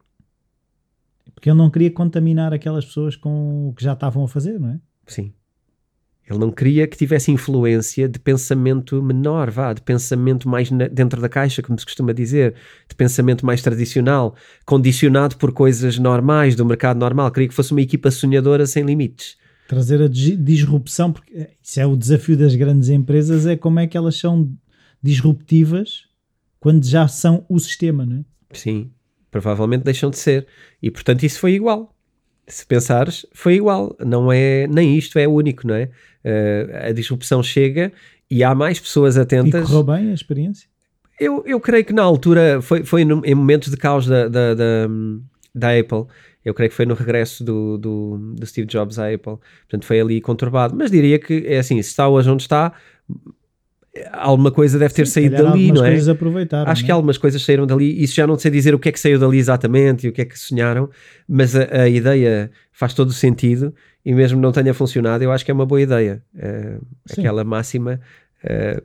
Porque 1.34 1.50
ele 1.50 1.58
não 1.58 1.70
queria 1.70 1.92
contaminar 1.92 2.54
aquelas 2.54 2.86
pessoas 2.86 3.16
com 3.16 3.70
o 3.70 3.74
que 3.74 3.84
já 3.84 3.94
estavam 3.94 4.24
a 4.24 4.28
fazer, 4.28 4.60
não 4.60 4.70
é? 4.70 4.80
Sim. 5.08 5.34
Ele 6.28 6.40
não 6.40 6.52
queria 6.52 6.88
que 6.88 6.98
tivesse 6.98 7.32
influência 7.32 8.10
de 8.10 8.18
pensamento 8.18 9.02
menor, 9.02 9.52
vá, 9.52 9.74
de 9.74 9.82
pensamento 9.82 10.50
mais 10.50 10.72
na- 10.72 10.88
dentro 10.88 11.22
da 11.22 11.30
caixa, 11.30 11.62
como 11.62 11.78
se 11.80 11.86
costuma 11.86 12.14
dizer, 12.14 12.56
de 12.90 12.96
pensamento 12.96 13.46
mais 13.46 13.62
tradicional, 13.62 14.36
condicionado 14.66 15.38
por 15.38 15.52
coisas 15.52 16.00
normais 16.00 16.56
do 16.56 16.66
mercado 16.66 16.98
normal. 16.98 17.32
Queria 17.32 17.48
que 17.48 17.54
fosse 17.54 17.72
uma 17.72 17.82
equipa 17.82 18.10
sonhadora 18.10 18.66
sem 18.66 18.84
limites. 18.84 19.38
Trazer 19.68 20.02
a 20.02 20.08
dis- 20.08 20.38
disrupção, 20.44 21.12
porque 21.12 21.34
eh, 21.36 21.50
isso 21.62 21.80
é 21.80 21.86
o 21.86 21.96
desafio 21.96 22.38
das 22.38 22.56
grandes 22.56 22.90
empresas, 22.90 23.46
é 23.48 23.56
como 23.56 23.80
é 23.80 23.88
que 23.88 23.98
elas 23.98 24.16
são 24.18 24.50
disruptivas 25.02 26.04
quando 26.60 26.86
já 26.86 27.08
são 27.08 27.46
o 27.48 27.60
sistema, 27.60 28.06
não 28.06 28.18
é? 28.18 28.26
Sim, 28.52 28.92
provavelmente 29.32 29.84
deixam 29.84 30.10
de 30.10 30.18
ser. 30.18 30.48
E 30.82 30.90
portanto 30.92 31.24
isso 31.24 31.40
foi 31.40 31.54
igual. 31.54 31.96
Se 32.48 32.66
pensares, 32.66 33.26
foi 33.34 33.56
igual. 33.56 33.96
Não 34.00 34.32
é, 34.32 34.68
nem 34.68 34.98
isto 34.98 35.18
é 35.18 35.28
único, 35.28 35.68
não 35.68 35.76
é? 35.76 35.90
Eh, 36.24 36.88
a 36.90 36.92
disrupção 36.92 37.42
chega 37.42 37.92
e 38.30 38.44
há 38.44 38.54
mais 38.54 38.80
pessoas 38.80 39.16
E 39.16 39.20
atentas. 39.20 39.68
correu 39.68 39.84
bem 39.84 40.12
a 40.12 40.14
experiência. 40.14 40.68
Eu, 41.20 41.44
eu 41.46 41.60
creio 41.60 41.86
que 41.86 41.94
na 41.94 42.04
altura 42.04 42.62
foi, 42.62 42.84
foi 42.84 43.02
em 43.04 43.36
momentos 43.36 43.72
de 43.72 43.78
caos 43.78 44.06
da, 44.06 44.28
da, 44.28 44.54
da, 44.54 44.88
da 45.56 45.70
Apple. 45.80 46.06
Eu 46.46 46.54
creio 46.54 46.70
que 46.70 46.76
foi 46.76 46.86
no 46.86 46.94
regresso 46.94 47.44
do, 47.44 47.78
do, 47.78 48.36
do 48.36 48.46
Steve 48.46 48.68
Jobs 48.68 49.00
à 49.00 49.08
Apple. 49.08 49.38
Portanto, 49.62 49.86
foi 49.86 50.00
ali 50.00 50.22
conturbado. 50.22 50.76
Mas 50.78 50.92
diria 50.92 51.20
que 51.20 51.44
é 51.48 51.58
assim: 51.58 51.82
se 51.82 51.90
está 51.90 52.08
hoje 52.08 52.30
onde 52.30 52.44
está, 52.44 52.72
alguma 54.12 54.52
coisa 54.52 54.78
deve 54.78 54.94
ter 54.94 55.08
Sim, 55.08 55.14
saído 55.14 55.44
dali, 55.44 55.72
não 55.72 55.84
é? 55.84 55.90
Acho 56.70 56.84
que 56.84 56.90
não 56.90 56.94
é? 56.94 56.98
algumas 56.98 57.18
coisas 57.18 57.42
saíram 57.44 57.66
dali, 57.66 58.02
isso 58.02 58.14
já 58.14 58.28
não 58.28 58.38
sei 58.38 58.52
dizer 58.52 58.76
o 58.76 58.80
que 58.80 58.90
é 58.90 58.92
que 58.92 59.00
saiu 59.00 59.18
dali 59.18 59.38
exatamente 59.38 60.06
e 60.06 60.10
o 60.10 60.14
que 60.14 60.22
é 60.22 60.26
que 60.26 60.38
sonharam, 60.38 60.90
mas 61.28 61.56
a, 61.56 61.84
a 61.84 61.90
ideia 61.90 62.52
faz 62.72 62.94
todo 62.94 63.10
o 63.10 63.14
sentido 63.14 63.74
e 64.06 64.14
mesmo 64.14 64.40
não 64.40 64.52
tenha 64.52 64.74
funcionado, 64.74 65.24
eu 65.24 65.32
acho 65.32 65.44
que 65.44 65.52
é 65.52 65.54
uma 65.54 65.66
boa 65.66 65.82
ideia. 65.82 66.22
Sim. 67.08 67.22
aquela 67.22 67.44
máxima 67.44 68.00
eh, 68.44 68.82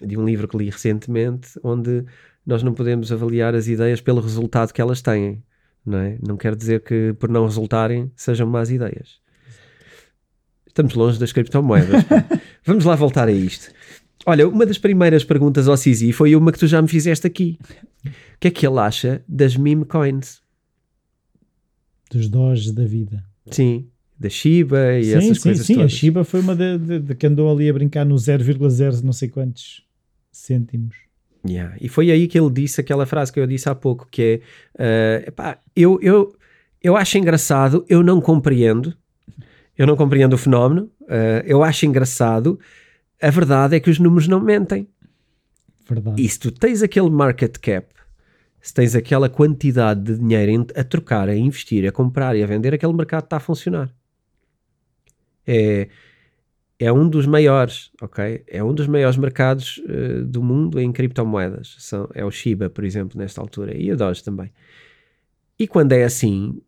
de 0.00 0.16
um 0.16 0.24
livro 0.24 0.46
que 0.46 0.56
li 0.56 0.70
recentemente, 0.70 1.48
onde 1.62 2.04
nós 2.46 2.62
não 2.62 2.74
podemos 2.74 3.10
avaliar 3.10 3.54
as 3.54 3.66
ideias 3.66 4.00
pelo 4.00 4.20
resultado 4.20 4.72
que 4.72 4.80
elas 4.80 5.00
têm, 5.00 5.42
não 5.84 5.98
é? 5.98 6.18
Não 6.26 6.36
quer 6.36 6.54
dizer 6.56 6.82
que 6.82 7.14
por 7.18 7.28
não 7.28 7.44
resultarem 7.46 8.10
sejam 8.16 8.46
más 8.46 8.70
ideias. 8.70 9.18
Estamos 10.66 10.94
longe 10.94 11.18
das 11.18 11.32
criptomoedas. 11.32 12.04
Vamos 12.66 12.84
lá 12.84 12.96
voltar 12.96 13.28
a 13.28 13.32
isto. 13.32 13.72
Olha, 14.26 14.48
uma 14.48 14.64
das 14.66 14.78
primeiras 14.78 15.22
perguntas 15.24 15.68
ao 15.68 15.76
Sisi 15.76 16.12
foi 16.12 16.34
uma 16.34 16.50
que 16.50 16.58
tu 16.58 16.66
já 16.66 16.80
me 16.80 16.88
fizeste 16.88 17.26
aqui. 17.26 17.58
O 18.04 18.10
que 18.40 18.48
é 18.48 18.50
que 18.50 18.66
ele 18.66 18.78
acha 18.78 19.22
das 19.28 19.56
meme 19.56 19.84
coins? 19.84 20.40
Dos 22.10 22.28
dós 22.28 22.70
da 22.72 22.84
vida. 22.84 23.24
Sim, 23.50 23.88
da 24.18 24.28
Shiba 24.28 24.94
e 24.98 25.04
sim, 25.04 25.12
essas 25.14 25.36
sim, 25.38 25.42
coisas 25.42 25.66
sim. 25.66 25.72
A 25.74 25.76
todas. 25.76 25.92
Shiba 25.92 26.24
foi 26.24 26.40
uma 26.40 26.56
de, 26.56 26.78
de- 26.78 27.00
de 27.00 27.14
que 27.14 27.26
andou 27.26 27.50
ali 27.52 27.68
a 27.68 27.72
brincar 27.72 28.04
no 28.06 28.14
0,0 28.14 29.02
não 29.02 29.12
sei 29.12 29.28
quantos 29.28 29.84
cêntimos. 30.32 30.96
Yeah. 31.46 31.76
E 31.80 31.88
foi 31.88 32.10
aí 32.10 32.26
que 32.26 32.38
ele 32.38 32.50
disse 32.50 32.80
aquela 32.80 33.04
frase 33.04 33.32
que 33.32 33.38
eu 33.38 33.46
disse 33.46 33.68
há 33.68 33.74
pouco, 33.74 34.08
que 34.10 34.40
é, 34.78 35.22
eh, 35.22 35.24
epá, 35.28 35.58
eu, 35.76 35.98
eu, 36.00 36.34
eu 36.82 36.96
acho 36.96 37.18
engraçado, 37.18 37.84
eu 37.88 38.02
não 38.02 38.20
compreendo, 38.20 38.96
eu 39.76 39.86
não 39.86 39.94
compreendo 39.94 40.32
o 40.32 40.38
fenómeno, 40.38 40.90
eh, 41.06 41.44
eu 41.46 41.62
acho 41.62 41.84
engraçado, 41.84 42.58
a 43.20 43.28
verdade 43.28 43.76
é 43.76 43.80
que 43.80 43.90
os 43.90 43.98
números 43.98 44.26
não 44.26 44.40
mentem. 44.40 44.88
Verdade. 45.86 46.22
E 46.22 46.28
se 46.28 46.38
tu 46.38 46.50
tens 46.50 46.82
aquele 46.82 47.10
market 47.10 47.58
cap, 47.58 47.88
se 48.60 48.72
tens 48.72 48.94
aquela 48.94 49.28
quantidade 49.28 50.00
de 50.02 50.18
dinheiro 50.18 50.66
a 50.74 50.82
trocar, 50.82 51.28
a 51.28 51.36
investir, 51.36 51.86
a 51.86 51.92
comprar 51.92 52.34
e 52.34 52.42
a 52.42 52.46
vender, 52.46 52.72
aquele 52.72 52.94
mercado 52.94 53.24
está 53.24 53.36
a 53.36 53.40
funcionar. 53.40 53.90
É, 55.46 55.88
é 56.78 56.92
um 56.92 57.08
dos 57.08 57.26
maiores, 57.26 57.90
ok? 58.02 58.42
É 58.48 58.62
um 58.62 58.74
dos 58.74 58.86
maiores 58.86 59.16
mercados 59.16 59.80
eh, 59.88 60.20
do 60.22 60.42
mundo 60.42 60.80
em 60.80 60.90
criptomoedas. 60.92 61.76
São, 61.78 62.08
é 62.14 62.24
o 62.24 62.30
Shiba, 62.30 62.68
por 62.68 62.84
exemplo, 62.84 63.18
nesta 63.18 63.40
altura, 63.40 63.76
e 63.76 63.90
o 63.92 63.96
Doge 63.96 64.22
também. 64.24 64.50
E 65.58 65.66
quando 65.68 65.92
é 65.92 66.02
assim, 66.04 66.60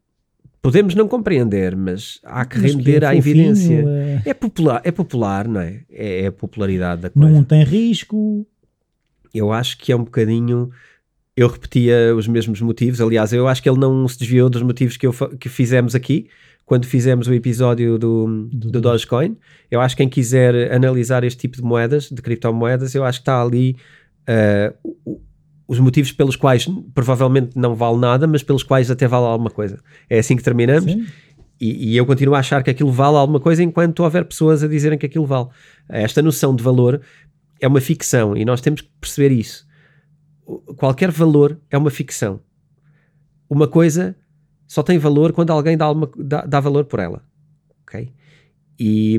podemos 0.63 0.95
não 0.95 1.09
compreender, 1.09 1.75
mas 1.77 2.21
há 2.25 2.45
que 2.45 2.59
Mas 2.59 2.73
render 2.75 3.03
é 3.03 3.07
à 3.07 3.13
fofinho, 3.15 3.35
evidência. 3.47 3.85
é- 4.25 4.31
É 4.31 4.35
popular, 4.35 4.81
é 4.85 4.93
popular, 4.93 5.49
não 5.49 5.61
é? 5.61 5.83
É, 5.91 6.23
é 6.23 6.27
a 6.29 6.33
popularidade 6.33 7.03
da 7.03 7.11
coisa 7.11 7.29
não 7.29 7.43
tem 7.45 7.65
risco. 7.65 8.47
eu 9.35 9.53
acho 9.53 9.77
que 9.79 9.93
é 9.93 9.97
um 9.97 10.05
bocadinho. 10.05 10.71
Eu 11.37 11.49
repetia 11.49 12.15
os 12.17 12.27
mesmos 12.27 12.61
motivos. 12.61 13.01
Aliás, 13.01 13.33
eu 13.33 13.47
acho 13.47 13.63
que 13.63 13.69
ele 13.69 13.79
não 13.79 14.07
se 14.09 14.19
desviou 14.19 14.49
dos 14.49 14.63
motivos 14.63 14.97
que, 14.97 15.07
eu, 15.07 15.13
que 15.39 15.49
fizemos 15.49 15.95
aqui 15.95 16.29
quando 16.65 16.87
fizemos 16.87 17.29
o 17.29 17.35
episódio 17.35 17.99
do, 17.99 18.49
Do 18.53 18.71
do 18.73 18.81
Dogecoin. 18.81 19.37
Eu 19.71 19.81
acho 19.81 19.95
que 19.95 20.03
quem 20.03 20.09
quiser 20.09 20.73
analisar 20.73 21.23
este 21.25 21.39
tipo 21.41 21.57
de 21.57 21.63
moedas, 21.63 22.09
de 22.11 22.21
criptomoedas, 22.23 22.95
eu 22.95 23.05
acho 23.05 23.19
que 23.19 23.23
está 23.23 23.41
ali 23.43 23.77
o- 25.05 25.21
os 25.69 25.79
motivos 25.81 26.13
pelos 26.13 26.37
quais 26.37 26.67
provavelmente 26.95 27.51
não 27.57 27.75
vale 27.75 27.99
nada, 27.99 28.27
mas 28.27 28.43
pelos 28.43 28.63
quais 28.63 28.91
até 28.91 29.07
vale 29.07 29.27
alguma 29.27 29.51
coisa. 29.51 29.79
É 30.09 30.19
assim 30.19 30.37
que 30.37 30.43
terminamos. 30.43 30.91
Sim. 30.91 31.05
E, 31.61 31.93
e 31.93 31.97
eu 31.97 32.05
continuo 32.07 32.35
a 32.35 32.39
achar 32.39 32.63
que 32.63 32.71
aquilo 32.71 32.91
vale 32.93 33.17
alguma 33.17 33.41
coisa 33.41 33.63
enquanto 33.63 34.01
houver 34.01 34.25
pessoas 34.25 34.63
a 34.63 34.69
dizerem 34.69 34.99
que 34.99 35.07
aquilo 35.07 35.27
vale. 35.27 35.49
Esta 35.89 36.23
noção 36.23 36.55
de 36.55 36.63
valor 36.63 37.01
é 37.61 37.67
uma 37.67 37.81
ficção 37.81 38.37
e 38.37 38.45
nós 38.45 38.61
temos 38.61 38.81
que 38.81 38.89
perceber 39.01 39.33
isso. 39.33 39.66
Qualquer 40.77 41.11
valor 41.11 41.59
é 41.71 41.77
uma 41.77 41.91
ficção. 41.91 42.41
Uma 43.49 43.67
coisa 43.69 44.17
só 44.67 44.83
tem 44.83 44.99
valor 44.99 45.33
quando 45.33 45.51
alguém 45.51 45.77
dá, 45.77 45.85
alguma- 45.85 46.11
dá- 46.17 46.45
dá 46.47 46.61
valor 46.61 46.85
por 46.85 47.01
ela. 47.01 47.23
Ok? 47.83 48.13
E, 48.79 49.19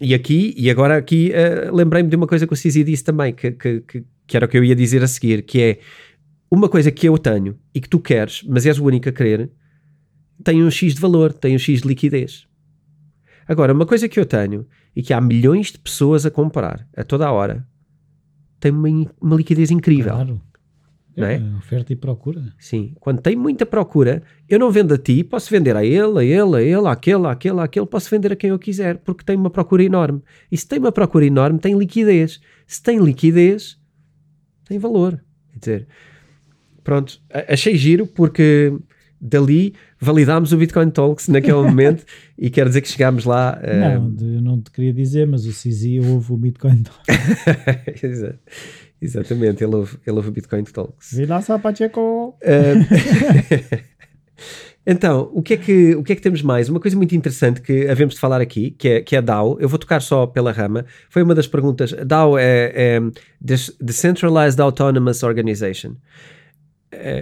e 0.00 0.14
aqui, 0.14 0.54
e 0.56 0.70
agora 0.70 0.96
aqui, 0.96 1.32
eh, 1.32 1.70
lembrei-me 1.72 2.08
de 2.08 2.16
uma 2.16 2.26
coisa 2.26 2.46
que 2.46 2.52
o 2.52 2.56
Cizi 2.56 2.84
disse 2.84 3.04
também, 3.04 3.32
que, 3.32 3.52
que, 3.52 3.80
que, 3.80 4.04
que 4.26 4.36
era 4.36 4.46
o 4.46 4.48
que 4.48 4.56
eu 4.58 4.64
ia 4.64 4.74
dizer 4.76 5.02
a 5.02 5.06
seguir, 5.08 5.42
que 5.42 5.60
é 5.60 5.78
uma 6.50 6.68
coisa 6.68 6.90
que 6.90 7.08
eu 7.08 7.16
tenho 7.18 7.58
e 7.74 7.80
que 7.80 7.88
tu 7.88 7.98
queres, 8.00 8.42
mas 8.48 8.66
és 8.66 8.78
o 8.78 8.84
único 8.84 9.08
a 9.08 9.12
querer, 9.12 9.50
tem 10.44 10.62
um 10.62 10.70
X 10.70 10.94
de 10.94 11.00
valor, 11.00 11.32
tem 11.32 11.54
um 11.54 11.58
X 11.58 11.82
de 11.82 11.88
liquidez. 11.88 12.46
Agora, 13.46 13.72
uma 13.72 13.86
coisa 13.86 14.08
que 14.08 14.20
eu 14.20 14.26
tenho 14.26 14.66
e 14.94 15.02
que 15.02 15.12
há 15.12 15.20
milhões 15.20 15.72
de 15.72 15.78
pessoas 15.78 16.26
a 16.26 16.30
comprar 16.30 16.86
a 16.96 17.02
toda 17.02 17.26
a 17.26 17.32
hora, 17.32 17.66
tem 18.60 18.70
uma, 18.72 18.88
uma 19.20 19.36
liquidez 19.36 19.70
incrível. 19.70 20.12
Claro. 20.12 20.40
Não 21.20 21.26
é? 21.26 21.42
Oferta 21.58 21.92
e 21.92 21.96
procura. 21.96 22.42
Sim, 22.58 22.92
quando 23.00 23.20
tem 23.20 23.34
muita 23.36 23.64
procura, 23.66 24.22
eu 24.48 24.58
não 24.58 24.70
vendo 24.70 24.94
a 24.94 24.98
ti, 24.98 25.22
posso 25.24 25.50
vender 25.50 25.74
a 25.76 25.84
ele, 25.84 26.18
a 26.18 26.24
ele, 26.24 26.56
a 26.56 26.62
ele, 26.62 26.86
àquele, 26.88 27.26
àquele, 27.26 27.60
àquele, 27.60 27.86
posso 27.86 28.08
vender 28.10 28.32
a 28.32 28.36
quem 28.36 28.50
eu 28.50 28.58
quiser, 28.58 28.98
porque 28.98 29.24
tem 29.24 29.36
uma 29.36 29.50
procura 29.50 29.82
enorme. 29.82 30.22
E 30.50 30.56
se 30.56 30.66
tem 30.66 30.78
uma 30.78 30.92
procura 30.92 31.24
enorme, 31.26 31.58
tem 31.58 31.76
liquidez. 31.78 32.40
Se 32.66 32.82
tem 32.82 32.98
liquidez, 32.98 33.78
tem 34.66 34.78
valor. 34.78 35.20
Quer 35.52 35.58
dizer, 35.58 35.86
pronto, 36.84 37.20
achei 37.48 37.76
giro 37.76 38.06
porque 38.06 38.72
dali 39.20 39.74
validámos 40.00 40.52
o 40.52 40.56
Bitcoin 40.56 40.90
Talks 40.90 41.26
naquele 41.26 41.54
momento 41.66 42.04
e 42.38 42.48
quero 42.50 42.68
dizer 42.70 42.82
que 42.82 42.88
chegámos 42.88 43.24
lá. 43.24 43.58
eh, 43.62 43.80
Não, 43.80 44.14
eu 44.20 44.40
não 44.40 44.60
te 44.60 44.70
queria 44.70 44.92
dizer, 44.92 45.26
mas 45.26 45.44
o 45.44 45.52
Cizi 45.52 45.98
ouve 45.98 46.32
o 46.32 46.36
Bitcoin 46.36 46.82
Talk. 46.84 47.00
Exa- 48.02 48.38
Exatamente, 49.00 49.62
ele 49.62 49.74
ouve, 49.74 49.96
ele 50.06 50.16
ouve 50.16 50.28
o 50.28 50.32
Bitcoin 50.32 50.64
Talks. 50.64 51.12
Vila 51.12 51.40
Pacheco. 51.62 52.36
Uh, 52.42 53.78
então, 54.86 55.30
o 55.32 55.42
que, 55.42 55.54
é 55.54 55.56
que, 55.56 55.94
o 55.94 56.02
que 56.02 56.12
é 56.12 56.16
que 56.16 56.22
temos 56.22 56.42
mais? 56.42 56.68
Uma 56.68 56.80
coisa 56.80 56.96
muito 56.96 57.14
interessante 57.14 57.60
que 57.60 57.86
havemos 57.88 58.14
de 58.14 58.20
falar 58.20 58.40
aqui, 58.40 58.72
que 58.72 58.88
é, 58.88 59.00
que 59.00 59.14
é 59.14 59.18
a 59.18 59.22
DAO, 59.22 59.56
eu 59.60 59.68
vou 59.68 59.78
tocar 59.78 60.02
só 60.02 60.26
pela 60.26 60.50
rama, 60.50 60.84
foi 61.08 61.22
uma 61.22 61.34
das 61.34 61.46
perguntas. 61.46 61.92
A 61.92 62.02
DAO 62.02 62.36
é, 62.36 62.72
é 62.74 63.00
Decentralized 63.40 64.60
Autonomous 64.60 65.22
Organization. 65.22 65.92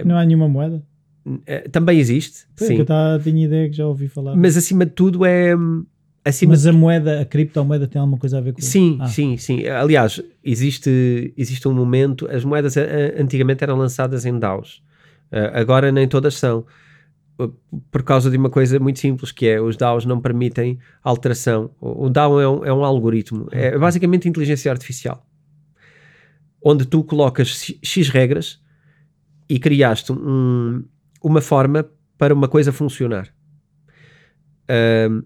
Não 0.03 0.17
há 0.17 0.25
nenhuma 0.25 0.47
moeda? 0.47 0.81
Eh, 1.45 1.67
também 1.69 1.99
existe, 1.99 2.47
que 2.55 2.65
sim, 2.65 2.77
eu 2.77 2.85
tava, 2.85 3.21
tinha 3.21 3.45
ideia 3.45 3.69
que 3.69 3.75
já 3.75 3.85
ouvi 3.85 4.07
falar. 4.07 4.35
Mas 4.35 4.55
acima 4.55 4.85
de 4.85 4.91
tudo 4.91 5.25
é. 5.25 5.53
Acima 6.27 6.55
a 6.55 6.73
moeda, 6.73 7.21
a 7.21 7.25
criptomoeda 7.25 7.87
tem 7.87 7.99
alguma 7.99 8.17
coisa 8.17 8.37
a 8.37 8.41
ver 8.41 8.53
com 8.53 8.61
Sim, 8.61 8.97
Ah, 9.01 9.07
sim, 9.07 9.37
sim. 9.37 9.65
Aliás, 9.67 10.21
existe, 10.43 11.33
existe 11.37 11.67
um 11.67 11.73
momento, 11.73 12.27
as 12.29 12.43
moedas 12.43 12.75
eh, 12.77 13.15
antigamente 13.19 13.63
eram 13.63 13.77
lançadas 13.77 14.25
em 14.25 14.37
DAOs. 14.37 14.81
Eh, 15.31 15.51
agora 15.53 15.91
nem 15.91 16.07
todas 16.07 16.35
são. 16.35 16.65
Eh, 17.39 17.49
Por 17.91 18.03
causa 18.03 18.29
de 18.31 18.37
uma 18.37 18.49
coisa 18.49 18.79
muito 18.79 18.99
simples, 18.99 19.31
que 19.31 19.47
é 19.47 19.61
os 19.61 19.77
DAOs 19.77 20.05
não 20.05 20.19
permitem 20.19 20.79
alteração. 21.03 21.71
O 21.79 22.09
DAO 22.09 22.39
é 22.41 22.47
um, 22.49 22.65
é 22.65 22.73
um 22.73 22.83
algoritmo, 22.83 23.47
é 23.51 23.77
basicamente 23.77 24.27
inteligência 24.27 24.71
artificial. 24.71 25.25
Onde 26.63 26.85
tu 26.85 27.03
colocas 27.03 27.73
X- 27.83 28.09
regras 28.09 28.59
e 29.47 29.59
criaste 29.59 30.11
um- 30.11 30.83
uma 31.23 31.39
forma 31.41 31.85
para 32.17 32.33
uma 32.33 32.47
coisa 32.47 32.71
funcionar. 32.73 33.29
Ahm, 34.67 35.21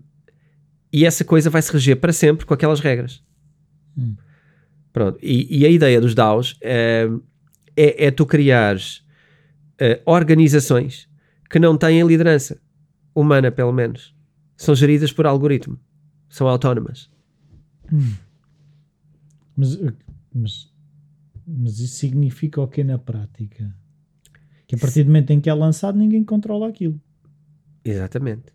e 0.92 1.06
essa 1.06 1.24
coisa 1.24 1.50
vai 1.50 1.62
se 1.62 1.72
reger 1.72 2.00
para 2.00 2.12
sempre 2.12 2.46
com 2.46 2.54
aquelas 2.54 2.80
regras. 2.80 3.24
Hum. 3.98 4.16
Pronto. 4.92 5.18
E, 5.22 5.60
e 5.60 5.66
a 5.66 5.70
ideia 5.70 6.02
dos 6.02 6.14
DAOs 6.14 6.58
eh, 6.62 7.08
é, 7.76 8.08
é 8.08 8.12
tu 8.12 8.26
criares 8.26 9.06
eh, 9.80 10.02
organizações 10.06 11.10
que 11.50 11.60
não 11.60 11.78
têm 11.78 12.06
liderança 12.06 12.60
humana, 13.16 13.52
pelo 13.52 13.72
menos. 13.72 14.16
São 14.58 14.76
geridas 14.76 15.12
por 15.12 15.26
algoritmo. 15.26 15.80
São 16.30 16.48
autónomas. 16.48 17.10
Hum. 17.92 18.14
Mas, 19.56 19.76
uh, 19.76 19.94
mas, 20.34 20.74
mas 21.46 21.80
isso 21.80 21.96
significa 21.96 22.62
o 22.62 22.68
que 22.68 22.84
na 22.84 22.98
prática? 22.98 23.76
Que 24.68 24.76
a 24.76 24.78
partir 24.78 25.04
do 25.04 25.08
momento 25.08 25.32
em 25.32 25.42
que 25.42 25.50
é 25.50 25.54
lançado, 25.54 25.98
ninguém 25.98 26.24
controla 26.24 26.70
aquilo. 26.70 27.00
Exatamente. 27.84 28.54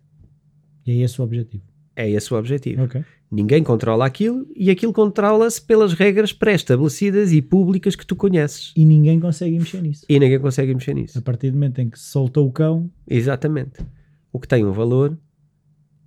E 0.85 0.91
é 0.91 0.95
esse 0.95 1.19
o 1.21 1.23
objetivo. 1.23 1.63
É 1.97 2.07
esse 2.07 2.31
o 2.31 2.37
objetivo. 2.37 2.83
Ok. 2.83 3.03
Ninguém 3.29 3.63
controla 3.63 4.05
aquilo 4.05 4.47
e 4.55 4.69
aquilo 4.69 4.93
controla-se 4.93 5.59
pelas 5.59 5.93
regras 5.93 6.31
pré-estabelecidas 6.31 7.33
e 7.33 7.41
públicas 7.41 7.95
que 7.95 8.05
tu 8.05 8.15
conheces. 8.15 8.71
E 8.75 8.85
ninguém 8.85 9.19
consegue 9.19 9.57
mexer 9.57 9.81
nisso. 9.81 10.05
E 10.07 10.19
ninguém 10.19 10.39
consegue 10.39 10.73
mexer 10.75 10.93
nisso. 10.93 11.17
A 11.17 11.21
partir 11.23 11.49
do 11.49 11.55
momento 11.55 11.79
em 11.79 11.89
que 11.89 11.97
se 11.97 12.05
soltou 12.05 12.47
o 12.47 12.51
cão, 12.51 12.89
Exatamente. 13.09 13.83
O 14.31 14.39
que 14.39 14.47
tem 14.47 14.63
um 14.63 14.71
valor 14.71 15.17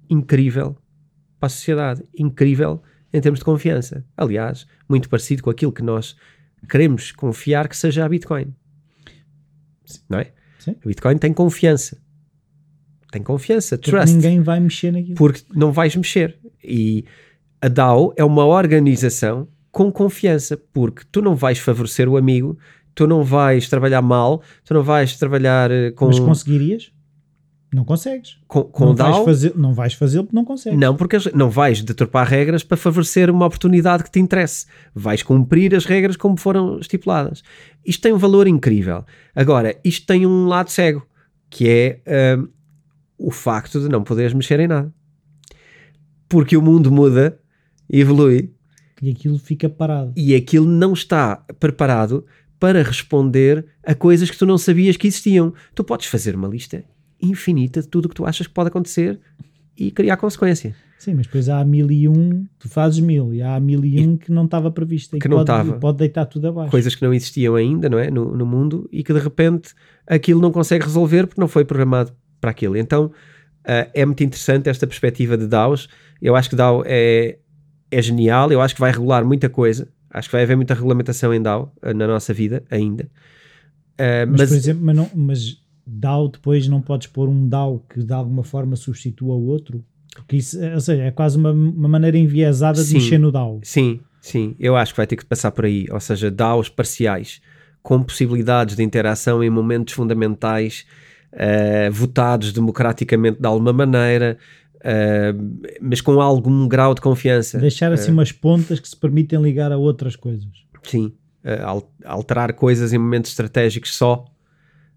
incrível 0.09 0.77
para 1.41 1.49
a 1.49 1.51
sociedade, 1.51 2.05
incrível 2.17 2.81
em 3.13 3.21
termos 3.21 3.41
de 3.41 3.45
confiança. 3.45 4.05
Aliás, 4.17 4.67
muito 4.89 5.09
parecido 5.09 5.43
com 5.43 5.51
aquilo 5.51 5.73
que 5.73 5.83
nós 5.83 6.17
queremos 6.69 7.11
confiar 7.11 7.69
que 7.69 7.77
seja 7.77 8.05
a 8.05 8.09
Bitcoin. 8.09 8.55
Não 10.09 10.21
é? 10.21 10.33
Sim. 10.61 10.77
A 10.85 10.89
Bitcoin 10.89 11.19
tem 11.19 11.33
confiança. 11.33 12.01
Tem 13.11 13.23
confiança, 13.23 13.77
porque 13.77 13.91
trust, 13.91 14.15
ninguém 14.15 14.41
vai 14.41 14.61
mexer 14.61 14.93
naquilo. 14.93 15.17
porque 15.17 15.43
não 15.55 15.73
vais 15.73 15.95
mexer. 15.97 16.39
E 16.63 17.05
a 17.61 17.69
DAO 17.69 18.13
é 18.17 18.25
uma 18.25 18.45
organização 18.45 19.49
com 19.73 19.91
confiança, 19.91 20.57
porque 20.73 21.03
tu 21.11 21.21
não 21.21 21.35
vais 21.35 21.59
favorecer 21.59 22.09
o 22.09 22.17
amigo, 22.17 22.59
tu 22.95 23.07
não 23.07 23.23
vais 23.23 23.69
trabalhar 23.69 24.03
mal, 24.03 24.43
tu 24.65 24.75
não 24.75 24.83
vais 24.83 25.17
trabalhar 25.17 25.71
uh, 25.71 25.93
com. 25.95 26.07
Mas 26.07 26.21
conseguirias? 26.21 26.93
Não 27.73 27.85
consegues. 27.85 28.37
Com, 28.49 28.65
com 28.65 28.87
não, 28.87 28.95
DAO, 28.95 29.13
vais 29.13 29.25
fazer, 29.25 29.57
não 29.57 29.73
vais 29.73 29.95
fazê-lo 29.95 30.25
porque 30.25 30.37
não 30.37 30.45
consegues. 30.45 30.79
Não, 30.79 30.97
porque 30.97 31.17
não 31.35 31.49
vais 31.49 31.83
deturpar 31.83 32.27
regras 32.27 32.65
para 32.65 32.77
favorecer 32.77 33.31
uma 33.31 33.47
oportunidade 33.47 34.03
que 34.03 34.11
te 34.11 34.19
interesse. 34.19 34.67
Vais 34.93 35.23
cumprir 35.23 35.75
as 35.75 35.85
regras 35.85 36.17
como 36.17 36.37
foram 36.37 36.81
estipuladas. 36.81 37.45
Isto 37.87 38.03
tem 38.03 38.13
um 38.13 38.19
valor 38.19 38.49
incrível. 38.49 39.05
Agora, 39.37 39.79
isto 39.85 40.05
tem 40.05 40.27
um 40.27 40.47
lado 40.47 40.69
cego, 40.69 41.07
que 41.49 41.69
é 41.69 42.37
hum, 42.37 42.49
o 43.21 43.31
facto 43.31 43.81
de 43.81 43.89
não 43.89 44.03
poderes 44.03 44.33
mexer 44.33 44.59
em 44.61 44.67
nada. 44.69 44.93
Porque 46.29 46.57
o 46.57 46.63
mundo 46.63 46.91
muda, 46.91 47.39
evolui, 47.89 48.53
E 49.03 49.11
aquilo 49.11 49.39
fica 49.39 49.69
parado. 49.69 50.13
e 50.17 50.35
aquilo 50.35 50.67
não 50.67 50.93
está 50.93 51.37
preparado 51.59 52.25
para 52.59 52.83
responder 52.83 53.65
a 53.85 53.95
coisas 53.95 54.31
que 54.31 54.39
tu 54.39 54.47
não 54.47 54.59
sabias 54.59 54.97
que 54.97 55.07
existiam. 55.07 55.53
Tu 55.75 55.83
podes 55.83 56.07
fazer 56.07 56.35
uma 56.35 56.49
lista 56.49 56.85
infinita 57.21 57.81
de 57.83 57.89
tudo 57.89 58.07
o 58.07 58.09
que 58.09 58.15
tu 58.15 58.25
achas 58.27 58.47
que 58.47 58.53
pode 58.55 58.69
acontecer 58.69 59.19
e 59.77 59.91
criar 59.91 60.17
consequência. 60.17 60.75
Sim, 60.99 61.15
mas 61.15 61.25
depois 61.27 61.49
há 61.49 61.65
mil 61.65 61.91
e 61.91 62.07
um, 62.07 62.47
tu 62.59 62.69
fazes 62.69 63.01
mil, 63.01 63.33
e 63.33 63.41
há 63.41 63.59
mil 63.59 63.83
e 63.83 64.07
um 64.07 64.19
que 64.19 64.31
não 64.31 64.45
estava 64.45 64.71
previsto. 64.71 65.19
Que 65.19 65.27
não 65.29 65.39
pode, 65.39 65.51
estava. 65.51 65.73
Pode 65.79 65.97
deitar 65.99 66.27
tudo 66.27 66.49
abaixo. 66.49 66.71
coisas 66.71 66.95
que 66.95 67.03
não 67.03 67.15
existiam 67.15 67.55
ainda, 67.55 67.89
não 67.89 67.99
é? 67.99 68.11
No, 68.11 68.37
no 68.37 68.45
mundo 68.45 68.87
e 68.93 69.03
que 69.03 69.13
de 69.15 69.19
repente 69.19 69.73
aquilo 70.07 70.43
não 70.43 70.53
consegue 70.53 70.85
resolver 70.85 71.27
porque 71.27 71.41
não 71.41 71.49
foi 71.49 71.65
programado 71.65 72.13
para 72.41 72.51
aquilo. 72.51 72.77
Então 72.77 73.13
ah, 73.65 73.89
é 73.95 74.05
muito 74.05 74.23
interessante 74.25 74.69
esta 74.69 74.87
perspectiva 74.87 75.37
de 75.37 75.47
DAOs. 75.47 75.89
Eu 76.21 76.37
acho 76.37 76.51
que 76.51 76.57
DAO 76.57 76.83
é, 76.87 77.39
é 77.91 78.03
genial, 78.03 78.51
eu 78.53 78.61
acho 78.61 78.75
que 78.75 78.81
vai 78.81 78.91
regular 78.93 79.25
muita 79.25 79.49
coisa. 79.49 79.89
Acho 80.13 80.29
que 80.29 80.33
vai 80.33 80.43
haver 80.43 80.57
muita 80.57 80.75
regulamentação 80.75 81.33
em 81.33 81.41
DAO 81.41 81.73
ah, 81.83 81.95
na 81.95 82.07
nossa 82.07 82.33
vida 82.35 82.65
ainda. 82.71 83.09
Ah, 83.99 84.27
Mas, 84.27 84.41
mas 84.41 84.49
por 84.51 84.57
exemplo, 84.57 84.83
mas, 84.85 84.97
não, 84.97 85.11
mas 85.15 85.59
DAO 85.87 86.29
depois 86.29 86.67
não 86.69 86.81
podes 86.81 87.07
pôr 87.07 87.29
um 87.29 87.49
DAO 87.49 87.85
que 87.89 88.03
de 88.03 88.13
alguma 88.13 88.43
forma 88.43 88.77
substitua 88.77 89.35
o 89.35 89.47
outro? 89.47 89.85
Porque 90.15 90.37
isso, 90.37 90.61
é- 90.63 90.75
ou 90.75 90.81
seja, 90.81 91.03
é 91.03 91.11
quase 91.11 91.37
uma, 91.37 91.53
uma 91.53 91.89
maneira 91.89 92.19
enviesada 92.19 92.81
de 92.83 92.89
Sim. 92.89 92.95
mexer 92.95 93.19
no 93.19 93.31
DAO. 93.31 93.61
sim, 93.63 94.01
sim, 94.21 94.57
eu 94.59 94.77
acho 94.77 94.93
que 94.93 94.97
vai 94.97 95.07
ter 95.07 95.17
que 95.17 95.25
passar 95.25 95.51
por 95.53 95.65
aí. 95.65 95.87
Ou 95.91 96.01
seja, 96.01 96.31
DAOs 96.31 96.69
parciais 96.69 97.41
com 97.83 98.03
possibilidades 98.03 98.77
de 98.77 98.83
interação 98.83 99.43
em 99.43 99.49
momentos 99.49 99.95
fundamentais, 99.95 100.85
ah, 101.33 101.89
votados 101.91 102.53
democraticamente 102.53 103.41
de 103.41 103.47
alguma 103.47 103.73
maneira, 103.73 104.39
ah, 104.85 105.33
mas 105.81 106.01
com 106.01 106.21
algum 106.21 106.67
grau 106.69 106.95
de 106.95 107.01
confiança. 107.01 107.59
Deixar 107.59 107.93
assim 107.93 108.13
umas 108.13 108.33
pontas 108.33 108.81
que 108.81 108.89
se 108.89 108.97
permitem 108.97 109.41
ligar 109.43 109.73
a 109.73 109.77
outras 109.77 110.17
coisas. 110.17 110.49
Sim, 110.83 111.13
uh, 111.45 111.63
al- 111.65 111.93
alterar 112.05 112.55
coisas 112.55 112.93
em 112.93 112.99
momentos 112.99 113.31
estratégicos 113.31 113.95
só, 113.95 114.25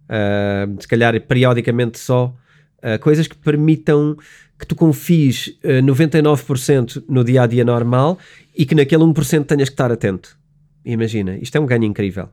uh, 0.06 0.82
se 0.82 0.88
calhar 0.88 1.20
periodicamente 1.22 2.00
só, 2.00 2.34
uh, 2.78 3.00
coisas 3.02 3.28
que 3.28 3.36
permitam 3.36 4.16
que 4.58 4.66
tu 4.66 4.76
confies 4.76 5.48
uh, 5.64 5.82
99% 5.86 7.04
no 7.10 7.22
dia 7.24 7.44
a 7.44 7.48
dia 7.48 7.66
normal 7.66 8.18
e 8.56 8.66
que 8.66 8.74
naquele 8.76 9.04
1% 9.04 9.46
tenhas 9.46 9.68
que 9.68 9.74
estar 9.74 9.92
atento. 9.92 10.38
Imagina, 10.86 11.38
isto 11.38 11.58
é 11.58 11.60
um 11.60 11.66
ganho 11.66 11.84
incrível 11.84 12.30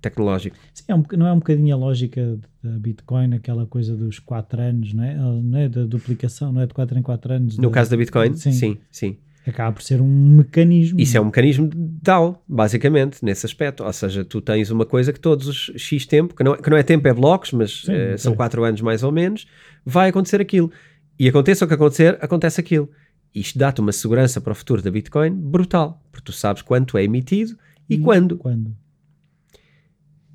tecnológico. 0.00 0.56
Sim, 0.74 0.84
é 0.88 0.94
um, 0.94 1.02
não 1.16 1.26
é 1.26 1.32
um 1.32 1.38
bocadinho 1.38 1.74
a 1.74 1.78
lógica 1.78 2.38
da 2.62 2.70
Bitcoin, 2.78 3.34
aquela 3.34 3.66
coisa 3.66 3.96
dos 3.96 4.18
4 4.18 4.60
anos, 4.60 4.92
não 4.92 5.04
é? 5.04 5.14
Não 5.16 5.58
é 5.58 5.68
da 5.68 5.84
duplicação, 5.84 6.52
não 6.52 6.60
é 6.62 6.66
de 6.66 6.74
4 6.74 6.98
em 6.98 7.02
4 7.02 7.32
anos. 7.32 7.56
No 7.58 7.68
da- 7.68 7.74
caso 7.74 7.90
da 7.90 7.96
Bitcoin, 7.96 8.34
Sim. 8.34 8.52
sim, 8.52 8.78
sim. 8.90 9.16
Acaba 9.46 9.72
por 9.72 9.82
ser 9.82 10.00
um 10.02 10.06
mecanismo. 10.36 11.00
Isso 11.00 11.16
é 11.16 11.20
um 11.20 11.24
mecanismo 11.24 11.66
de 11.66 11.76
DAO, 12.02 12.42
basicamente, 12.46 13.24
nesse 13.24 13.46
aspecto. 13.46 13.82
Ou 13.82 13.92
seja, 13.92 14.22
tu 14.24 14.40
tens 14.40 14.70
uma 14.70 14.84
coisa 14.84 15.12
que 15.14 15.18
todos 15.18 15.46
os 15.48 15.72
X 15.76 16.04
tempo, 16.06 16.34
que 16.34 16.44
não, 16.44 16.52
é- 16.54 16.58
que 16.58 16.68
não 16.68 16.76
é 16.76 16.82
tempo, 16.82 17.08
é 17.08 17.14
blocos, 17.14 17.52
mas 17.52 17.82
Sim, 17.86 17.92
eh, 17.92 18.16
são 18.18 18.32
sim. 18.32 18.36
4 18.36 18.62
anos 18.64 18.80
mais 18.82 19.02
ou 19.02 19.10
menos, 19.10 19.46
vai 19.84 20.10
acontecer 20.10 20.40
aquilo. 20.42 20.70
E 21.18 21.26
aconteça 21.28 21.64
o 21.64 21.68
que 21.68 21.74
acontecer, 21.74 22.18
acontece 22.20 22.60
aquilo. 22.60 22.90
Isto 23.34 23.58
dá-te 23.58 23.80
uma 23.80 23.92
segurança 23.92 24.40
para 24.40 24.52
o 24.52 24.54
futuro 24.54 24.82
da 24.82 24.90
Bitcoin 24.90 25.30
brutal, 25.32 26.02
porque 26.12 26.26
tu 26.26 26.32
sabes 26.32 26.62
quanto 26.62 26.98
é 26.98 27.04
emitido 27.04 27.56
e 27.88 27.96
quando. 27.98 28.36
Quando? 28.36 28.76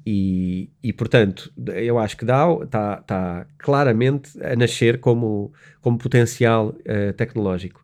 E, 0.06 0.70
e, 0.84 0.94
portanto, 0.94 1.52
eu 1.74 1.98
acho 1.98 2.16
que 2.16 2.26
DAO 2.26 2.64
está 2.64 2.98
tá 2.98 3.48
claramente 3.58 4.30
a 4.44 4.56
nascer 4.56 5.00
como, 5.00 5.52
como 5.82 5.98
potencial 5.98 6.76
eh, 6.86 7.12
tecnológico. 7.14 7.84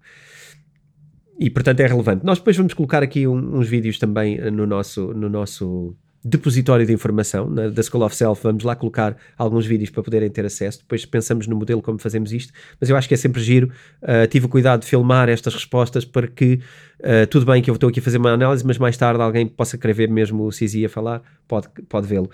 E, 1.39 1.49
portanto, 1.49 1.79
é 1.79 1.87
relevante. 1.87 2.23
Nós 2.23 2.37
depois 2.37 2.55
vamos 2.55 2.73
colocar 2.75 3.01
aqui 3.01 3.25
um- 3.27 3.57
uns 3.57 3.67
vídeos 3.67 3.97
também 3.97 4.37
eh, 4.37 4.51
no 4.51 4.67
nosso, 4.67 5.13
no 5.13 5.27
nosso 5.29 5.95
depositório 6.23 6.85
de 6.85 6.93
informação 6.93 7.49
na, 7.49 7.69
da 7.69 7.81
School 7.81 8.03
of 8.03 8.15
Self. 8.15 8.43
Vamos 8.43 8.63
lá 8.63 8.75
colocar 8.75 9.17
alguns 9.37 9.65
vídeos 9.65 9.89
para 9.89 10.03
poderem 10.03 10.29
ter 10.29 10.45
acesso. 10.45 10.79
Depois 10.79 11.05
pensamos 11.05 11.47
no 11.47 11.55
modelo 11.55 11.81
como 11.81 11.97
fazemos 11.97 12.31
isto. 12.31 12.53
Mas 12.79 12.89
eu 12.89 12.95
acho 12.95 13.07
que 13.07 13.13
é 13.13 13.17
sempre 13.17 13.41
giro. 13.41 13.71
Uh, 14.01 14.27
tive 14.29 14.45
o 14.45 14.49
cuidado 14.49 14.81
de 14.81 14.85
filmar 14.85 15.29
estas 15.29 15.53
respostas 15.53 16.05
para 16.05 16.27
que, 16.27 16.59
uh, 16.99 17.25
tudo 17.29 17.45
bem 17.45 17.61
que 17.61 17.69
eu 17.69 17.73
estou 17.73 17.89
aqui 17.89 17.99
a 17.99 18.03
fazer 18.03 18.17
uma 18.17 18.31
análise, 18.31 18.65
mas 18.65 18.77
mais 18.77 18.95
tarde 18.95 19.21
alguém 19.21 19.47
possa 19.47 19.77
querer 19.77 19.93
ver 19.93 20.09
mesmo 20.09 20.43
o 20.45 20.51
Cizi 20.51 20.85
a 20.85 20.89
falar, 20.89 21.21
pode, 21.47 21.67
pode 21.89 22.07
vê-lo. 22.07 22.29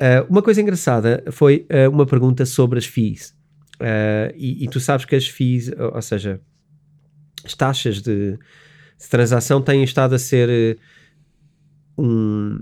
Uh, 0.00 0.24
uma 0.30 0.42
coisa 0.42 0.60
engraçada 0.60 1.22
foi 1.30 1.66
uma 1.92 2.06
pergunta 2.06 2.46
sobre 2.46 2.78
as 2.78 2.86
FIIs. 2.86 3.34
E, 4.36 4.64
e 4.64 4.68
tu 4.68 4.78
sabes 4.78 5.04
que 5.04 5.16
as 5.16 5.26
FIIs, 5.26 5.72
ou, 5.76 5.96
ou 5.96 6.02
seja, 6.02 6.40
as 7.44 7.54
taxas 7.54 8.00
de, 8.00 8.32
de 8.36 9.08
transação 9.10 9.60
têm 9.60 9.82
estado 9.82 10.14
a 10.14 10.18
ser 10.18 10.78
um, 11.98 12.60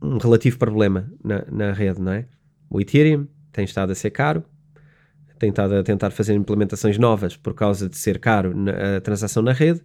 um 0.00 0.18
relativo 0.18 0.58
problema 0.58 1.10
na, 1.22 1.44
na 1.50 1.72
rede, 1.72 2.00
não 2.00 2.12
é? 2.12 2.26
O 2.70 2.80
Ethereum 2.80 3.26
tem 3.52 3.64
estado 3.64 3.90
a 3.90 3.94
ser 3.94 4.10
caro, 4.10 4.44
tem 5.38 5.50
estado 5.50 5.74
a 5.74 5.82
tentar 5.82 6.10
fazer 6.10 6.34
implementações 6.34 6.98
novas 6.98 7.36
por 7.36 7.54
causa 7.54 7.88
de 7.88 7.96
ser 7.96 8.18
caro 8.18 8.56
na, 8.56 8.96
a 8.96 9.00
transação 9.00 9.42
na 9.42 9.52
rede. 9.52 9.80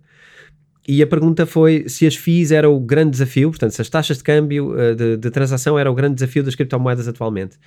E 0.88 1.02
a 1.02 1.08
pergunta 1.08 1.46
foi 1.46 1.88
se 1.88 2.06
as 2.06 2.16
FIIs 2.16 2.52
era 2.52 2.70
o 2.70 2.80
grande 2.80 3.12
desafio, 3.12 3.50
portanto, 3.50 3.72
se 3.72 3.82
as 3.82 3.90
taxas 3.90 4.18
de 4.18 4.24
câmbio 4.24 4.74
uh, 4.74 4.96
de, 4.96 5.18
de 5.18 5.32
transação 5.32 5.80
era 5.80 5.90
o 5.90 5.96
grande 5.96 6.16
desafio 6.16 6.44
das 6.44 6.56
criptomoedas 6.56 7.08
atualmente. 7.08 7.58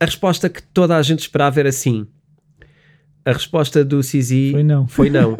A 0.00 0.04
resposta 0.04 0.48
que 0.48 0.62
toda 0.62 0.96
a 0.96 1.02
gente 1.02 1.20
esperava 1.20 1.60
era 1.60 1.70
sim. 1.70 2.06
A 3.24 3.32
resposta 3.32 3.84
do 3.84 4.00
CZ 4.00 4.52
Foi 4.52 4.62
não. 4.62 4.88
foi 4.88 5.10
não. 5.10 5.34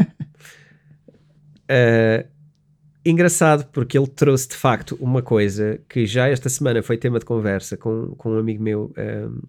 Uh, 1.64 2.26
engraçado 3.10 3.66
porque 3.72 3.96
ele 3.96 4.06
trouxe 4.06 4.48
de 4.48 4.56
facto 4.56 4.96
uma 5.00 5.22
coisa 5.22 5.80
que 5.88 6.06
já 6.06 6.28
esta 6.28 6.48
semana 6.48 6.82
foi 6.82 6.96
tema 6.96 7.18
de 7.18 7.24
conversa 7.24 7.76
com, 7.76 8.14
com 8.16 8.32
um 8.32 8.38
amigo 8.38 8.62
meu 8.62 8.92
um, 8.98 9.42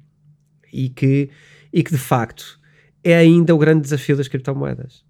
e, 0.71 0.89
que, 0.89 1.29
e 1.73 1.83
que 1.83 1.91
de 1.91 1.97
facto 1.97 2.59
é 3.03 3.15
ainda 3.15 3.55
o 3.55 3.57
grande 3.57 3.81
desafio 3.81 4.15
das 4.15 4.27
criptomoedas. 4.27 5.05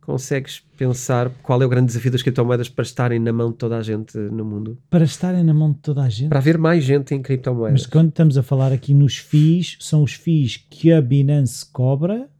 Consegues 0.00 0.60
pensar 0.76 1.30
qual 1.42 1.60
é 1.60 1.66
o 1.66 1.68
grande 1.68 1.88
desafio 1.88 2.12
das 2.12 2.22
criptomoedas 2.22 2.68
para 2.68 2.84
estarem 2.84 3.18
na 3.18 3.32
mão 3.32 3.50
de 3.50 3.56
toda 3.56 3.76
a 3.76 3.82
gente 3.82 4.16
no 4.16 4.44
mundo? 4.44 4.78
Para 4.88 5.04
estarem 5.04 5.42
na 5.42 5.52
mão 5.52 5.72
de 5.72 5.78
toda 5.78 6.02
a 6.02 6.08
gente. 6.08 6.28
Para 6.28 6.38
haver 6.38 6.56
mais 6.56 6.84
gente 6.84 7.12
em 7.14 7.20
criptomoedas. 7.20 7.82
Mas 7.82 7.86
quando 7.90 8.10
estamos 8.10 8.38
a 8.38 8.42
falar 8.42 8.72
aqui 8.72 8.94
nos 8.94 9.18
FIIs, 9.18 9.78
são 9.80 10.02
os 10.02 10.14
FIIs 10.14 10.64
que 10.70 10.92
a 10.92 11.02
Binance 11.02 11.66
cobra 11.72 12.30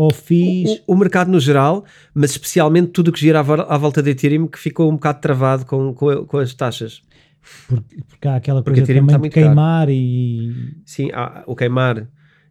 ou 0.00 0.12
FIIs. 0.12 0.82
O, 0.86 0.94
o 0.94 0.96
mercado 0.96 1.30
no 1.30 1.38
geral, 1.40 1.84
mas 2.14 2.30
especialmente 2.30 2.88
tudo 2.88 3.08
o 3.08 3.12
que 3.12 3.20
gira 3.20 3.40
à, 3.40 3.74
à 3.74 3.78
volta 3.78 4.02
de 4.02 4.10
Ethereum, 4.10 4.46
que 4.46 4.58
ficou 4.58 4.88
um 4.90 4.94
bocado 4.94 5.20
travado 5.20 5.64
com, 5.66 5.92
com, 5.94 6.24
com 6.26 6.38
as 6.38 6.54
taxas. 6.54 7.02
Porque, 7.68 8.02
porque 8.08 8.28
há 8.28 8.36
aquela 8.36 8.62
Porque 8.62 8.80
coisa 8.80 8.92
Ethereum 8.92 9.06
também 9.06 9.30
de 9.30 9.34
queimar 9.34 9.88
e. 9.88 10.74
Sim, 10.84 11.10
há- 11.12 11.42
o 11.46 11.56
queimar 11.56 12.06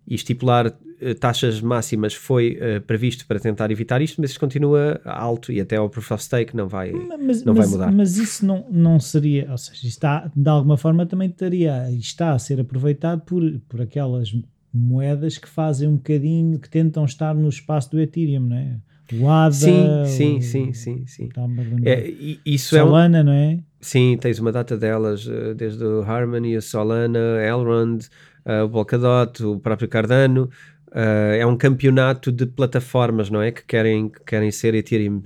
e 0.08 0.16
estipular 0.16 0.74
eh, 1.00 1.14
taxas 1.14 1.62
máximas 1.62 2.16
foi 2.16 2.58
eh, 2.60 2.80
previsto 2.80 3.28
para 3.28 3.40
tentar 3.40 3.70
evitar 3.70 4.02
isto, 4.02 4.20
mas 4.20 4.32
isto 4.32 4.40
continua 4.40 5.00
alto 5.06 5.52
e 5.52 5.62
até 5.62 5.80
o 5.80 5.88
Proof 5.88 6.12
of 6.12 6.24
Stake 6.24 6.56
não 6.56 6.68
vai. 6.68 6.92
Mas, 6.92 7.44
não 7.46 7.54
vai 7.54 7.62
mas- 7.66 7.72
mudar. 7.72 7.92
mas 7.92 8.18
isso 8.18 8.44
não, 8.46 8.66
não 8.72 9.00
seria, 9.00 9.48
ou 9.52 9.58
seja, 9.60 9.78
isto 9.78 9.88
está, 9.88 10.32
de 10.36 10.50
alguma 10.50 10.76
forma 10.78 11.06
também 11.06 11.30
estaria, 11.30 11.92
está 11.92 12.32
a 12.34 12.40
ser 12.40 12.60
aproveitado 12.60 13.22
por, 13.22 13.44
por 13.70 13.82
aquelas 13.82 14.34
moedas 14.74 15.38
que 15.38 15.48
fazem 15.48 15.88
um 15.88 15.96
bocadinho, 15.96 16.60
que 16.60 16.70
tentam 16.70 17.06
estar 17.06 17.34
no 17.34 17.50
espaço 17.50 17.92
do 17.92 18.00
Ethereum, 18.00 18.42
não 18.42 18.56
é? 18.58 18.76
O 19.12 19.28
ADA, 19.28 19.54
Sim, 19.54 20.06
sim, 20.06 20.38
o- 20.38 20.42
sim, 20.42 20.74
sim, 20.74 21.08
sim. 21.08 21.24
a. 21.30 21.88
É, 21.88 22.08
isso 22.46 22.78
é 22.78 22.84
um, 22.84 22.88
Solana, 22.88 23.24
não 23.24 23.32
é? 23.32 23.60
Sim, 23.82 24.18
tens 24.22 24.40
uma 24.40 24.52
data 24.52 24.78
delas, 24.78 25.28
eh, 25.28 25.54
desde 25.54 25.84
o 25.84 26.02
Harmony, 26.04 26.56
o 26.58 26.62
Solana, 26.62 27.20
Elrond, 27.44 28.08
eh, 28.46 28.62
o 28.62 28.70
Polkadot, 28.70 29.44
o 29.44 29.60
próprio 29.60 29.88
Cardano. 29.88 30.50
Eh, 30.94 31.38
é 31.42 31.46
um 31.46 31.56
campeonato 31.56 32.32
de 32.32 32.46
plataformas, 32.46 33.30
não 33.30 33.42
é? 33.42 33.52
Que 33.52 33.66
querem, 33.66 34.10
que 34.10 34.20
querem 34.26 34.52
ser 34.52 34.74
Ethereum. 34.76 35.22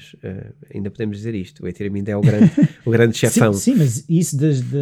ainda 0.73 0.89
podemos 0.91 1.17
dizer 1.17 1.35
isto. 1.35 1.63
O 1.63 1.67
Ethereum 1.67 1.95
ainda 1.95 2.11
é 2.11 2.17
o 2.17 2.21
grande, 2.21 2.51
o 2.85 2.91
grande 2.91 3.15
chefão. 3.17 3.53
Sim, 3.53 3.73
sim, 3.73 3.77
mas 3.77 4.05
isso 4.09 4.37
desde 4.37 4.77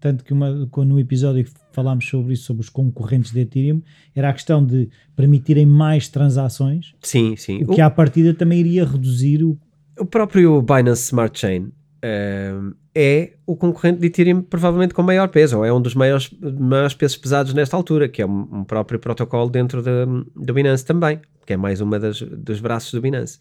tanto 0.00 0.24
que 0.24 0.32
uma, 0.32 0.50
no 0.84 0.98
episódio 0.98 1.44
que 1.44 1.50
falámos 1.72 2.08
sobre 2.08 2.34
isso, 2.34 2.44
sobre 2.44 2.62
os 2.62 2.68
concorrentes 2.68 3.32
de 3.32 3.40
Ethereum, 3.40 3.80
era 4.14 4.28
a 4.30 4.32
questão 4.32 4.64
de 4.64 4.88
permitirem 5.16 5.66
mais 5.66 6.08
transações, 6.08 6.94
Sim, 7.02 7.36
sim. 7.36 7.62
o 7.64 7.74
que 7.74 7.80
à 7.80 7.90
partida 7.90 8.34
também 8.34 8.60
iria 8.60 8.84
reduzir 8.84 9.42
o. 9.44 9.58
O 9.98 10.06
próprio 10.06 10.62
Binance 10.62 11.04
Smart 11.04 11.38
Chain 11.38 11.70
uh, 12.04 12.74
é 12.94 13.34
o 13.46 13.56
concorrente 13.56 14.00
de 14.00 14.06
Ethereum 14.06 14.42
provavelmente 14.42 14.94
com 14.94 15.02
maior 15.02 15.28
peso, 15.28 15.58
ou 15.58 15.64
é 15.64 15.72
um 15.72 15.80
dos 15.80 15.94
maiores, 15.94 16.30
maiores 16.40 16.94
pesos 16.94 17.16
pesados 17.16 17.54
nesta 17.54 17.76
altura, 17.76 18.08
que 18.08 18.22
é 18.22 18.26
um, 18.26 18.48
um 18.52 18.64
próprio 18.64 18.98
protocolo 18.98 19.48
dentro 19.48 19.82
de, 19.82 19.90
do 20.36 20.52
Binance 20.52 20.84
também, 20.84 21.20
que 21.46 21.52
é 21.52 21.56
mais 21.56 21.80
uma 21.80 21.98
das, 21.98 22.20
dos 22.20 22.60
braços 22.60 22.92
do 22.92 23.00
Binance. 23.00 23.38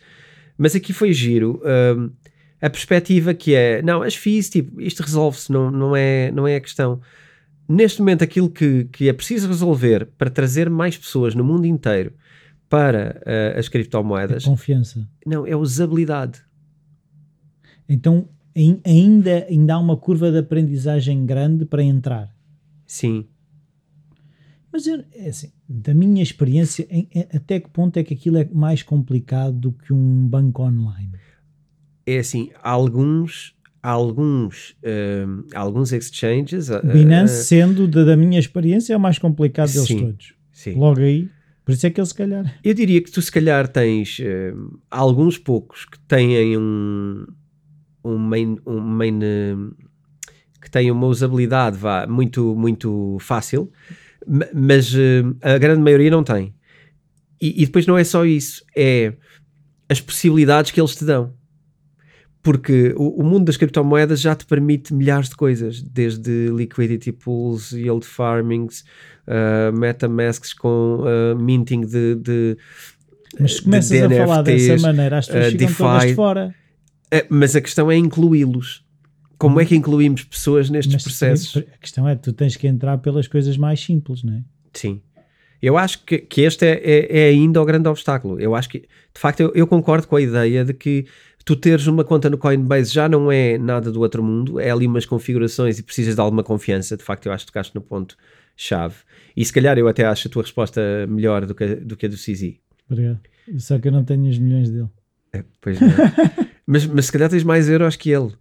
Mas 0.58 0.76
aqui 0.76 0.94
foi 0.94 1.14
giro 1.14 1.62
uh, 1.64 2.12
a 2.62 2.70
perspectiva 2.70 3.34
que 3.34 3.56
é, 3.56 3.82
não, 3.82 4.02
as 4.02 4.16
FIIs, 4.16 4.50
tipo, 4.50 4.82
isto 4.82 5.02
resolve-se, 5.02 5.52
não, 5.52 5.72
não, 5.72 5.96
é, 5.96 6.32
não 6.32 6.48
é 6.48 6.56
a 6.56 6.62
questão. 6.62 7.02
Neste 7.68 8.00
momento, 8.00 8.24
aquilo 8.24 8.50
que, 8.50 8.86
que 8.86 9.08
é 9.08 9.14
preciso 9.14 9.48
resolver 9.48 10.08
para 10.18 10.30
trazer 10.30 10.70
mais 10.70 10.98
pessoas 10.98 11.36
no 11.36 11.44
mundo 11.44 11.66
inteiro 11.66 12.14
para 12.68 13.22
uh, 13.26 13.60
as 13.60 13.68
criptomoedas... 13.70 14.44
É 14.44 14.48
confiança. 14.48 15.08
Não, 15.26 15.46
é 15.46 15.56
usabilidade. 15.56 16.42
Então, 17.88 18.30
ainda, 18.86 19.46
ainda 19.50 19.76
há 19.76 19.80
uma 19.80 19.96
curva 19.96 20.32
de 20.32 20.40
aprendizagem 20.40 21.26
grande 21.26 21.66
para 21.66 21.84
entrar. 21.84 22.34
Sim. 22.86 23.26
Mas 24.72 24.86
eu, 24.86 25.04
é 25.14 25.30
assim, 25.30 25.52
da 25.68 25.94
minha 25.94 26.22
experiência, 26.22 26.86
em, 26.90 27.08
até 27.34 27.60
que 27.60 27.70
ponto 27.70 27.98
é 27.98 28.04
que 28.04 28.14
aquilo 28.14 28.38
é 28.38 28.48
mais 28.52 28.84
complicado 28.84 29.54
do 29.54 29.72
que 29.72 29.94
um 29.94 30.28
banco 30.28 30.64
online? 30.64 31.12
É 32.06 32.20
assim, 32.20 32.50
alguns 32.64 33.56
alguns 33.82 34.72
uh, 34.84 35.46
alguns 35.56 35.94
exchanges 35.94 36.70
uh, 36.70 36.82
Binance 36.84 37.34
uh, 37.34 37.44
sendo 37.46 37.88
da, 37.88 38.04
da, 38.04 38.18
minha 38.18 38.38
experiência 38.38 38.94
é 38.94 38.98
o 38.98 39.00
mais 39.00 39.18
complicado 39.18 39.72
deles 39.72 39.88
sim, 39.88 40.00
todos 40.00 40.34
sim. 40.52 40.74
logo 40.76 41.00
aí 41.00 41.30
por 41.64 41.72
isso 41.72 41.88
é 41.88 41.90
que 41.90 41.98
ele 41.98 42.08
se 42.08 42.14
calhar 42.14 42.60
eu 42.62 42.74
diria 42.74 43.02
que 43.02 43.10
tu 43.10 43.22
se 43.22 43.32
calhar 43.32 43.70
tens 43.70 44.18
alguns 44.92 45.38
poucos 45.38 45.86
que 45.86 45.98
têm 46.00 46.58
um 46.58 47.26
um 48.04 48.18
main, 48.18 48.58
um 48.66 48.80
main 48.80 49.20
que 50.62 50.70
tem 50.70 50.92
uma 50.92 51.08
usabilidade 51.08 51.78
vá, 51.78 52.06
muito, 52.08 52.56
muito 52.56 53.18
fácil, 53.20 53.72
mas 54.54 54.94
uh, 54.94 55.36
a 55.42 55.58
grande 55.58 55.82
maioria 55.82 56.12
não 56.12 56.24
tem. 56.24 56.54
E, 57.42 57.64
e, 57.64 57.66
depois 57.66 57.88
não 57.88 57.98
é 57.98 58.04
só 58.04 58.26
isso, 58.26 58.64
é 58.76 59.14
as 59.88 60.02
possibilidades 60.02 60.72
que 60.72 60.80
eles 60.80 60.96
te 60.96 61.06
dão. 61.06 61.34
Porque 62.42 62.94
o, 62.96 63.22
o, 63.22 63.24
mundo 63.24 63.46
das 63.46 63.58
criptomoedas 63.58 64.22
já 64.22 64.34
te 64.34 64.46
permite 64.46 64.94
milhares 64.94 65.30
de 65.30 65.36
coisas, 65.36 65.82
desde 65.82 66.48
liquidity 66.50 67.12
pools, 67.12 67.72
yield 67.72 68.06
farmings, 68.06 68.84
uh, 69.28 69.78
metamasks 69.78 70.54
com 70.54 71.02
uh, 71.02 71.38
minting 71.38 71.82
de, 71.82 72.16
de 72.16 72.58
Mas 73.40 73.56
se 73.56 73.62
começas 73.64 73.90
de, 73.90 74.06
a 74.06 74.26
falar 74.26 74.42
dessa 74.42 74.78
maneira, 74.78 75.18
as 75.18 75.28
pessoas 75.28 75.48
uh, 75.48 75.52
ficam 75.52 75.68
DeFi, 75.68 75.78
todas 75.78 76.06
de 76.06 76.16
fora. 76.16 76.56
É, 77.12 77.26
mas 77.30 77.56
a 77.56 77.62
questão 77.62 77.92
é 77.92 77.96
incluí-los. 77.96 78.84
Como 79.38 79.60
é 79.60 79.66
que 79.66 79.76
incluímos 79.76 80.24
pessoas 80.24 80.70
nestes 80.70 80.96
mas, 80.96 81.04
processos? 81.04 81.58
A 81.58 81.78
questão 81.78 82.08
é, 82.08 82.16
tu 82.16 82.34
tens 82.34 82.58
que 82.58 82.68
entrar 82.68 82.98
pelas 82.98 83.28
coisas 83.28 83.58
mais 83.58 83.80
simples, 83.80 84.22
não 84.22 84.34
é? 84.34 84.44
Sim. 84.74 85.02
Eu 85.62 85.78
acho 85.78 86.04
que, 86.06 86.20
que 86.20 86.42
este 86.42 86.66
é, 86.66 86.74
é, 86.84 87.20
é, 87.20 87.30
ainda 87.30 87.62
o 87.62 87.66
grande 87.66 87.88
obstáculo. 87.88 88.40
Eu 88.40 88.54
acho 88.54 88.70
que, 88.70 88.80
de 88.80 89.20
facto, 89.20 89.40
eu, 89.40 89.52
eu, 89.56 89.66
concordo 89.66 90.08
com 90.08 90.16
a 90.16 90.22
ideia 90.22 90.64
de 90.64 90.74
que 90.74 91.06
tu 91.44 91.56
teres 91.56 91.88
uma 91.88 92.04
conta 92.04 92.30
no 92.30 92.38
Coinbase 92.38 92.94
já 92.94 93.10
não 93.10 93.32
é 93.32 93.58
nada 93.58 93.92
do 93.92 94.00
outro 94.02 94.22
mundo, 94.22 94.60
é 94.60 94.70
ali 94.70 94.86
umas 94.86 95.06
configurações 95.06 95.80
e 95.80 95.84
precisas 95.84 96.16
de 96.16 96.22
alguma 96.22 96.44
confiança. 96.44 96.96
De 96.96 97.04
facto, 97.04 97.26
eu 97.26 97.34
acho 97.34 97.46
que 97.46 97.52
tocaste 97.52 97.74
no 97.76 97.82
ponto-chave. 97.82 98.96
E 99.36 99.44
se 99.44 99.52
calhar 99.52 99.78
eu 99.78 99.88
até 99.88 100.06
acho 100.06 100.28
a 100.28 100.32
tua 100.32 100.44
resposta 100.44 100.82
melhor 101.08 101.46
do 101.46 101.56
que, 101.56 101.76
do 101.76 101.96
que 101.98 102.06
a 102.06 102.10
do 102.10 102.16
CZ. 102.16 102.56
Obrigado. 102.90 103.20
Só 103.58 103.80
que 103.80 103.88
eu 103.88 103.92
não 103.92 104.04
tenho 104.04 104.30
os 104.30 104.38
milhões 104.38 104.70
dele. 104.70 104.90
É, 105.34 105.44
pois 105.62 105.80
não. 105.80 105.90
Mas, 106.72 106.86
mas 106.86 107.08
se 107.08 107.12
calhar 107.12 107.28
tens 107.28 107.44
mais 107.44 107.68
euros 107.68 107.96
que 107.96 108.12
ele. 108.12 108.32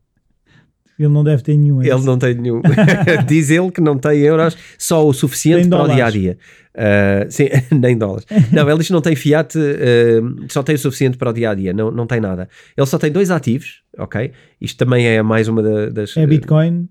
Ele 0.99 1.09
não 1.09 1.25
deve 1.25 1.43
ter 1.43 1.57
nenhum. 1.57 1.81
É 1.81 1.87
ele 1.87 2.05
não 2.05 2.19
tem 2.19 2.35
nenhum. 2.35 2.61
Diz 3.27 3.49
ele 3.49 3.71
que 3.71 3.81
não 3.81 3.97
tem 3.97 4.19
euros, 4.19 4.55
só 4.77 5.07
o 5.07 5.15
suficiente 5.15 5.67
para 5.67 5.85
o 5.85 5.89
dia 5.89 6.05
a 6.05 6.11
dia. 6.11 6.39
Uh, 6.75 7.31
sim, 7.31 7.49
nem 7.75 7.97
dólares. 7.97 8.27
Não, 8.53 8.69
ele 8.69 8.77
diz 8.79 8.89
que 8.89 8.93
não 8.93 9.01
tem 9.01 9.17
fiat, 9.17 9.57
uh, 9.57 10.47
só 10.51 10.63
tem 10.63 10.75
o 10.75 10.79
suficiente 10.79 11.17
para 11.17 11.31
o 11.31 11.33
dia 11.33 11.51
a 11.51 11.55
dia, 11.55 11.73
não, 11.73 11.91
não 11.91 12.07
tem 12.07 12.21
nada. 12.21 12.51
Ele 12.77 12.87
só 12.87 12.99
tem 12.99 13.11
dois 13.11 13.31
ativos, 13.31 13.83
ok? 13.97 14.31
Isto 14.61 14.77
também 14.77 15.07
é 15.07 15.23
mais 15.23 15.49
uma 15.49 15.63
das. 15.91 16.15
É 16.15 16.27
Bitcoin? 16.27 16.87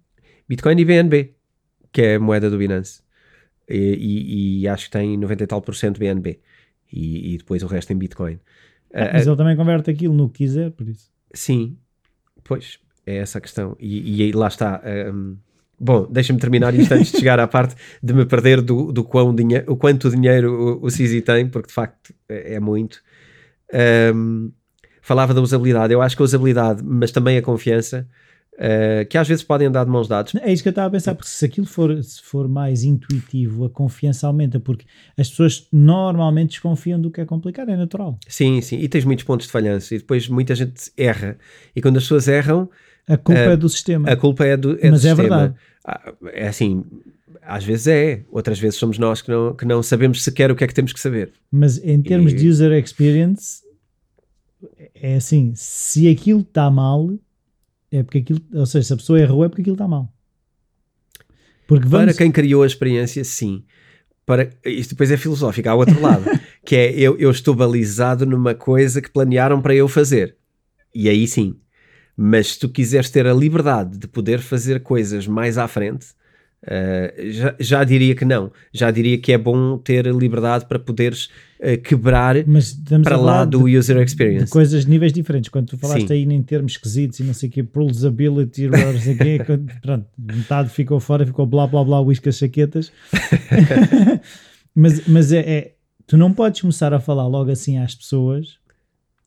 Bitcoin 0.49 0.79
e 0.79 0.85
BNB, 0.85 1.35
que 1.93 2.01
é 2.01 2.15
a 2.15 2.19
moeda 2.19 2.49
do 2.49 2.57
Binance. 2.57 3.01
E, 3.69 3.77
e, 3.77 4.61
e 4.61 4.67
acho 4.67 4.85
que 4.85 4.91
tem 4.91 5.15
90 5.17 5.43
e 5.43 5.47
tal 5.47 5.61
por 5.61 5.75
cento 5.75 5.99
BNB. 5.99 6.39
E, 6.91 7.33
e 7.33 7.37
depois 7.37 7.61
o 7.61 7.67
resto 7.67 7.93
em 7.93 7.97
Bitcoin. 7.97 8.39
Ah, 8.91 9.11
mas 9.13 9.27
ele 9.27 9.35
também 9.35 9.55
converte 9.55 9.91
aquilo 9.91 10.15
no 10.15 10.29
que 10.29 10.39
quiser, 10.39 10.71
por 10.71 10.87
isso. 10.87 11.16
Sim, 11.33 11.77
pois, 12.43 12.79
é 13.05 13.17
essa 13.17 13.37
a 13.37 13.41
questão. 13.41 13.75
E, 13.79 14.17
e 14.17 14.23
aí 14.23 14.31
lá 14.31 14.47
está. 14.47 14.81
Um, 15.13 15.37
bom, 15.79 16.07
deixa-me 16.09 16.39
terminar 16.39 16.73
isto 16.75 16.91
antes 16.93 17.11
de 17.11 17.19
chegar 17.19 17.39
à 17.39 17.47
parte 17.47 17.75
de 18.01 18.13
me 18.13 18.25
perder 18.25 18.61
do, 18.61 18.91
do 18.91 19.03
quão 19.03 19.33
dinhe 19.33 19.63
o 19.67 19.75
quanto 19.75 20.09
dinheiro 20.09 20.79
o, 20.81 20.89
Sisi 20.89 21.21
tem, 21.21 21.47
porque 21.47 21.67
de 21.67 21.73
facto 21.73 22.13
é, 22.27 22.55
é 22.55 22.59
muito. 22.59 23.01
Um, 24.13 24.51
falava 25.01 25.33
da 25.33 25.41
usabilidade, 25.41 25.93
eu 25.93 26.01
acho 26.01 26.15
que 26.15 26.21
a 26.21 26.25
usabilidade, 26.25 26.83
mas 26.83 27.11
também 27.11 27.37
a 27.37 27.41
confiança, 27.41 28.07
Uh, 28.57 29.05
que 29.07 29.19
às 29.19 29.27
vezes 29.27 29.43
podem 29.43 29.67
andar 29.67 29.83
de 29.83 29.91
mãos 29.91 30.07
dadas. 30.07 30.33
É 30.33 30.51
isso 30.51 30.63
que 30.63 30.69
eu 30.69 30.71
estava 30.71 30.87
a 30.87 30.91
pensar, 30.91 31.13
porque 31.13 31.29
se 31.29 31.45
aquilo 31.45 31.67
for, 31.67 32.03
se 32.03 32.19
for 32.23 32.47
mais 32.47 32.83
intuitivo, 32.83 33.65
a 33.65 33.69
confiança 33.69 34.25
aumenta, 34.25 34.59
porque 34.59 34.83
as 35.15 35.29
pessoas 35.29 35.67
normalmente 35.71 36.49
desconfiam 36.51 36.99
do 36.99 37.11
que 37.11 37.21
é 37.21 37.25
complicado, 37.25 37.69
é 37.69 37.77
natural. 37.77 38.17
Sim, 38.27 38.59
sim, 38.61 38.79
e 38.79 38.89
tens 38.89 39.05
muitos 39.05 39.23
pontos 39.23 39.45
de 39.45 39.51
falhança, 39.51 39.93
e 39.93 39.99
depois 39.99 40.27
muita 40.27 40.55
gente 40.55 40.91
erra, 40.97 41.37
e 41.75 41.81
quando 41.83 41.97
as 41.97 42.03
pessoas 42.03 42.27
erram. 42.27 42.67
A 43.07 43.15
culpa 43.15 43.41
uh, 43.41 43.51
é 43.51 43.57
do 43.57 43.69
sistema. 43.69 44.09
A 44.09 44.15
culpa 44.15 44.43
é 44.43 44.57
do, 44.57 44.71
é 44.81 44.89
Mas 44.89 45.01
do 45.03 45.07
é 45.07 45.09
sistema. 45.09 45.37
verdade. 45.37 45.55
Ah, 45.85 46.13
é 46.33 46.47
assim, 46.47 46.83
às 47.43 47.63
vezes 47.63 47.85
é, 47.85 48.23
outras 48.31 48.59
vezes 48.59 48.79
somos 48.79 48.97
nós 48.97 49.21
que 49.21 49.29
não, 49.29 49.53
que 49.53 49.65
não 49.65 49.83
sabemos 49.83 50.23
sequer 50.23 50.51
o 50.51 50.55
que 50.55 50.63
é 50.63 50.67
que 50.67 50.73
temos 50.73 50.91
que 50.91 50.99
saber. 50.99 51.31
Mas 51.51 51.77
em 51.83 52.01
termos 52.01 52.33
e... 52.33 52.35
de 52.35 52.49
user 52.49 52.71
experience, 52.73 53.61
é 54.95 55.15
assim, 55.15 55.53
se 55.55 56.09
aquilo 56.09 56.41
está 56.41 56.71
mal 56.71 57.13
é 57.91 58.03
porque 58.03 58.19
aquilo, 58.19 58.41
ou 58.53 58.65
seja, 58.65 58.87
se 58.87 58.93
a 58.93 58.97
pessoa 58.97 59.19
errou 59.19 59.43
é 59.45 59.49
porque 59.49 59.61
aquilo 59.61 59.75
está 59.75 59.87
mal. 59.87 60.11
Porque 61.67 61.87
vamos... 61.87 62.15
Para 62.15 62.23
quem 62.23 62.31
criou 62.31 62.63
a 62.63 62.67
experiência, 62.67 63.23
sim. 63.23 63.63
Para, 64.25 64.49
isto 64.65 64.91
depois 64.91 65.11
é 65.11 65.17
filosófico, 65.17 65.69
há 65.69 65.75
outro 65.75 66.01
lado, 66.01 66.25
que 66.65 66.75
é 66.75 66.91
eu, 66.93 67.17
eu 67.17 67.31
estou 67.31 67.55
balizado 67.55 68.25
numa 68.25 68.53
coisa 68.53 69.01
que 69.01 69.11
planearam 69.11 69.61
para 69.61 69.75
eu 69.75 69.87
fazer. 69.87 70.35
E 70.93 71.07
aí 71.07 71.27
sim. 71.27 71.57
Mas 72.15 72.53
se 72.53 72.59
tu 72.59 72.69
quiseres 72.69 73.09
ter 73.09 73.27
a 73.27 73.33
liberdade 73.33 73.97
de 73.97 74.07
poder 74.07 74.39
fazer 74.39 74.81
coisas 74.81 75.27
mais 75.27 75.57
à 75.57 75.67
frente, 75.67 76.07
Uh, 76.67 77.31
já, 77.31 77.55
já, 77.57 77.83
diria 77.85 78.13
que 78.13 78.25
não. 78.25 78.51
Já 78.73 78.91
diria 78.91 79.17
que 79.17 79.31
é 79.31 79.37
bom 79.37 79.77
ter 79.77 80.05
liberdade 80.07 80.65
para 80.65 80.77
poderes 80.77 81.29
uh, 81.61 81.81
quebrar 81.81 82.35
para 83.03 83.15
lá 83.15 83.45
do 83.45 83.63
de, 83.63 83.77
user 83.77 83.97
experience. 84.01 84.45
De 84.45 84.51
coisas 84.51 84.83
de 84.83 84.91
níveis 84.91 85.13
diferentes. 85.13 85.49
Quando 85.49 85.67
tu 85.67 85.77
falaste 85.77 86.07
Sim. 86.07 86.13
aí 86.13 86.23
em 86.23 86.43
termos 86.43 86.73
esquisitos 86.73 87.19
e 87.21 87.23
não 87.23 87.33
sei 87.33 87.47
o 87.47 87.51
que, 87.53 87.63
pulsability, 87.63 88.67
não 88.67 88.99
sei 88.99 89.15
quê, 89.15 89.39
pronto, 89.81 90.05
metade 90.17 90.69
ficou 90.69 90.99
fora, 90.99 91.25
ficou 91.25 91.45
blá 91.45 91.65
blá 91.65 91.85
blá, 91.85 92.01
whiskas 92.01 92.37
chaquetas. 92.37 92.91
mas 94.75 95.07
mas 95.07 95.31
é, 95.31 95.39
é, 95.39 95.73
tu 96.05 96.17
não 96.17 96.33
podes 96.33 96.59
começar 96.59 96.93
a 96.93 96.99
falar 96.99 97.27
logo 97.27 97.49
assim 97.49 97.77
às 97.77 97.95
pessoas 97.95 98.59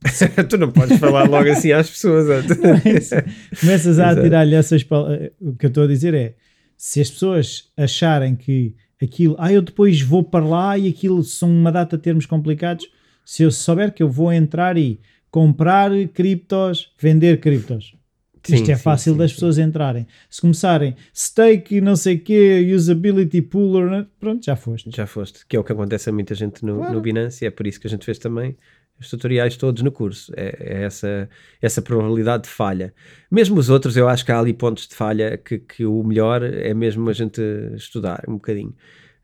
tu 0.49 0.57
não 0.57 0.71
podes 0.71 0.99
falar 0.99 1.29
logo 1.29 1.51
assim 1.51 1.73
às 1.73 1.91
pessoas. 1.91 2.27
É 2.31 3.61
Começas 3.61 3.99
a 3.99 4.11
atirar-lhe 4.11 4.55
essas 4.55 4.83
palavras. 4.83 5.31
O 5.39 5.55
que 5.55 5.67
eu 5.67 5.69
estou 5.69 5.85
a 5.85 5.87
dizer 5.87 6.15
é 6.15 6.35
se 6.81 6.99
as 6.99 7.11
pessoas 7.11 7.71
acharem 7.77 8.35
que 8.35 8.75
aquilo, 9.03 9.37
ah, 9.39 9.53
eu 9.53 9.61
depois 9.61 10.01
vou 10.01 10.25
para 10.25 10.43
lá 10.43 10.79
e 10.79 10.89
aquilo 10.89 11.23
são 11.23 11.51
uma 11.51 11.71
data 11.71 11.95
de 11.99 12.03
termos 12.03 12.25
complicados, 12.25 12.91
se 13.23 13.43
eu 13.43 13.51
souber 13.51 13.93
que 13.93 14.03
eu 14.03 14.09
vou 14.09 14.33
entrar 14.33 14.79
e 14.79 14.99
comprar 15.31 15.91
criptos, 16.15 16.91
vender 16.99 17.39
criptos. 17.39 17.95
Sim, 18.43 18.55
Isto 18.55 18.71
é 18.71 18.77
sim, 18.77 18.83
fácil 18.83 19.13
sim, 19.13 19.19
das 19.19 19.31
pessoas 19.31 19.59
entrarem. 19.59 20.07
Se 20.31 20.41
começarem 20.41 20.97
stake, 21.15 21.83
não 21.83 21.97
sei 21.97 22.15
o 22.15 22.21
quê, 22.21 22.73
usability 22.75 23.43
pooler, 23.43 24.07
pronto, 24.19 24.43
já 24.43 24.57
foste. 24.57 24.91
Já 24.91 25.07
foste, 25.07 25.47
que 25.47 25.57
é 25.57 25.61
o 25.61 25.65
que 25.65 25.73
acontece 25.73 26.09
a 26.09 26.13
muita 26.15 26.35
gente 26.35 26.65
no, 26.65 26.79
claro. 26.79 26.95
no 26.95 27.01
Binance 27.03 27.45
e 27.45 27.47
é 27.47 27.51
por 27.51 27.67
isso 27.67 27.79
que 27.79 27.89
a 27.89 27.91
gente 27.91 28.07
fez 28.07 28.19
também 28.19 28.57
os 29.01 29.09
tutoriais 29.09 29.57
todos 29.57 29.83
no 29.83 29.91
curso. 29.91 30.33
É, 30.37 30.57
é, 30.61 30.83
essa, 30.85 31.29
essa 31.61 31.81
probabilidade 31.81 32.45
de 32.45 32.51
falha. 32.51 32.93
Mesmo 33.31 33.59
os 33.59 33.71
outros, 33.71 33.97
eu 33.97 34.09
acho 34.09 34.25
que 34.25 34.31
há 34.31 34.39
ali 34.39 34.53
pontos 34.53 34.87
de 34.87 34.95
falha 34.95 35.39
que, 35.39 35.59
que 35.59 35.87
o 35.87 36.03
melhor 36.03 36.43
é 36.43 36.75
mesmo 36.75 37.09
a 37.09 37.13
gente 37.13 37.41
estudar 37.75 38.23
um 38.29 38.35
bocadinho. 38.35 38.75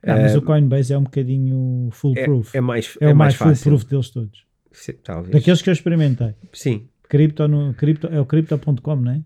Não, 0.05 0.17
mas 0.17 0.35
uh, 0.35 0.39
o 0.39 0.43
Coinbase 0.43 0.93
é 0.93 0.99
um 0.99 1.03
bocadinho 1.03 1.89
foolproof. 1.93 2.55
É, 2.55 2.59
é 2.59 2.61
mais 2.61 2.97
É, 3.01 3.05
é 3.07 3.13
o 3.13 3.17
mais, 3.17 3.39
mais 3.39 3.63
foolproof 3.63 3.85
deles 3.89 4.11
todos. 4.11 4.47
Sim, 4.73 4.95
talvez. 5.03 5.33
Daqueles 5.33 5.63
que 5.63 5.69
eu 5.69 5.73
experimentei. 5.73 6.35
Sim. 6.53 6.89
Cripto 7.09 7.47
no, 7.47 7.75
cripto, 7.75 8.07
é 8.09 8.21
o 8.21 8.27
crypto.com, 8.27 8.97
não 8.97 9.13
é? 9.13 9.23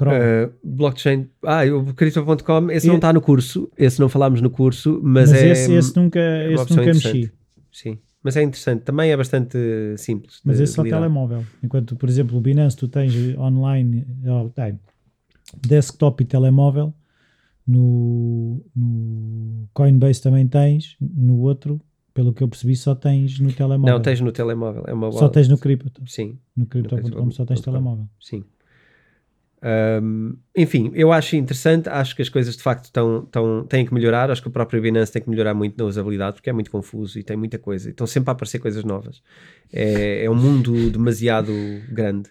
Uh, 0.00 0.52
blockchain, 0.62 1.28
ah, 1.42 1.64
o 1.64 1.92
crypto.com, 1.92 2.70
esse 2.70 2.86
e... 2.86 2.88
não 2.88 2.96
está 2.96 3.12
no 3.12 3.20
curso, 3.20 3.68
esse 3.76 3.98
não 3.98 4.08
falámos 4.08 4.40
no 4.40 4.48
curso, 4.48 5.00
mas, 5.02 5.32
mas 5.32 5.42
é. 5.42 5.50
Esse, 5.50 5.72
esse 5.74 5.96
nunca, 5.96 6.20
é 6.20 6.52
esse 6.52 6.70
nunca 6.70 6.86
mexi. 6.86 7.32
Sim 7.72 7.98
mas 8.28 8.36
é 8.36 8.42
interessante. 8.42 8.82
Também 8.82 9.10
é 9.10 9.16
bastante 9.16 9.56
simples. 9.96 10.40
Mas 10.44 10.60
esse 10.60 10.72
de 10.72 10.76
só 10.76 10.82
lidar. 10.82 10.98
telemóvel. 10.98 11.44
Enquanto, 11.62 11.96
por 11.96 12.08
exemplo, 12.08 12.36
o 12.36 12.40
Binance 12.40 12.76
tu 12.76 12.86
tens 12.88 13.14
online, 13.38 14.06
oh, 14.26 14.48
tem 14.50 14.78
desktop 15.66 16.22
e 16.22 16.26
telemóvel. 16.26 16.92
No, 17.66 18.64
no 18.74 19.68
Coinbase 19.74 20.22
também 20.22 20.46
tens. 20.46 20.96
No 21.00 21.38
outro, 21.40 21.80
pelo 22.14 22.32
que 22.32 22.42
eu 22.42 22.48
percebi, 22.48 22.74
só 22.76 22.94
tens 22.94 23.38
no 23.38 23.52
telemóvel. 23.52 23.94
Não, 23.94 24.02
tens 24.02 24.20
no 24.20 24.32
telemóvel. 24.32 24.84
É 24.86 24.92
uma 24.94 25.10
Só 25.12 25.18
wallet. 25.18 25.34
tens 25.34 25.48
no 25.48 25.58
cripto. 25.58 26.02
Sim, 26.06 26.38
No 26.56 26.66
crypto.com 26.66 27.30
só 27.30 27.44
tens 27.44 27.60
telemóvel. 27.60 28.08
sim. 28.20 28.44
Ahm, 29.60 30.34
enfim, 30.58 30.90
eu 30.94 31.12
acho 31.12 31.36
interessante, 31.36 31.88
acho 31.88 32.14
que 32.16 32.22
as 32.22 32.28
coisas 32.28 32.56
de 32.56 32.62
facto 32.62 32.84
estão, 32.86 33.22
estão, 33.24 33.64
têm 33.68 33.86
que 33.86 33.94
melhorar, 33.94 34.30
acho 34.30 34.42
que 34.42 34.48
o 34.48 34.50
próprio 34.50 34.80
Binance 34.82 35.12
tem 35.12 35.22
que 35.22 35.30
melhorar 35.30 35.54
muito 35.54 35.76
na 35.78 35.84
usabilidade 35.84 36.34
porque 36.36 36.50
é 36.50 36.52
muito 36.52 36.70
confuso 36.70 37.18
e 37.18 37.22
tem 37.22 37.36
muita 37.36 37.58
coisa, 37.58 37.88
e 37.88 37.90
estão 37.90 38.06
sempre 38.06 38.30
a 38.30 38.32
aparecer 38.32 38.58
coisas 38.58 38.84
novas. 38.84 39.22
É, 39.72 40.24
é 40.24 40.30
um 40.30 40.34
mundo 40.34 40.72
demasiado 40.90 41.52
grande. 41.90 42.30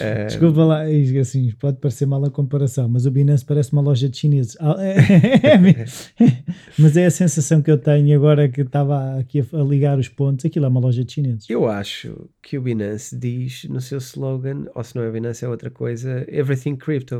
Eh, 0.00 0.26
Desculpa 0.28 0.64
lá, 0.64 0.90
isto, 0.90 1.18
assim, 1.18 1.50
pode 1.58 1.78
parecer 1.78 2.04
mal 2.06 2.22
a 2.24 2.30
comparação, 2.30 2.88
mas 2.88 3.06
o 3.06 3.10
Binance 3.10 3.44
parece 3.44 3.72
uma 3.72 3.80
loja 3.80 4.08
de 4.08 4.16
chineses. 4.18 4.56
Ah, 4.60 4.76
é- 4.78 5.46
é- 6.22 6.44
mas 6.78 6.96
é 6.96 7.06
a 7.06 7.10
sensação 7.10 7.62
que 7.62 7.70
eu 7.70 7.78
tenho 7.78 8.14
agora 8.14 8.48
que 8.48 8.60
estava 8.60 9.18
aqui 9.18 9.40
a, 9.40 9.56
a 9.58 9.64
ligar 9.64 9.98
os 9.98 10.08
pontos. 10.08 10.44
Aquilo 10.44 10.66
é 10.66 10.68
uma 10.68 10.80
loja 10.80 11.02
de 11.02 11.10
chineses. 11.12 11.48
Eu 11.48 11.66
acho 11.66 12.28
que 12.42 12.58
o 12.58 12.62
Binance 12.62 13.16
diz 13.16 13.64
no 13.64 13.80
seu 13.80 13.96
slogan, 13.98 14.66
ou 14.74 14.84
se 14.84 14.94
não 14.94 15.02
é 15.02 15.10
Binance 15.10 15.42
é 15.44 15.48
outra 15.48 15.70
coisa, 15.70 16.26
Everything 16.28 16.76
Crypto. 16.76 17.15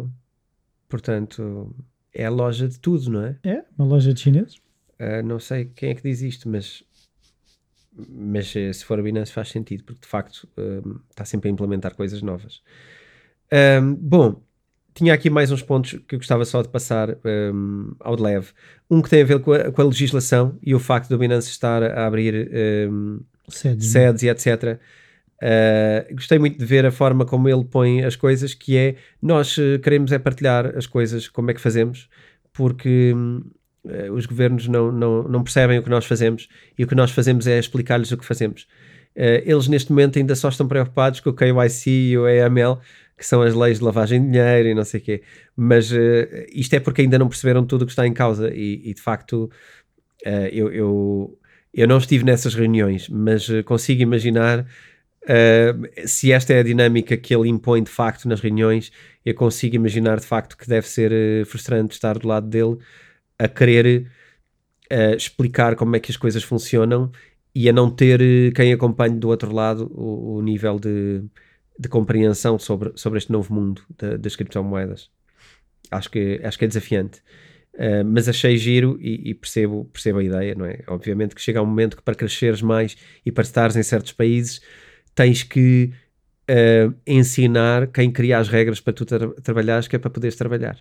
Portanto, 0.88 1.74
é 2.12 2.24
a 2.24 2.30
loja 2.30 2.68
de 2.68 2.78
tudo, 2.78 3.10
não 3.10 3.24
é? 3.24 3.36
É, 3.42 3.64
uma 3.76 3.86
loja 3.86 4.12
de 4.12 4.20
chineses. 4.20 4.56
Uh, 4.98 5.22
não 5.24 5.38
sei 5.38 5.66
quem 5.66 5.90
é 5.90 5.94
que 5.94 6.02
diz 6.02 6.22
isto, 6.22 6.48
mas, 6.48 6.82
mas 8.08 8.54
eh, 8.56 8.72
se 8.72 8.84
for 8.84 8.98
a 8.98 9.02
Binance 9.02 9.32
faz 9.32 9.48
sentido, 9.50 9.84
porque 9.84 10.00
de 10.00 10.06
facto 10.06 10.48
um, 10.56 10.98
está 11.10 11.24
sempre 11.24 11.50
a 11.50 11.52
implementar 11.52 11.94
coisas 11.94 12.22
novas. 12.22 12.62
Um, 13.82 13.94
bom, 13.94 14.42
tinha 14.94 15.12
aqui 15.12 15.28
mais 15.28 15.52
uns 15.52 15.62
pontos 15.62 16.00
que 16.08 16.14
eu 16.14 16.18
gostava 16.18 16.44
só 16.46 16.62
de 16.62 16.68
passar 16.68 17.10
um, 17.54 17.94
ao 18.00 18.16
de 18.16 18.22
leve. 18.22 18.48
Um 18.90 19.02
que 19.02 19.10
tem 19.10 19.20
a 19.20 19.24
ver 19.26 19.40
com 19.40 19.52
a, 19.52 19.70
com 19.70 19.82
a 19.82 19.84
legislação 19.84 20.58
e 20.62 20.74
o 20.74 20.78
facto 20.78 21.10
do 21.10 21.18
Binance 21.18 21.50
estar 21.50 21.82
a 21.82 22.06
abrir 22.06 22.50
um, 22.90 23.20
Sedes. 23.48 23.88
sedes 23.88 24.22
e 24.22 24.28
etc. 24.28 24.80
Uh, 25.42 26.14
gostei 26.14 26.38
muito 26.38 26.58
de 26.58 26.64
ver 26.64 26.86
a 26.86 26.90
forma 26.90 27.26
como 27.26 27.48
ele 27.48 27.64
põe 27.64 28.02
as 28.02 28.16
coisas, 28.16 28.54
que 28.54 28.76
é 28.76 28.96
nós 29.20 29.56
eh, 29.58 29.78
queremos 29.78 30.10
é 30.10 30.18
partilhar 30.18 30.76
as 30.76 30.86
coisas, 30.86 31.28
como 31.28 31.50
é 31.50 31.54
que 31.54 31.60
fazemos, 31.60 32.08
porque 32.54 33.14
eh, 33.86 34.10
os 34.10 34.24
governos 34.24 34.66
não, 34.66 34.90
não, 34.90 35.24
não 35.24 35.42
percebem 35.42 35.78
o 35.78 35.82
que 35.82 35.90
nós 35.90 36.06
fazemos 36.06 36.48
e 36.78 36.84
o 36.84 36.86
que 36.86 36.94
nós 36.94 37.10
fazemos 37.10 37.46
é 37.46 37.58
explicar-lhes 37.58 38.10
o 38.12 38.16
que 38.16 38.24
fazemos. 38.24 38.66
Eh, 39.14 39.42
eles 39.46 39.68
neste 39.68 39.90
momento 39.90 40.18
ainda 40.18 40.34
só 40.34 40.48
estão 40.48 40.66
preocupados 40.66 41.20
com 41.20 41.28
o 41.28 41.34
KYC 41.34 41.90
e 41.90 42.18
o 42.18 42.24
AML, 42.24 42.80
que 43.18 43.26
são 43.26 43.42
as 43.42 43.54
leis 43.54 43.78
de 43.78 43.84
lavagem 43.84 44.22
de 44.22 44.30
dinheiro 44.30 44.68
e 44.68 44.74
não 44.74 44.84
sei 44.84 45.00
o 45.00 45.02
quê, 45.02 45.22
mas 45.54 45.90
isto 46.52 46.74
é 46.74 46.80
porque 46.80 47.00
ainda 47.02 47.18
não 47.18 47.28
perceberam 47.28 47.64
tudo 47.64 47.82
o 47.82 47.86
que 47.86 47.92
está 47.92 48.06
em 48.06 48.12
causa 48.12 48.50
e, 48.54 48.90
e, 48.90 48.92
de 48.92 49.00
facto 49.00 49.50
eu, 50.52 50.70
eu, 50.70 51.38
eu 51.72 51.88
não 51.88 51.96
estive 51.96 52.24
nessas 52.24 52.54
reuniões, 52.54 53.08
mas 53.08 53.48
consigo 53.64 54.02
imaginar 54.02 54.66
Uh, 55.26 56.06
se 56.06 56.30
esta 56.30 56.52
é 56.52 56.60
a 56.60 56.62
dinâmica 56.62 57.16
que 57.16 57.34
ele 57.34 57.48
impõe 57.48 57.82
de 57.82 57.90
facto 57.90 58.28
nas 58.28 58.40
reuniões, 58.40 58.92
eu 59.24 59.34
consigo 59.34 59.74
imaginar 59.74 60.20
de 60.20 60.26
facto 60.26 60.56
que 60.56 60.68
deve 60.68 60.86
ser 60.86 61.10
uh, 61.12 61.44
frustrante 61.44 61.94
estar 61.94 62.16
do 62.16 62.28
lado 62.28 62.46
dele 62.46 62.78
a 63.36 63.48
querer 63.48 64.08
uh, 64.92 65.16
explicar 65.16 65.74
como 65.74 65.96
é 65.96 66.00
que 66.00 66.12
as 66.12 66.16
coisas 66.16 66.44
funcionam 66.44 67.10
e 67.52 67.68
a 67.68 67.72
não 67.72 67.90
ter 67.90 68.52
quem 68.54 68.72
acompanhe 68.72 69.18
do 69.18 69.28
outro 69.28 69.52
lado 69.52 69.90
o, 69.92 70.36
o 70.36 70.42
nível 70.42 70.78
de, 70.78 71.24
de, 71.76 71.88
compreensão 71.88 72.56
sobre, 72.56 72.92
sobre 72.94 73.18
este 73.18 73.32
novo 73.32 73.52
mundo 73.52 73.82
da, 73.98 74.16
das 74.16 74.36
criptomoedas. 74.36 75.10
Acho 75.90 76.08
que, 76.08 76.40
acho 76.44 76.58
que 76.58 76.66
é 76.66 76.68
desafiante. 76.68 77.22
mas 78.06 78.28
achei 78.28 78.56
giro 78.58 78.98
e, 79.00 79.30
e 79.30 79.34
percebo, 79.34 79.86
percebo 79.86 80.18
a 80.18 80.24
ideia, 80.24 80.54
não 80.54 80.66
é? 80.66 80.80
Obviamente 80.86 81.34
que 81.34 81.40
chega 81.40 81.62
um 81.62 81.66
momento 81.66 81.96
que 81.96 82.02
para 82.02 82.14
cresceres 82.14 82.60
mais 82.60 82.96
e 83.24 83.32
para 83.32 83.42
estares 83.42 83.76
em 83.76 83.82
certos 83.82 84.12
países 84.12 84.60
tens 85.16 85.42
que 85.42 85.90
uh, 86.48 86.94
ensinar 87.04 87.88
quem 87.88 88.12
cria 88.12 88.38
as 88.38 88.48
regras 88.48 88.78
para 88.78 88.92
tu 88.92 89.04
tra 89.04 89.28
trabalhares, 89.42 89.88
que 89.88 89.96
é 89.96 89.98
para 89.98 90.10
poderes 90.10 90.36
trabalhar. 90.36 90.78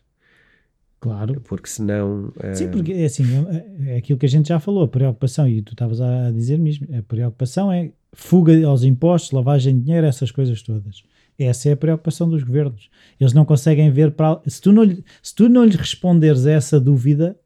Claro. 1.00 1.42
Porque 1.42 1.70
senão. 1.70 2.34
Uh... 2.36 2.56
Sim, 2.56 2.70
porque 2.70 2.92
é 2.92 3.06
assim, 3.06 3.24
é, 3.50 3.94
é 3.94 3.98
aquilo 3.98 4.20
que 4.20 4.26
a 4.26 4.30
gente 4.30 4.50
já 4.50 4.60
falou, 4.60 4.84
a 4.84 4.88
preocupação, 4.88 5.48
e 5.48 5.62
tu 5.62 5.72
estavas 5.72 6.02
a 6.02 6.30
dizer 6.32 6.60
mesmo, 6.60 6.88
a 6.96 7.02
preocupação 7.02 7.72
é 7.72 7.92
fuga 8.14 8.66
aos 8.66 8.84
impostos, 8.84 9.32
lavagem 9.32 9.78
de 9.78 9.86
dinheiro, 9.86 10.06
essas 10.06 10.32
coisas 10.32 10.62
todas. 10.62 11.04
Essa 11.38 11.70
é 11.70 11.72
a 11.74 11.78
preocupação 11.78 12.30
dos 12.30 12.44
governos. 12.44 12.90
Eles 13.20 13.34
não 13.34 13.46
conseguem 13.46 13.92
ver 13.92 14.12
para. 14.12 14.42
Se 14.48 14.62
tu 14.62 14.72
não, 14.72 14.86
se 15.22 15.36
tu 15.36 15.50
não 15.50 15.66
lhes 15.66 15.76
responderes 15.76 16.46
a 16.46 16.52
essa 16.52 16.80
dúvida, 16.80 17.38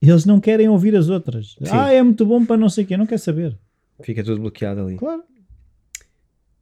eles 0.00 0.24
não 0.24 0.40
querem 0.40 0.68
ouvir 0.68 0.94
as 0.96 1.08
outras. 1.08 1.56
Sim. 1.60 1.70
Ah, 1.70 1.92
é 1.92 2.02
muito 2.02 2.24
bom 2.24 2.44
para 2.44 2.56
não 2.56 2.68
sei 2.68 2.84
o 2.84 2.86
quê, 2.86 2.96
não 2.96 3.06
quer 3.06 3.18
saber. 3.18 3.56
Fica 4.02 4.22
tudo 4.22 4.40
bloqueado 4.40 4.82
ali. 4.82 4.96
Claro. 4.96 5.22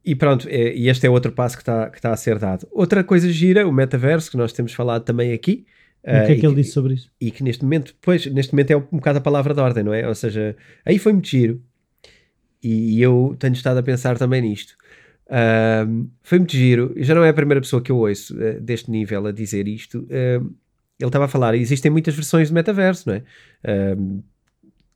E 0.07 0.15
pronto, 0.15 0.47
é, 0.49 0.73
e 0.73 0.87
este 0.87 1.05
é 1.05 1.09
outro 1.09 1.33
passo 1.33 1.57
que 1.57 1.61
está 1.61 1.89
que 1.89 1.99
tá 1.99 2.13
a 2.13 2.15
ser 2.15 2.39
dado. 2.39 2.65
Outra 2.71 3.03
coisa 3.03 3.29
gira, 3.29 3.67
o 3.67 3.73
metaverso, 3.73 4.31
que 4.31 4.37
nós 4.37 4.53
temos 4.53 4.71
falado 4.71 5.03
também 5.03 5.33
aqui. 5.33 5.65
E 6.01 6.09
o 6.09 6.25
que 6.25 6.31
é 6.31 6.35
que 6.37 6.45
ele 6.45 6.55
disse 6.55 6.71
sobre 6.71 6.93
isso? 6.93 7.11
E 7.19 7.29
que 7.29 7.43
neste 7.43 7.65
momento, 7.65 7.93
pois, 8.01 8.25
neste 8.27 8.53
momento 8.53 8.71
é 8.71 8.77
um, 8.77 8.85
bocado 8.89 9.17
a 9.17 9.21
palavra 9.21 9.53
de 9.53 9.59
ordem, 9.59 9.83
não 9.83 9.93
é? 9.93 10.07
Ou 10.07 10.15
seja, 10.15 10.55
aí 10.85 10.97
foi 10.97 11.11
muito 11.11 11.27
giro. 11.27 11.61
E 12.63 13.01
eu 13.01 13.35
tenho 13.37 13.51
estado 13.51 13.79
a 13.79 13.83
pensar 13.83 14.17
também 14.17 14.41
nisto. 14.41 14.77
Uh, 15.25 16.09
foi 16.23 16.37
muito 16.37 16.53
giro, 16.53 16.93
já 16.95 17.13
não 17.13 17.25
é 17.25 17.29
a 17.29 17.33
primeira 17.33 17.59
pessoa 17.59 17.81
que 17.81 17.91
eu 17.91 17.97
ouço 17.97 18.33
uh, 18.33 18.61
deste 18.61 18.89
nível 18.89 19.27
a 19.27 19.33
dizer 19.33 19.67
isto. 19.67 20.07
Ele 20.09 20.55
estava 21.09 21.25
a 21.25 21.27
falar, 21.27 21.53
existem 21.53 21.91
muitas 21.91 22.15
versões 22.15 22.47
de 22.47 22.53
metaverso, 22.53 23.09
não 23.09 23.15
é? 23.15 23.23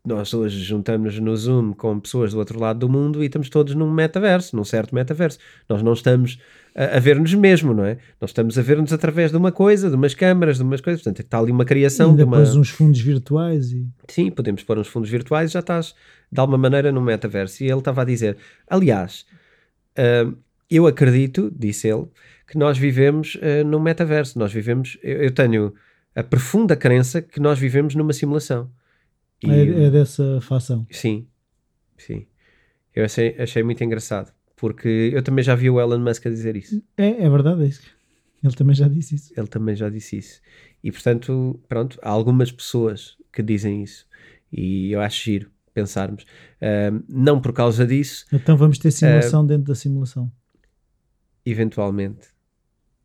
Nós 0.03 0.33
hoje 0.33 0.63
juntamos 0.63 1.19
no 1.19 1.35
Zoom 1.35 1.73
com 1.73 1.99
pessoas 1.99 2.33
do 2.33 2.39
outro 2.39 2.59
lado 2.59 2.79
do 2.79 2.89
mundo 2.89 3.21
e 3.21 3.27
estamos 3.27 3.49
todos 3.49 3.75
num 3.75 3.91
metaverso, 3.91 4.55
num 4.55 4.63
certo 4.63 4.95
metaverso. 4.95 5.37
Nós 5.69 5.83
não 5.83 5.93
estamos 5.93 6.39
a, 6.75 6.97
a 6.97 6.99
ver-nos 6.99 7.33
mesmo, 7.35 7.71
não 7.71 7.85
é? 7.85 7.97
Nós 8.19 8.31
estamos 8.31 8.57
a 8.57 8.61
ver-nos 8.63 8.91
através 8.91 9.29
de 9.29 9.37
uma 9.37 9.51
coisa, 9.51 9.89
de 9.89 9.95
umas 9.95 10.15
câmaras, 10.15 10.57
de 10.57 10.63
umas 10.63 10.81
coisas. 10.81 11.03
Portanto, 11.03 11.23
está 11.23 11.37
ali 11.37 11.51
uma 11.51 11.65
criação 11.65 12.13
e 12.13 12.17
de 12.17 12.23
uma. 12.23 12.39
uns 12.39 12.69
fundos 12.69 12.99
virtuais 12.99 13.71
e. 13.71 13.87
Sim, 14.07 14.31
podemos 14.31 14.63
pôr 14.63 14.79
uns 14.79 14.87
fundos 14.87 15.09
virtuais 15.09 15.51
e 15.51 15.53
já 15.53 15.59
estás 15.59 15.93
de 16.31 16.39
alguma 16.39 16.57
maneira 16.57 16.91
no 16.91 17.01
metaverso. 17.01 17.63
E 17.63 17.67
ele 17.67 17.77
estava 17.77 18.01
a 18.01 18.05
dizer, 18.05 18.37
aliás, 18.67 19.25
uh, 19.99 20.35
eu 20.67 20.87
acredito, 20.87 21.53
disse 21.55 21.87
ele, 21.87 22.07
que 22.47 22.57
nós 22.57 22.75
vivemos 22.75 23.35
uh, 23.35 23.63
num 23.63 23.79
metaverso. 23.79 24.39
Nós 24.39 24.51
vivemos. 24.51 24.97
Eu, 25.03 25.25
eu 25.25 25.31
tenho 25.31 25.73
a 26.15 26.23
profunda 26.23 26.75
crença 26.75 27.21
que 27.21 27.39
nós 27.39 27.59
vivemos 27.59 27.93
numa 27.93 28.13
simulação. 28.13 28.67
E, 29.43 29.49
é, 29.49 29.85
é, 29.85 29.89
dessa 29.89 30.39
fação. 30.41 30.85
Sim, 30.91 31.27
sim. 31.97 32.27
Eu 32.95 33.05
achei, 33.05 33.35
achei 33.39 33.63
muito 33.63 33.83
engraçado, 33.83 34.31
porque 34.55 35.11
eu 35.13 35.23
também 35.23 35.43
já 35.43 35.55
vi 35.55 35.69
o 35.69 35.79
Elon 35.79 35.99
Musk 35.99 36.25
a 36.27 36.29
dizer 36.29 36.55
isso. 36.55 36.83
É, 36.97 37.23
é 37.23 37.29
verdade, 37.29 37.63
é 37.63 37.67
isso. 37.67 37.81
Ele 38.43 38.53
também 38.53 38.75
já 38.75 38.87
disse 38.87 39.15
isso. 39.15 39.33
Ele 39.37 39.47
também 39.47 39.75
já 39.75 39.89
disse 39.89 40.17
isso. 40.17 40.41
E 40.83 40.91
portanto, 40.91 41.59
pronto, 41.67 41.99
há 42.01 42.09
algumas 42.09 42.51
pessoas 42.51 43.17
que 43.31 43.43
dizem 43.43 43.83
isso. 43.83 44.07
E 44.51 44.91
eu 44.91 44.99
acho 44.99 45.23
giro 45.23 45.51
pensarmos. 45.73 46.23
Uh, 46.23 47.03
não 47.07 47.39
por 47.39 47.53
causa 47.53 47.85
disso. 47.85 48.25
Então 48.31 48.57
vamos 48.57 48.77
ter 48.77 48.91
simulação 48.91 49.43
uh, 49.43 49.47
dentro 49.47 49.65
da 49.65 49.75
simulação. 49.75 50.31
Eventualmente. 51.45 52.27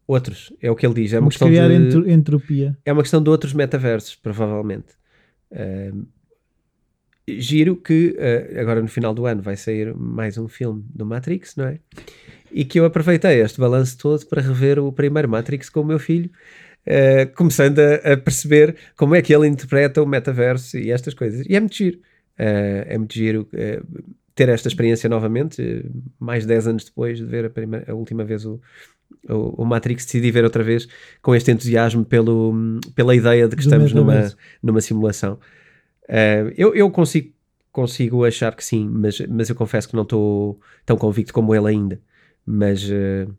Outros, 0.06 0.52
é 0.60 0.70
o 0.70 0.76
que 0.76 0.86
ele 0.86 0.94
diz. 0.94 1.12
É 1.12 1.16
uma 1.16 1.22
vamos 1.22 1.34
questão 1.34 1.48
criar 1.48 1.68
de, 1.68 2.12
entropia. 2.12 2.76
É 2.84 2.92
uma 2.92 3.02
questão 3.02 3.22
de 3.22 3.28
outros 3.28 3.52
metaversos, 3.52 4.14
provavelmente. 4.14 4.94
Uh, 5.50 6.06
giro 7.28 7.76
que 7.76 8.16
uh, 8.16 8.60
agora 8.60 8.80
no 8.80 8.88
final 8.88 9.12
do 9.12 9.26
ano 9.26 9.42
vai 9.42 9.56
sair 9.56 9.94
mais 9.94 10.38
um 10.38 10.48
filme 10.48 10.84
do 10.94 11.04
Matrix, 11.04 11.56
não 11.56 11.66
é? 11.66 11.78
E 12.52 12.64
que 12.64 12.78
eu 12.78 12.84
aproveitei 12.84 13.40
este 13.40 13.60
balanço 13.60 13.98
todo 13.98 14.24
para 14.26 14.40
rever 14.40 14.78
o 14.78 14.92
primeiro 14.92 15.28
Matrix 15.28 15.68
com 15.68 15.80
o 15.80 15.84
meu 15.84 15.98
filho, 15.98 16.30
uh, 16.86 17.34
começando 17.34 17.80
a, 17.80 18.12
a, 18.12 18.16
perceber 18.16 18.76
como 18.96 19.14
é 19.14 19.22
que 19.22 19.34
ele 19.34 19.48
interpreta 19.48 20.02
o 20.02 20.06
metaverso 20.06 20.78
e 20.78 20.90
estas 20.90 21.14
coisas. 21.14 21.44
E 21.48 21.56
é 21.56 21.60
muito 21.60 21.74
giro. 21.74 21.98
Uh, 22.38 22.84
é 22.86 22.98
muito 22.98 23.14
giro 23.14 23.48
ter 24.34 24.50
esta 24.50 24.68
experiência 24.68 25.08
novamente, 25.08 25.84
mais 26.20 26.42
de 26.42 26.48
10 26.48 26.66
anos 26.68 26.84
depois 26.84 27.18
de 27.18 27.24
ver 27.24 27.46
a, 27.46 27.50
primeira, 27.50 27.90
a 27.90 27.94
última 27.94 28.22
vez 28.22 28.44
o, 28.44 28.60
o, 29.28 29.62
o, 29.62 29.64
Matrix, 29.64 30.04
decidi 30.04 30.30
ver 30.30 30.44
outra 30.44 30.62
vez 30.62 30.86
com 31.22 31.34
este 31.34 31.50
entusiasmo 31.50 32.04
pelo, 32.04 32.54
pela 32.94 33.16
ideia 33.16 33.48
de 33.48 33.56
que 33.56 33.62
Do 33.62 33.66
estamos 33.66 33.94
numa, 33.94 34.30
numa 34.62 34.80
simulação. 34.82 35.38
Uh, 36.08 36.52
eu, 36.56 36.74
eu 36.74 36.90
consigo, 36.90 37.32
consigo 37.72 38.24
achar 38.24 38.54
que 38.54 38.64
sim, 38.64 38.88
mas, 38.88 39.20
mas 39.20 39.48
eu 39.48 39.54
confesso 39.56 39.88
que 39.88 39.94
não 39.96 40.02
estou 40.02 40.60
tão 40.84 40.96
convicto 40.96 41.32
como 41.32 41.54
ele 41.54 41.68
ainda. 41.68 42.00
Mas 42.44 42.84
uh, 42.84 43.32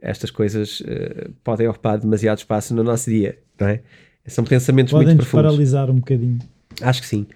estas 0.00 0.30
coisas 0.30 0.80
uh, 0.80 1.32
podem 1.42 1.66
ocupar 1.68 1.98
demasiado 1.98 2.38
espaço 2.38 2.74
no 2.74 2.82
nosso 2.82 3.10
dia, 3.10 3.38
não 3.58 3.68
é? 3.68 3.82
São 4.26 4.44
pensamentos 4.44 4.92
Podem 4.92 5.08
muito 5.08 5.18
profundos. 5.20 5.46
paralisar 5.46 5.90
um 5.90 5.96
bocadinho. 5.96 6.38
Acho 6.82 7.00
que 7.00 7.06
sim. 7.08 7.26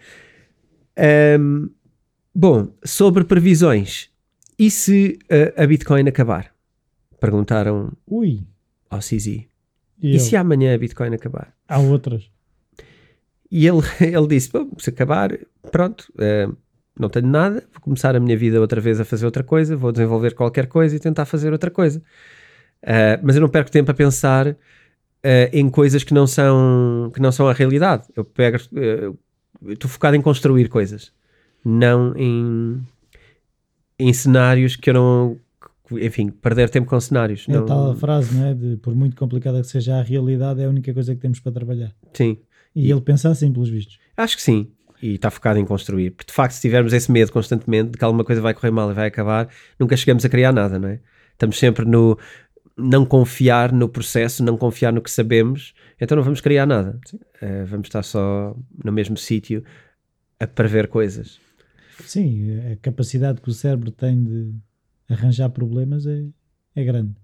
Um, 1.40 1.70
Bom, 2.34 2.68
sobre 2.82 3.24
previsões. 3.24 4.08
E 4.58 4.70
se 4.70 5.18
uh, 5.24 5.62
a 5.62 5.66
Bitcoin 5.66 6.08
acabar? 6.08 6.50
Perguntaram 7.20 7.92
Ui. 8.06 8.40
ao 8.88 9.00
CZ. 9.00 9.26
E 9.26 9.46
E 10.00 10.18
se 10.18 10.34
amanhã 10.34 10.74
a 10.74 10.78
Bitcoin 10.78 11.14
acabar? 11.14 11.54
Há 11.68 11.78
outras. 11.78 12.30
E 13.53 13.66
ele, 13.66 13.80
ele 14.00 14.26
disse: 14.26 14.50
Bom, 14.50 14.70
se 14.78 14.88
acabar, 14.88 15.38
pronto, 15.70 16.11
eh, 16.18 16.48
não 16.98 17.11
tenho 17.11 17.26
nada, 17.26 17.62
vou 17.70 17.82
começar 17.82 18.16
a 18.16 18.20
minha 18.20 18.36
vida 18.36 18.59
outra 18.59 18.80
vez 18.80 18.98
a 18.98 19.05
fazer 19.05 19.26
outra 19.26 19.44
coisa, 19.44 19.76
vou 19.76 19.92
desenvolver 19.92 20.34
qualquer 20.34 20.66
coisa 20.66 20.96
e 20.96 20.98
tentar 20.98 21.26
fazer 21.26 21.53
outra 21.53 21.70
coisa. 21.70 22.03
Eh, 22.82 23.20
mas 23.22 23.36
eu 23.36 23.42
não 23.42 23.50
perco 23.50 23.70
tempo 23.70 23.90
a 23.90 23.94
pensar 23.94 24.57
eh, 25.22 25.50
em 25.53 25.68
coisas 25.68 26.03
que 26.03 26.14
não 26.14 26.26
são 26.26 27.12
que 27.14 27.20
não 27.20 27.30
são 27.30 27.46
a 27.46 27.53
realidade. 27.53 28.05
Eu 28.16 28.24
pego, 28.24 28.57
estou 29.68 29.90
focado 29.90 30.16
em 30.16 30.22
construir 30.22 30.68
coisas, 30.68 31.12
não 31.62 32.16
em, 32.16 32.80
em 33.98 34.12
cenários 34.14 34.76
que 34.76 34.88
eu 34.88 34.94
não. 34.94 35.36
Enfim, 35.90 36.30
perder 36.30 36.70
tempo 36.70 36.88
com 36.88 36.98
cenários. 36.98 37.44
É 37.46 37.53
não, 37.53 37.64
a 37.64 37.66
tal 37.66 37.94
frase, 37.96 38.34
não 38.34 38.46
é? 38.46 38.55
De 38.55 38.78
por 38.78 38.94
muito 38.94 39.14
complicada 39.14 39.61
que 39.61 39.66
seja 39.66 39.96
a 39.96 40.03
realidade, 40.03 40.62
é 40.62 40.64
a 40.64 40.70
única 40.70 40.94
coisa 40.94 41.14
que 41.14 41.20
temos 41.20 41.38
para 41.38 41.53
trabalhar. 41.53 41.92
Sim. 42.14 42.38
E, 42.74 42.86
E- 42.88 42.90
ele 42.90 43.00
pensa 43.00 43.28
assim, 43.30 43.52
pelos 43.52 43.68
vistos. 43.68 43.98
Acho 44.16 44.36
que 44.36 44.42
sim. 44.42 44.70
E 45.02 45.14
está 45.14 45.30
focado 45.30 45.58
em 45.58 45.64
construir. 45.64 46.10
Porque 46.12 46.30
de 46.30 46.34
facto, 46.34 46.52
se 46.54 46.60
tivermos 46.60 46.92
esse 46.92 47.10
medo 47.10 47.32
constantemente 47.32 47.90
de 47.90 47.98
que 47.98 48.04
alguma 48.04 48.24
coisa 48.24 48.40
vai 48.40 48.54
correr 48.54 48.70
mal 48.70 48.90
e 48.90 48.94
vai 48.94 49.08
acabar, 49.08 49.48
nunca 49.78 49.96
chegamos 49.96 50.24
a 50.24 50.28
criar 50.28 50.52
nada, 50.52 50.78
não 50.78 50.88
é? 50.88 51.00
Estamos 51.32 51.58
sempre 51.58 51.84
no 51.84 52.16
não 52.76 53.04
confiar 53.04 53.72
no 53.72 53.88
processo, 53.88 54.42
não 54.42 54.56
confiar 54.56 54.92
no 54.92 55.02
que 55.02 55.10
sabemos, 55.10 55.74
então 56.00 56.16
não 56.16 56.22
vamos 56.24 56.40
criar 56.40 56.66
nada. 56.66 56.98
Eh, 57.40 57.64
vamos 57.64 57.88
estar 57.88 58.02
só 58.02 58.56
no 58.82 58.90
mesmo 58.92 59.16
sítio 59.16 59.62
a 60.40 60.46
prever 60.46 60.88
coisas. 60.88 61.38
Sim, 62.00 62.58
a 62.72 62.76
capacidade 62.76 63.40
que 63.40 63.50
o 63.50 63.52
cérebro 63.52 63.90
tem 63.90 64.22
de 64.24 64.54
arranjar 65.08 65.50
problemas 65.50 66.06
é, 66.06 66.24
é 66.74 66.84
grande. 66.84 67.14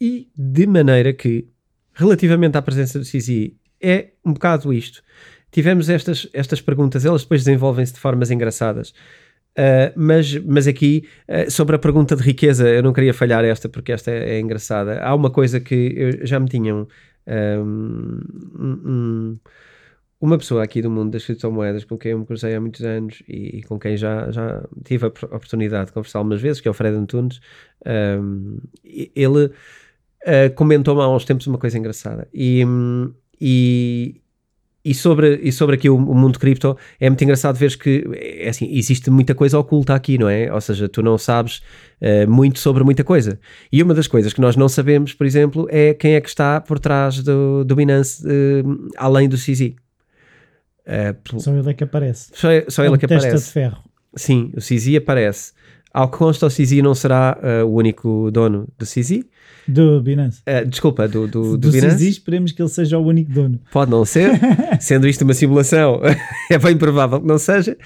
E 0.00 0.28
de 0.36 0.66
maneira 0.66 1.12
que, 1.12 1.48
relativamente 1.92 2.56
à 2.56 2.62
presença 2.62 2.98
do 2.98 3.04
CZ, 3.04 3.52
é 3.82 4.10
um 4.24 4.32
bocado 4.32 4.72
isto. 4.72 5.02
Tivemos 5.50 5.90
estas, 5.90 6.28
estas 6.32 6.60
perguntas, 6.60 7.04
elas 7.04 7.22
depois 7.22 7.44
desenvolvem-se 7.44 7.92
de 7.92 8.00
formas 8.00 8.30
engraçadas. 8.30 8.94
Uh, 9.52 9.92
mas, 9.94 10.34
mas 10.38 10.66
aqui, 10.66 11.06
uh, 11.28 11.50
sobre 11.50 11.76
a 11.76 11.78
pergunta 11.78 12.16
de 12.16 12.22
riqueza, 12.22 12.66
eu 12.68 12.82
não 12.82 12.92
queria 12.92 13.12
falhar 13.12 13.44
esta 13.44 13.68
porque 13.68 13.92
esta 13.92 14.10
é, 14.10 14.36
é 14.36 14.40
engraçada. 14.40 15.00
Há 15.02 15.14
uma 15.14 15.30
coisa 15.30 15.60
que 15.60 16.20
já 16.22 16.40
me 16.40 16.48
tinham. 16.48 16.88
Um, 17.26 18.20
um, 18.58 19.36
uma 20.22 20.38
pessoa 20.38 20.62
aqui 20.62 20.80
do 20.80 20.88
mundo 20.88 21.10
das 21.10 21.24
criptomoedas 21.24 21.84
com 21.84 21.98
quem 21.98 22.12
eu 22.12 22.18
me 22.20 22.24
cruzei 22.24 22.54
há 22.54 22.60
muitos 22.60 22.82
anos 22.84 23.22
e, 23.28 23.58
e 23.58 23.62
com 23.64 23.76
quem 23.76 23.96
já, 23.96 24.30
já 24.30 24.62
tive 24.84 25.06
a 25.06 25.08
oportunidade 25.08 25.86
de 25.86 25.92
conversar 25.92 26.20
algumas 26.20 26.40
vezes, 26.40 26.60
que 26.60 26.68
é 26.68 26.70
o 26.70 26.74
Fred 26.74 26.96
Antunes, 26.96 27.40
um, 27.84 28.58
ele 28.84 29.46
uh, 29.46 30.54
comentou-me 30.54 31.02
há 31.02 31.08
uns 31.08 31.24
tempos 31.24 31.46
uma 31.48 31.58
coisa 31.58 31.76
engraçada. 31.76 32.28
E, 32.32 32.64
hum, 32.64 33.12
e, 33.44 34.20
e 34.84 34.94
sobre, 34.94 35.40
e 35.42 35.50
sobre 35.52 35.74
aqui 35.76 35.88
o, 35.90 35.96
o 35.96 36.14
mundo 36.14 36.38
cripto, 36.38 36.76
é 37.00 37.08
muito 37.10 37.22
engraçado 37.24 37.56
ver 37.56 37.76
que 37.76 38.04
é 38.14 38.48
assim, 38.48 38.68
existe 38.72 39.10
muita 39.10 39.34
coisa 39.34 39.58
oculta 39.58 39.94
aqui, 39.94 40.16
não 40.18 40.28
é? 40.28 40.52
Ou 40.52 40.60
seja, 40.60 40.88
tu 40.88 41.02
não 41.02 41.18
sabes 41.18 41.60
uh, 42.00 42.28
muito 42.30 42.58
sobre 42.58 42.82
muita 42.84 43.02
coisa. 43.04 43.38
E 43.72 43.82
uma 43.82 43.94
das 43.94 44.06
coisas 44.06 44.32
que 44.32 44.40
nós 44.40 44.54
não 44.56 44.68
sabemos, 44.68 45.12
por 45.14 45.26
exemplo, 45.26 45.66
é 45.70 45.94
quem 45.94 46.14
é 46.14 46.20
que 46.20 46.28
está 46.28 46.60
por 46.60 46.78
trás 46.78 47.22
do, 47.22 47.64
do 47.64 47.74
Binance 47.76 48.24
uh, 48.26 48.88
além 48.96 49.28
do 49.28 49.36
CZ. 49.36 49.60
Uh, 50.86 51.14
pelo- 51.22 51.40
Só 51.40 51.54
ele 51.54 51.70
é 51.70 51.74
que 51.74 51.84
aparece. 51.84 52.30
só, 52.34 52.48
só 52.68 52.82
É 52.82 52.86
ele 52.86 52.94
um 52.94 52.98
que 52.98 53.06
testa 53.06 53.26
aparece. 53.28 53.46
de 53.46 53.52
ferro. 53.52 53.78
Sim, 54.16 54.52
o 54.56 54.60
CZ 54.60 54.96
aparece. 54.96 55.52
Ao 55.92 56.08
que 56.08 56.16
consta, 56.16 56.46
o 56.46 56.48
CZ 56.48 56.82
não 56.82 56.94
será 56.94 57.38
uh, 57.42 57.66
o 57.66 57.74
único 57.74 58.30
dono 58.30 58.68
do 58.78 58.86
CZ. 58.86 59.24
Do 59.68 60.00
Binance. 60.02 60.40
Uh, 60.40 60.66
desculpa, 60.66 61.06
do, 61.06 61.26
do, 61.26 61.42
do, 61.42 61.58
Do 61.58 61.70
Binance. 61.70 61.96
CZ, 61.96 62.02
esperemos 62.02 62.52
que 62.52 62.62
ele 62.62 62.68
seja 62.68 62.98
o 62.98 63.06
único 63.06 63.30
dono. 63.30 63.60
Pode 63.70 63.90
não 63.90 64.04
ser, 64.04 64.30
sendo 64.80 65.06
isto 65.06 65.22
uma 65.22 65.34
simulação, 65.34 66.00
é 66.50 66.58
bem 66.58 66.76
provável 66.76 67.20
que 67.20 67.26
não 67.26 67.38
seja. 67.38 67.76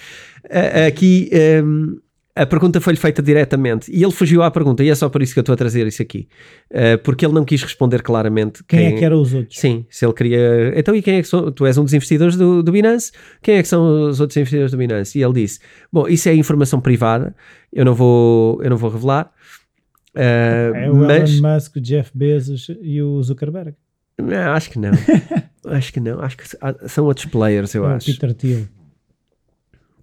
Uh, 0.44 0.86
aqui 0.86 1.30
um, 1.64 1.98
a 2.36 2.46
pergunta 2.46 2.80
foi-lhe 2.80 2.98
feita 2.98 3.22
diretamente 3.22 3.90
e 3.90 4.02
ele 4.02 4.12
fugiu 4.12 4.42
à 4.42 4.50
pergunta, 4.50 4.84
e 4.84 4.90
é 4.90 4.94
só 4.94 5.08
por 5.08 5.22
isso 5.22 5.32
que 5.32 5.38
eu 5.38 5.42
estou 5.42 5.54
a 5.54 5.56
trazer 5.56 5.86
isso 5.86 6.02
aqui, 6.02 6.28
Uh, 6.70 6.98
porque 7.02 7.24
ele 7.24 7.32
não 7.32 7.44
quis 7.44 7.62
responder 7.62 8.02
claramente 8.02 8.62
Quem, 8.64 8.86
é 8.86 8.92
que 8.92 9.04
eram 9.04 9.20
os 9.20 9.32
outros? 9.32 9.58
Sim, 9.58 9.86
se 9.88 10.04
ele 10.04 10.12
queria. 10.12 10.72
Então, 10.76 10.94
e 10.94 11.00
quem 11.00 11.16
é 11.16 11.22
que 11.22 11.28
são? 11.28 11.50
Tu 11.50 11.64
és 11.64 11.78
um 11.78 11.84
dos 11.84 11.94
investidores 11.94 12.36
do, 12.36 12.62
do 12.62 12.72
Binance? 12.72 13.12
Quem 13.40 13.56
é 13.56 13.62
que 13.62 13.68
são 13.68 14.08
os 14.08 14.20
outros 14.20 14.36
investidores 14.36 14.72
do 14.72 14.76
Binance? 14.78 15.18
E 15.18 15.22
ele 15.22 15.32
disse: 15.32 15.60
Bom, 15.92 16.06
isso 16.08 16.28
é 16.28 16.34
informação 16.34 16.80
privada, 16.80 17.34
eu 17.72 17.84
não 17.84 17.94
vou, 17.94 18.60
eu 18.62 18.68
não 18.70 18.76
vou 18.76 18.90
revelar. 18.90 19.30
Uh, 20.14 20.18
É 20.74 20.90
o 20.90 20.96
mas 20.96 21.38
Elon 21.38 21.54
Musk, 21.54 21.76
o 21.76 21.80
Jeff 21.80 22.10
Bezos 22.14 22.70
e 22.82 23.00
o 23.00 23.22
Zuckerberg. 23.22 23.74
não, 24.20 24.52
acho 24.52 24.70
que 24.70 24.78
não. 24.78 24.90
acho 25.68 25.92
que 25.92 26.00
não. 26.00 26.20
Acho 26.20 26.36
que 26.36 26.44
são 26.88 27.04
outros 27.04 27.26
players, 27.26 27.74
eu 27.74 27.88
É 27.88 27.94
acho. 27.94 28.06
Peter 28.12 28.34
Thiel. 28.34 28.64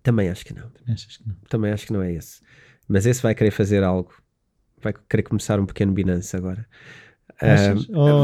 Também 0.04 0.30
acho 0.30 0.46
que 0.46 0.54
não. 0.54 0.66
Achas 0.88 1.18
que 1.18 1.28
não? 1.28 1.36
Também 1.50 1.72
acho 1.72 1.88
que 1.88 1.94
não 1.94 2.02
é 2.04 2.12
esse. 2.14 2.42
Mas 2.88 3.06
esse 3.06 3.22
vai 3.24 3.34
querer 3.34 3.52
fazer 3.52 3.84
algo. 3.84 4.12
Vai 4.82 4.94
querer 5.10 5.24
começar 5.24 5.60
um 5.60 5.66
pequeno 5.66 5.94
Binance 5.94 6.36
agora. 6.36 6.66
Ah, 7.42 7.74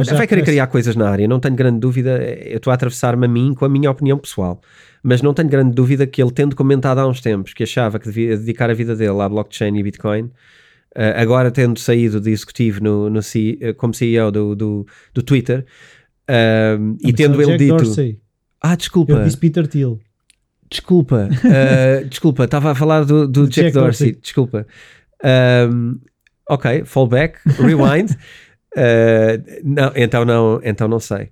já 0.03 0.15
vai 0.15 0.27
querer 0.27 0.43
criar 0.43 0.67
coisas 0.67 0.95
na 0.95 1.09
área, 1.09 1.27
não 1.27 1.39
tenho 1.39 1.55
grande 1.55 1.79
dúvida. 1.79 2.21
Eu 2.21 2.57
estou 2.57 2.71
a 2.71 2.73
atravessar-me 2.73 3.25
a 3.25 3.29
mim 3.29 3.53
com 3.53 3.65
a 3.65 3.69
minha 3.69 3.89
opinião 3.89 4.17
pessoal, 4.17 4.61
mas 5.01 5.21
não 5.21 5.33
tenho 5.33 5.49
grande 5.49 5.73
dúvida 5.73 6.05
que 6.05 6.21
ele, 6.21 6.31
tendo 6.31 6.55
comentado 6.55 6.99
há 6.99 7.07
uns 7.07 7.19
tempos 7.19 7.53
que 7.53 7.63
achava 7.63 7.97
que 7.97 8.05
devia 8.05 8.37
dedicar 8.37 8.69
a 8.69 8.73
vida 8.73 8.95
dele 8.95 9.19
à 9.21 9.27
blockchain 9.27 9.75
e 9.77 9.83
Bitcoin, 9.83 10.29
ah, 10.95 11.21
agora 11.21 11.49
tendo 11.49 11.79
saído 11.79 12.21
de 12.21 12.29
executivo 12.29 12.83
no, 12.83 13.09
no 13.09 13.21
C- 13.23 13.57
eh, 13.61 13.73
como 13.73 13.93
CEO 13.93 14.31
do, 14.31 14.55
do, 14.55 14.87
do 15.13 15.23
Twitter 15.23 15.65
ah, 16.27 16.77
e 17.03 17.11
tendo 17.13 17.41
é 17.41 17.43
ele 17.43 17.51
Jack 17.53 17.57
dito: 17.57 17.77
Dorsey. 17.77 18.19
Ah, 18.61 18.75
desculpa, 18.75 19.13
Eu 19.13 19.23
disse 19.23 19.37
Peter 19.37 19.65
Thiel. 19.67 19.99
Desculpa, 20.69 21.29
ah, 21.45 22.03
desculpa, 22.09 22.45
estava 22.45 22.71
a 22.71 22.75
falar 22.75 23.03
do, 23.05 23.27
do 23.27 23.47
Jack, 23.47 23.67
Jack 23.67 23.73
Dorsey, 23.73 24.07
Dorsey. 24.07 24.21
desculpa. 24.21 24.67
Um, 25.23 25.99
ok, 26.49 26.83
fallback, 26.85 27.39
rewind. 27.59 28.11
Uh, 28.75 29.41
não, 29.63 29.91
então 29.95 30.25
não, 30.25 30.61
então 30.63 30.87
não 30.87 30.99
sei. 30.99 31.29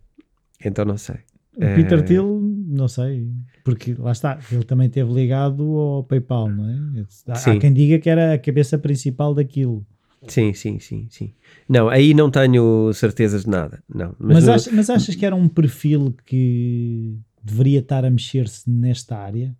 Então 0.63 0.83
não 0.85 0.97
sei. 0.97 1.15
O 1.55 1.59
Peter 1.75 1.99
Eh, 1.99 2.03
Thiel, 2.03 2.39
não 2.67 2.87
sei, 2.87 3.27
porque 3.63 3.95
lá 3.97 4.11
está, 4.11 4.37
ele 4.51 4.63
também 4.63 4.87
esteve 4.87 5.11
ligado 5.11 5.63
ao 5.77 6.03
PayPal, 6.03 6.49
não 6.49 6.69
é? 6.69 7.03
Há, 7.29 7.51
há 7.51 7.57
quem 7.59 7.73
diga 7.73 7.97
que 7.99 8.09
era 8.09 8.33
a 8.33 8.37
cabeça 8.37 8.77
principal 8.77 9.33
daquilo. 9.33 9.83
Sim, 10.27 10.53
sim, 10.53 10.77
sim, 10.79 11.07
sim. 11.09 11.33
Não, 11.69 11.89
aí 11.89 12.13
não 12.13 12.29
tenho 12.29 12.91
certezas 12.93 13.43
de 13.45 13.49
nada. 13.49 13.81
Não, 13.87 14.15
mas, 14.19 14.45
Mas, 14.45 14.47
eu- 14.47 14.53
ach- 14.53 14.75
mas 14.75 14.89
achas 14.89 15.15
que 15.15 15.25
era 15.25 15.35
um 15.35 15.47
perfil 15.47 16.13
que 16.25 17.17
deveria 17.47 17.79
estar 17.79 18.05
a 18.05 18.09
mexer-se 18.09 18.69
nesta 18.69 19.17
área? 19.17 19.55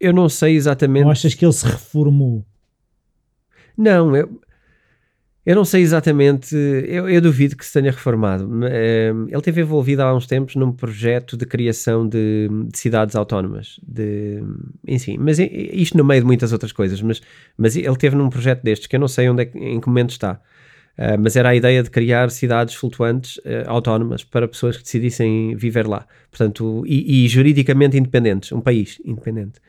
eu 0.00 0.12
não 0.12 0.28
sei 0.28 0.54
exatamente. 0.54 1.04
Ou 1.04 1.10
achas 1.10 1.34
que 1.34 1.44
ele 1.44 1.52
se 1.52 1.64
reformou? 1.64 2.44
Não, 3.76 4.14
eu, 4.14 4.40
eu 5.46 5.54
não 5.56 5.64
sei 5.64 5.82
exatamente. 5.82 6.54
Eu, 6.54 7.08
eu 7.08 7.20
duvido 7.20 7.56
que 7.56 7.64
se 7.64 7.72
tenha 7.72 7.90
reformado. 7.90 8.48
Eh, 8.66 9.10
Ele 9.28 9.36
esteve 9.36 9.62
envolvido 9.62 10.02
há 10.02 10.14
uns 10.14 10.26
tempos 10.26 10.56
num 10.56 10.72
projeto 10.72 11.36
de 11.36 11.46
criação 11.46 12.06
de, 12.06 12.48
de 12.70 12.78
cidades 12.78 13.16
autónomas. 13.16 13.80
De, 13.82 14.42
enfim, 14.86 15.16
mas 15.18 15.38
isto 15.38 15.96
no 15.96 16.04
meio 16.04 16.20
de 16.20 16.26
muitas 16.26 16.52
outras 16.52 16.72
coisas. 16.72 17.00
Mas, 17.00 17.20
mas 17.56 17.76
ele 17.76 17.88
esteve 17.88 18.16
num 18.16 18.28
projeto 18.28 18.62
destes 18.62 18.86
que 18.86 18.96
eu 18.96 19.00
não 19.00 19.08
sei 19.08 19.28
onde 19.28 19.42
é, 19.42 19.50
em 19.54 19.80
que 19.80 19.88
momento 19.88 20.10
está. 20.10 20.40
Eh, 20.96 21.16
mas 21.16 21.36
era 21.36 21.48
a 21.48 21.54
ideia 21.54 21.82
de 21.82 21.90
criar 21.90 22.30
cidades 22.30 22.74
flutuantes 22.74 23.40
eh, 23.44 23.64
autónomas 23.66 24.22
para 24.22 24.46
pessoas 24.46 24.76
que 24.76 24.82
decidissem 24.82 25.56
viver 25.56 25.86
lá. 25.86 26.06
Portanto, 26.30 26.84
e, 26.86 27.24
e 27.24 27.28
juridicamente 27.28 27.96
independentes. 27.96 28.52
Um 28.52 28.60
país 28.60 29.00
independente. 29.04 29.60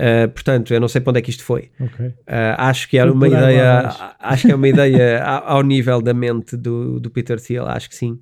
Eh, 0.00 0.28
portanto, 0.28 0.72
eu 0.72 0.80
não 0.80 0.86
sei 0.86 1.00
para 1.00 1.10
onde 1.10 1.18
é 1.18 1.22
que 1.22 1.30
isto 1.30 1.42
foi. 1.42 1.72
Ok. 1.80 2.06
Uh, 2.06 2.14
acho 2.56 2.88
que 2.88 2.96
era 2.96 3.12
uma 3.12 3.26
ideia, 3.26 3.88
acho 4.20 4.46
que 4.46 4.52
é 4.52 4.54
uma 4.54 4.68
ideia 4.68 5.24
ao 5.26 5.60
nível 5.62 6.00
da 6.00 6.14
mente 6.14 6.56
do, 6.56 7.00
do 7.00 7.10
Peter 7.10 7.40
Thiel, 7.40 7.66
acho 7.66 7.88
que 7.88 7.96
sim. 7.96 8.12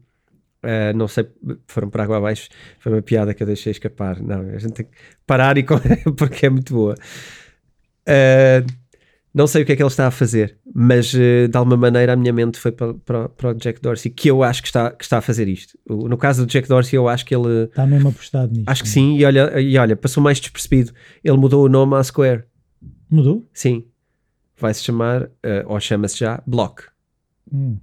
Uh, 0.65 0.97
não 0.97 1.07
sei, 1.07 1.27
foram 1.69 1.91
para 1.91 2.05
água 2.05 2.17
abaixo, 2.17 2.49
foi 2.79 2.93
uma 2.93 3.03
piada 3.03 3.35
que 3.35 3.43
eu 3.43 3.47
deixei 3.47 3.73
escapar. 3.73 4.23
Não, 4.23 4.41
a 4.41 4.59
gente 4.59 4.73
tem 4.73 4.87
que 4.87 4.93
parar 5.27 5.59
e 5.59 5.65
porque 6.17 6.47
é 6.47 6.49
muito 6.49 6.73
boa. 6.73 6.95
Uh, 8.09 8.67
não 9.37 9.47
sei 9.47 9.63
o 9.63 9.67
que 9.67 9.73
é 9.73 9.77
que 9.77 9.83
ele 9.83 9.89
está 9.89 10.07
a 10.07 10.11
fazer, 10.11 10.57
mas 10.75 11.13
uh, 11.13 11.47
de 11.47 11.57
alguma 11.59 11.77
maneira 11.77 12.15
a 12.15 12.17
minha 12.17 12.33
mente 12.33 12.59
foi 12.59 12.73
para, 12.73 12.95
para, 12.95 13.29
para 13.29 13.51
o 13.51 13.55
Jack 13.55 13.83
Dorsey, 13.83 14.11
que 14.11 14.31
eu 14.31 14.43
acho 14.43 14.63
que 14.63 14.69
está, 14.69 14.91
que 14.91 15.05
está 15.05 15.19
a 15.19 15.21
fazer 15.21 15.47
isto. 15.47 15.79
No 15.87 16.17
caso 16.17 16.47
do 16.47 16.51
Jack 16.51 16.67
Dorsey, 16.67 16.97
eu 16.97 17.07
acho 17.07 17.27
que 17.27 17.35
ele 17.35 17.65
Está 17.65 17.87
mesmo 17.87 18.09
apostado 18.09 18.51
nisto. 18.55 18.67
acho 18.69 18.83
que 18.83 18.89
sim, 18.89 19.19
e 19.19 19.25
olha, 19.27 19.61
e 19.61 19.77
olha, 19.77 19.95
passou 19.95 20.23
mais 20.23 20.41
despercebido. 20.41 20.93
Ele 21.23 21.37
mudou 21.37 21.67
o 21.67 21.69
nome 21.69 21.97
à 21.97 22.03
Square. 22.03 22.45
Mudou? 23.11 23.47
Sim. 23.53 23.85
Vai 24.59 24.73
se 24.73 24.83
chamar, 24.83 25.29
eh, 25.43 25.63
ou 25.67 25.79
chama-se 25.79 26.19
já, 26.19 26.43
Block. 26.47 26.85
Hum. 27.53 27.77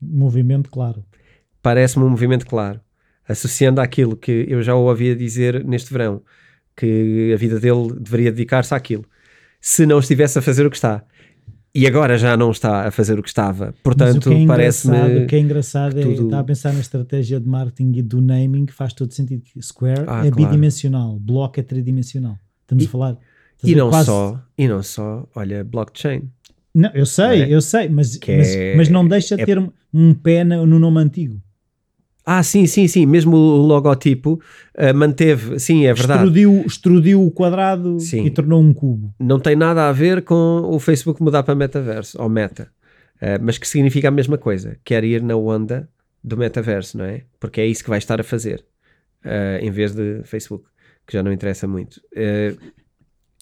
Movimento, 0.00 0.70
claro. 0.70 1.04
Parece-me 1.60 2.04
um 2.06 2.08
movimento 2.08 2.46
claro. 2.46 2.80
Associando 3.28 3.80
àquilo 3.80 4.16
que 4.16 4.46
eu 4.48 4.62
já 4.62 4.74
o 4.74 4.88
havia 4.88 5.14
dizer 5.14 5.62
neste 5.64 5.92
verão. 5.92 6.22
que 6.76 7.30
a 7.32 7.36
vida 7.36 7.60
dele 7.60 7.92
deveria 8.00 8.32
dedicar-se 8.32 8.74
àquilo. 8.74 9.04
Se 9.66 9.86
não 9.86 9.98
estivesse 9.98 10.38
a 10.38 10.42
fazer 10.42 10.66
o 10.66 10.70
que 10.70 10.76
está. 10.76 11.02
E 11.74 11.86
agora 11.86 12.18
já 12.18 12.36
não 12.36 12.50
está 12.50 12.86
a 12.86 12.90
fazer 12.90 13.18
o 13.18 13.22
que 13.22 13.28
estava. 13.30 13.74
Portanto, 13.82 14.30
é 14.30 14.46
parece-me. 14.46 15.24
O 15.24 15.26
que 15.26 15.34
é 15.34 15.38
engraçado 15.38 15.94
que 15.94 16.00
é 16.00 16.02
tudo- 16.04 16.24
estar 16.26 16.40
a 16.40 16.44
pensar 16.44 16.72
na 16.74 16.80
estratégia 16.80 17.40
de 17.40 17.48
marketing 17.48 17.92
e 17.96 18.02
do 18.02 18.20
naming, 18.20 18.66
que 18.66 18.74
faz 18.74 18.92
todo 18.92 19.10
sentido. 19.14 19.42
Square 19.62 20.02
Ah, 20.06 20.24
é 20.26 20.30
claro. 20.30 20.36
bidimensional, 20.36 21.18
bloco 21.18 21.58
é 21.58 21.62
tridimensional. 21.62 22.38
Estamos 22.62 22.84
E- 22.84 22.86
a 22.86 22.90
falar. 22.90 23.16
E 23.64 23.74
não, 23.74 23.88
quase- 23.88 24.06
só, 24.06 24.38
e 24.58 24.68
não 24.68 24.82
só, 24.82 25.26
olha, 25.34 25.64
blockchain. 25.64 26.22
Não, 26.74 26.90
eu 26.92 27.06
sei, 27.06 27.24
não 27.24 27.32
é? 27.46 27.54
eu 27.54 27.60
sei, 27.62 27.88
mas, 27.88 28.16
Que 28.18 28.36
mas, 28.36 28.48
é- 28.54 28.76
mas 28.76 28.88
não 28.90 29.08
deixa 29.08 29.34
de 29.34 29.42
é- 29.42 29.46
ter 29.46 29.58
um, 29.94 30.12
pé 30.12 30.44
no 30.44 30.78
nome 30.78 30.98
antigo. 31.00 31.40
Ah, 32.26 32.42
sim, 32.42 32.66
sim, 32.66 32.88
sim. 32.88 33.04
Mesmo 33.04 33.36
o 33.36 33.66
logotipo 33.66 34.40
ah, 34.76 34.92
manteve. 34.92 35.58
Sim, 35.58 35.84
é 35.84 35.92
verdade. 35.92 36.20
Extrudiu, 36.20 36.64
extrudiu 36.66 37.22
o 37.26 37.30
quadrado 37.30 38.00
Sim. 38.00 38.24
e 38.24 38.30
tornou 38.30 38.62
um 38.62 38.72
cubo. 38.72 39.14
Não 39.20 39.38
tem 39.38 39.54
nada 39.54 39.88
a 39.88 39.92
ver 39.92 40.22
com 40.22 40.62
o 40.64 40.78
Facebook 40.78 41.22
mudar 41.22 41.42
para 41.42 41.54
metaverso 41.54 42.20
ou 42.20 42.28
meta. 42.28 42.70
Ah, 43.20 43.38
mas 43.40 43.58
que 43.58 43.68
significa 43.68 44.08
a 44.08 44.10
mesma 44.10 44.38
coisa. 44.38 44.78
Quer 44.84 45.04
ir 45.04 45.22
na 45.22 45.36
onda 45.36 45.88
do 46.22 46.36
metaverso, 46.36 46.96
não 46.96 47.04
é? 47.04 47.24
Porque 47.38 47.60
é 47.60 47.66
isso 47.66 47.84
que 47.84 47.90
vai 47.90 47.98
estar 47.98 48.18
a 48.20 48.24
fazer. 48.24 48.64
ah, 49.24 49.58
em 49.60 49.70
vez 49.70 49.94
de 49.94 50.22
Facebook, 50.24 50.64
que 51.06 51.12
já 51.12 51.22
não 51.22 51.32
interessa 51.32 51.66
muito. 51.68 52.00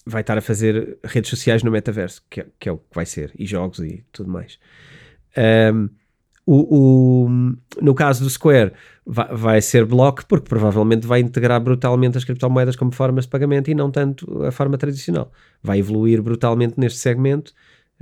Vai 0.05 0.19
estar 0.19 0.37
a 0.37 0.41
fazer 0.41 0.97
redes 1.01 1.29
sociais 1.29 1.63
no 1.63 1.71
metaverso, 1.71 2.21
que 2.29 2.41
é, 2.41 2.45
que 2.59 2.67
é 2.67 2.71
o 2.73 2.77
que 2.77 2.93
vai 2.93 3.05
ser, 3.05 3.31
e 3.39 3.45
jogos 3.45 3.79
e 3.79 4.03
tudo 4.11 4.29
mais. 4.29 4.59
Ahm, 5.37 5.87
o, 6.45 7.25
o- 7.25 7.29
no 7.81 7.93
caso 7.95 8.23
do 8.23 8.29
Square, 8.29 8.71
vai, 9.05 9.27
vai 9.35 9.61
ser 9.61 9.85
bloco, 9.85 10.25
porque 10.27 10.47
provavelmente 10.49 11.07
vai 11.07 11.19
integrar 11.19 11.61
brutalmente 11.61 12.17
as 12.17 12.23
criptomoedas 12.23 12.75
como 12.75 12.91
formas 12.91 13.25
de 13.25 13.29
pagamento 13.31 13.69
e 13.69 13.73
não 13.75 13.89
tanto 13.91 14.43
a 14.43 14.51
forma 14.51 14.77
tradicional. 14.77 15.31
Vai 15.61 15.79
evoluir 15.79 16.21
brutalmente 16.21 16.79
neste 16.79 16.99
segmento, 16.99 17.53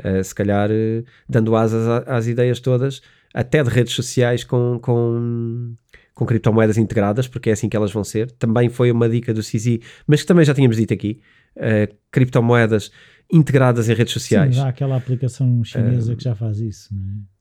eh, 0.04 0.24
se 0.24 0.34
calhar 0.34 0.70
eh, 0.72 1.04
dando 1.30 1.56
asas 1.56 1.88
às 2.08 2.28
ideias 2.28 2.60
todas, 2.60 3.02
até 3.34 3.64
de 3.64 3.70
redes 3.70 3.94
sociais 3.94 4.44
com, 4.44 4.80
com, 4.82 5.74
com 6.14 6.26
criptomoedas 6.26 6.78
integradas, 6.78 7.28
porque 7.28 7.50
é 7.50 7.54
assim 7.54 7.70
que 7.70 7.78
elas 7.78 7.92
vão 7.92 8.04
ser. 8.04 8.32
Também 8.32 8.70
foi 8.70 8.92
uma 8.92 9.08
dica 9.08 9.34
do 9.34 9.42
CZ, 9.42 9.80
mas 10.08 10.22
que 10.22 10.28
também 10.28 10.44
já 10.46 10.54
tínhamos 10.54 10.78
dito 10.78 10.94
aqui: 10.94 11.22
eh, 11.56 11.90
criptomoedas 12.12 12.92
integradas 13.32 13.88
em 13.88 13.94
redes 13.94 14.14
Sim, 14.14 14.20
sociais. 14.20 14.56
já 14.56 14.66
há 14.66 14.70
aquela 14.70 14.96
aplicação 14.98 15.64
chinesa 15.64 16.16
que 16.16 16.24
já 16.24 16.36
faz 16.36 16.60
isso, 16.60 16.94
não 16.94 17.02
é? 17.02 17.41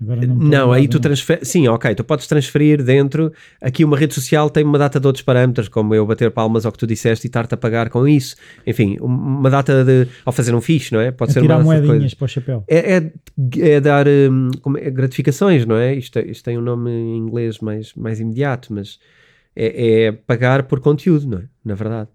Agora 0.00 0.26
não, 0.26 0.34
Não, 0.36 0.72
aí 0.72 0.86
tu 0.86 1.00
transferes. 1.00 1.48
Sim, 1.48 1.68
ok, 1.68 1.94
tu 1.94 2.04
podes 2.04 2.26
transferir 2.26 2.82
dentro. 2.82 3.32
Aqui 3.62 3.82
uma 3.84 3.96
rede 3.96 4.12
social 4.14 4.50
tem 4.50 4.62
uma 4.62 4.78
data 4.78 5.00
de 5.00 5.06
outros 5.06 5.22
parâmetros, 5.24 5.68
como 5.68 5.94
eu 5.94 6.04
bater 6.04 6.30
palmas 6.30 6.66
ao 6.66 6.72
que 6.72 6.76
tu 6.78 6.86
disseste 6.86 7.26
e 7.26 7.28
estar-te 7.28 7.54
a 7.54 7.56
pagar 7.56 7.88
com 7.88 8.06
isso. 8.06 8.36
Enfim, 8.66 8.98
um- 9.00 9.06
uma 9.06 9.48
data 9.48 9.82
de. 9.84 10.06
ao 10.24 10.32
fazer 10.32 10.54
um 10.54 10.60
fixe, 10.60 10.92
não 10.92 11.00
é? 11.00 11.10
Pode 11.10 11.32
ser 11.32 11.38
uma 11.40 11.44
tirar 11.46 11.62
data 11.64 11.80
de 11.80 11.86
moedinhas 11.86 12.12
para 12.14 12.24
o 12.24 12.28
chapéu. 12.28 12.64
É, 12.68 12.96
é, 12.96 13.12
é 13.74 13.80
dar 13.80 14.06
como 14.60 14.76
é, 14.76 14.90
gratificações, 14.90 15.64
não 15.64 15.76
é? 15.76 15.94
Isto, 15.94 16.18
isto 16.18 16.44
tem 16.44 16.58
um 16.58 16.62
nome 16.62 16.90
em 16.90 17.16
inglês 17.16 17.58
mais, 17.60 17.94
mais 17.94 18.20
imediato, 18.20 18.74
mas 18.74 18.98
é, 19.54 20.04
é 20.08 20.12
pagar 20.12 20.64
por 20.64 20.80
conteúdo, 20.80 21.26
não 21.26 21.38
é? 21.38 21.42
Na 21.64 21.74
verdade. 21.74 22.08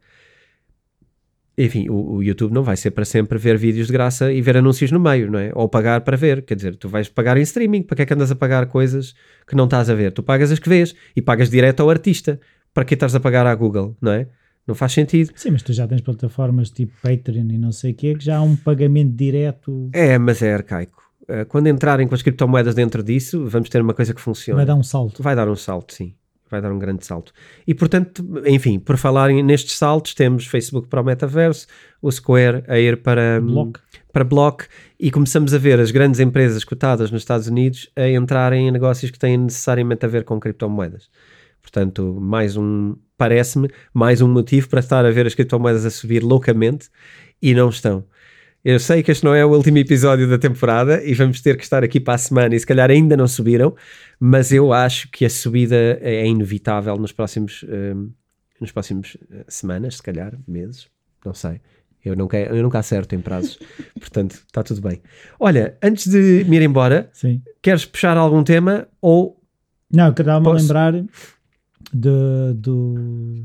Enfim, 1.66 1.90
o, 1.90 2.16
o 2.16 2.24
YouTube 2.24 2.54
não 2.54 2.64
vai 2.64 2.76
ser 2.78 2.92
para 2.92 3.06
sempre 3.06 3.38
ver 3.38 3.58
vídeos 3.58 3.88
de 3.88 3.94
graça 3.94 4.32
e 4.32 4.42
ver 4.42 4.58
anúncios 4.58 4.92
no 4.92 5.00
meio, 5.00 5.30
não 5.30 5.40
é? 5.40 5.52
Ou 5.54 5.68
pagar 5.70 6.02
para 6.02 6.18
ver. 6.18 6.42
Quer 6.44 6.56
dizer, 6.56 6.76
tu 6.76 6.88
vais 6.90 7.08
pagar 7.10 7.38
em 7.38 7.42
streaming. 7.42 7.84
Para 7.84 7.96
que 7.98 8.02
é 8.02 8.06
que 8.06 8.14
andas 8.14 8.32
a 8.32 8.36
pagar 8.36 8.66
coisas 8.68 9.14
que 9.48 9.56
não 9.56 9.66
estás 9.66 9.90
a 9.90 9.94
ver? 9.94 10.12
Tu 10.12 10.24
pagas 10.24 10.52
as 10.52 10.60
que 10.60 10.70
vês 10.70 10.96
e 11.16 11.22
pagas 11.22 11.50
direto 11.50 11.82
ao 11.82 11.90
artista. 11.90 12.40
Para 12.74 12.86
que 12.86 12.94
estás 12.94 13.14
a 13.16 13.20
pagar 13.20 13.46
à 13.46 13.54
Google, 13.54 13.96
não 14.02 14.12
é? 14.14 14.28
Não 14.66 14.74
faz 14.76 14.94
sentido. 14.94 15.32
Sim, 15.36 15.52
mas 15.52 15.62
tu 15.64 15.74
já 15.74 15.88
tens 15.88 16.02
plataformas 16.02 16.70
tipo 16.70 16.94
Patreon 17.02 17.48
e 17.50 17.58
não 17.58 17.72
sei 17.72 17.92
o 17.92 17.96
quê, 17.96 18.16
que 18.16 18.24
já 18.24 18.38
há 18.38 18.42
um 18.42 18.56
pagamento 18.56 19.14
direto, 19.14 19.90
É, 19.92 20.18
mas 20.18 20.42
é 20.42 20.54
arcaico. 20.54 21.02
Eh, 21.28 21.46
Quando 21.46 21.68
entrarem 21.68 22.08
com 22.08 22.16
as 22.16 22.22
criptomoedas 22.22 22.74
dentro 22.76 23.04
disso, 23.04 23.46
vamos 23.48 23.70
ter 23.70 23.82
uma 23.82 23.94
coisa 23.94 24.14
que 24.14 24.22
funciona. 24.22 24.58
vai 24.58 24.66
dar 24.66 24.76
um 24.76 24.84
salto. 24.84 25.22
Vai 25.22 25.36
dar 25.36 25.50
um 25.50 25.56
salto, 25.56 25.94
sim. 25.94 26.14
Vai 26.52 26.62
dar 26.62 26.72
um 26.72 26.78
grande 26.78 27.06
salto. 27.06 27.32
E 27.66 27.74
portanto, 27.74 28.24
enfim, 28.46 28.78
por 28.78 28.98
falarem 28.98 29.42
nestes 29.42 29.78
saltos, 29.78 30.14
temos 30.14 30.46
Facebook 30.46 30.90
para 30.90 31.00
o 31.00 31.04
metaverso, 31.04 31.66
o 32.02 32.12
Square 32.12 32.66
a 32.68 32.78
ir 32.78 33.02
para 33.02 33.40
Block. 33.40 33.80
para 34.12 34.24
Block 34.26 34.66
e 35.00 35.10
começamos 35.10 35.54
a 35.54 35.58
ver 35.58 35.80
as 35.80 35.92
grandes 35.92 36.20
empresas 36.20 36.66
cotadas 36.66 37.10
nos 37.10 37.22
Estados 37.22 37.48
Unidos 37.48 37.90
a 37.96 38.10
entrarem 38.10 38.68
em 38.68 38.72
negócios 38.72 39.10
que 39.10 39.18
têm 39.18 39.38
necessariamente 39.38 40.06
a 40.06 40.10
ver 40.10 40.26
com 40.26 40.42
criptomoedas. 40.42 41.10
Portanto, 41.62 42.18
mais 42.20 42.58
um, 42.58 42.98
parece-me, 43.18 43.70
mais 43.94 44.22
um 44.22 44.28
motivo 44.28 44.68
para 44.68 44.82
estar 44.82 45.06
a 45.06 45.12
ver 45.12 45.26
as 45.26 45.34
criptomoedas 45.34 45.86
a 45.86 45.90
subir 45.90 46.22
loucamente 46.22 46.90
e 47.42 47.54
não 47.54 47.70
estão. 47.70 48.04
Eu 48.64 48.80
sei 48.80 49.02
que 49.02 49.12
este 49.12 49.24
não 49.24 49.34
é 49.34 49.44
o 49.44 49.50
último 49.50 49.80
episódio 49.80 50.30
da 50.30 50.38
temporada 50.38 51.04
e 51.04 51.16
vamos 51.16 51.42
ter 51.42 51.58
que 51.58 51.64
estar 51.64 51.84
aqui 51.84 52.00
para 52.00 52.14
a 52.14 52.18
semana 52.18 52.56
e 52.56 52.60
se 52.60 52.66
calhar 52.66 52.92
ainda 52.92 53.18
não 53.18 53.28
subiram, 53.28 53.76
mas 54.20 54.52
eu 54.52 54.72
acho 54.72 55.10
que 55.10 55.26
a 55.26 55.30
subida 55.30 55.76
é 56.00 56.26
inevitável 56.28 56.96
nos 56.98 57.12
próximos, 57.12 57.66
hum, 57.68 58.12
nos 58.60 58.72
próximos 58.72 59.18
eh, 59.32 59.46
semanas, 59.48 59.96
se 59.96 60.04
calhar, 60.04 60.38
meses, 60.48 60.88
não 61.26 61.34
sei. 61.34 61.60
Eu 62.06 62.16
nunca, 62.16 62.38
eu 62.38 62.62
nunca 62.62 62.78
acerto 62.80 63.16
em 63.16 63.20
prazos, 63.20 63.58
portanto 64.00 64.34
está 64.34 64.62
tudo 64.62 64.82
bem. 64.82 65.02
Olha, 65.40 65.76
antes 65.82 66.06
de 66.08 66.46
me 66.48 66.58
ir 66.58 66.62
embora, 66.62 67.10
Sim. 67.14 67.42
queres 67.64 67.84
puxar 67.86 68.16
algum 68.16 68.44
tema 68.44 68.88
ou 69.02 69.42
Não, 69.92 70.10
estava-me 70.10 70.48
a 70.48 70.52
Posso? 70.52 70.62
lembrar 70.64 70.94
de, 71.92 72.54
do, 72.56 73.44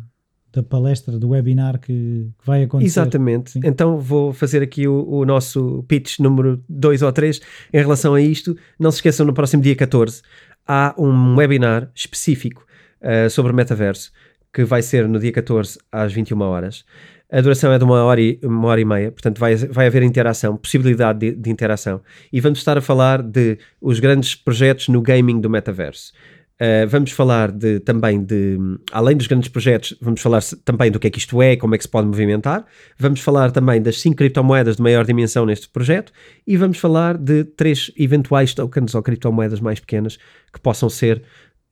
da 0.57 0.63
palestra, 0.63 1.19
do 1.19 1.29
webinar 1.29 1.79
que, 1.79 2.31
que 2.39 2.47
vai 2.47 2.65
acontecer. 2.65 2.87
Exatamente. 2.87 3.53
Sim. 3.53 3.61
Então 3.65 3.99
vou 3.99 4.33
fazer 4.33 4.63
aqui 4.63 4.89
o, 4.89 5.07
o 5.09 5.25
nosso 5.25 5.85
pitch 5.89 6.19
número 6.19 6.63
2 6.69 7.03
ou 7.03 7.13
3 7.13 7.41
em 7.73 7.79
relação 7.79 8.15
a 8.15 8.21
isto. 8.21 8.57
Não 8.79 8.91
se 8.91 8.99
esqueçam, 8.99 9.25
no 9.25 9.33
próximo 9.33 9.63
dia 9.63 9.77
14 9.77 10.23
há 10.67 10.95
um 10.99 11.37
webinar 11.37 11.91
específico 11.95 12.67
uh, 13.01 13.31
sobre 13.31 13.53
metaverso 13.53 14.11
que 14.53 14.65
vai 14.65 14.83
ser 14.83 15.07
no 15.07 15.19
dia 15.19 15.33
14 15.33 15.79
às 15.93 16.13
21 16.13 16.41
horas. 16.41 16.85
A 17.31 17.41
duração 17.41 17.73
é 17.73 17.79
de 17.79 17.85
uma 17.85 18.03
hora 18.05 18.21
e, 18.21 18.39
uma 18.43 18.69
hora 18.69 18.81
e 18.81 18.85
meia, 18.85 19.13
portanto 19.13 19.39
vai, 19.39 19.55
vai 19.55 19.87
haver 19.87 20.03
interação, 20.03 20.57
possibilidade 20.57 21.19
de, 21.19 21.33
de 21.33 21.51
interação. 21.51 22.01
E 22.33 22.41
vamos 22.41 22.61
estar 22.61 22.79
a 22.79 22.81
falar 22.81 23.23
de 23.23 23.59
os 23.81 24.01
grandes 24.01 24.35
projetos 24.35 24.89
no 24.89 25.03
gaming 25.03 25.41
do 25.41 25.51
metaverso. 25.51 26.13
Uh, 26.59 26.89
vamos 26.89 27.11
falar 27.11 27.53
de, 27.53 27.81
também 27.81 28.25
de, 28.25 28.57
além 28.91 29.15
dos 29.15 29.27
grandes 29.27 29.51
projetos, 29.51 29.95
vamos 30.01 30.23
falar 30.23 30.43
também 30.65 30.91
do 30.91 30.99
que 30.99 31.07
é 31.07 31.11
que 31.11 31.19
isto 31.19 31.43
é, 31.43 31.55
como 31.55 31.75
é 31.75 31.79
que 31.79 31.85
se 31.85 31.91
pode 31.91 32.07
movimentar. 32.07 32.65
Vamos 32.99 33.21
falar 33.21 33.51
também 33.51 33.83
das 33.83 34.01
cinco 34.01 34.17
criptomoedas 34.17 34.77
de 34.77 34.83
maior 34.83 35.05
dimensão 35.05 35.45
neste 35.45 35.69
projeto 35.69 36.11
e 36.47 36.57
vamos 36.57 36.79
falar 36.79 37.19
de 37.19 37.45
três 37.45 37.93
eventuais 37.99 38.55
tokens 38.55 38.95
ou 38.95 39.03
criptomoedas 39.03 39.61
mais 39.61 39.81
pequenas 39.81 40.17
que 40.51 40.59
possam 40.59 40.89
ser 40.89 41.23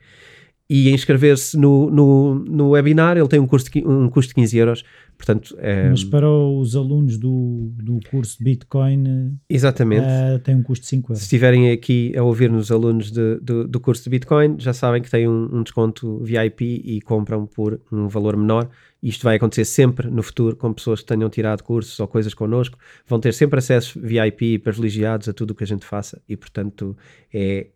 e 0.69 0.91
inscrever-se 0.91 1.57
no, 1.57 1.91
no, 1.91 2.35
no 2.35 2.71
webinar, 2.71 3.17
ele 3.19 3.29
tem 3.29 3.39
um 3.39 3.47
custo, 3.47 3.71
um 3.87 4.09
custo 4.09 4.31
de 4.31 4.35
15 4.37 4.57
euros, 4.57 4.83
portanto, 5.25 5.55
é, 5.59 5.89
Mas 5.89 6.03
para 6.03 6.29
os 6.29 6.75
alunos 6.75 7.17
do, 7.17 7.71
do 7.77 8.01
curso 8.11 8.39
de 8.39 8.45
Bitcoin 8.45 9.39
exatamente. 9.49 10.05
eh, 10.05 10.39
tem 10.39 10.57
um 10.57 10.63
custo 10.63 10.83
de 10.83 10.89
5 10.89 11.07
Se 11.07 11.13
euros. 11.13 11.23
estiverem 11.23 11.71
aqui 11.71 12.13
a 12.17 12.23
ouvir-nos 12.25 12.73
alunos 12.73 13.13
de- 13.13 13.39
do, 13.41 13.69
do 13.69 13.79
curso 13.81 14.03
de 14.05 14.11
Bitcoin, 14.11 14.57
já 14.59 14.73
sabem 14.73 15.01
que 15.01 15.09
têm 15.11 15.29
um, 15.29 15.49
um 15.59 15.63
desconto 15.63 16.19
VIP 16.25 16.83
e 16.85 17.01
compram 17.03 17.47
por 17.47 17.81
um 17.93 18.09
valor 18.09 18.37
menor. 18.37 18.69
Isto 19.01 19.23
vai 19.25 19.37
acontecer 19.37 19.65
sempre 19.65 20.11
no 20.11 20.23
futuro 20.23 20.57
com 20.57 20.73
pessoas 20.73 21.01
que 21.01 21.07
tenham 21.07 21.29
tirado 21.31 21.63
cursos 21.63 21.99
ou 22.01 22.09
coisas 22.09 22.35
connosco. 22.35 22.77
Vão 23.07 23.21
ter 23.21 23.33
sempre 23.33 23.59
acesso 23.59 24.01
VIP 24.01 24.55
e 24.55 24.59
privilegiados 24.59 25.29
a 25.29 25.33
tudo 25.33 25.53
o 25.53 25.55
que 25.55 25.65
a 25.65 25.67
gente 25.67 25.85
faça 25.85 26.21
e, 26.29 26.37
portanto, 26.37 26.97
é 27.33 27.69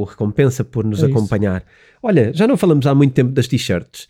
o 0.00 0.04
recompensa 0.04 0.64
por 0.64 0.84
nos 0.84 1.02
É 1.02 1.06
isso. 1.06 1.16
acompanhar. 1.16 1.64
Olha, 2.02 2.32
já 2.32 2.46
não 2.46 2.56
falamos 2.56 2.86
há 2.86 2.94
muito 2.94 3.12
tempo 3.14 3.32
das 3.32 3.46
t-shirts. 3.48 4.08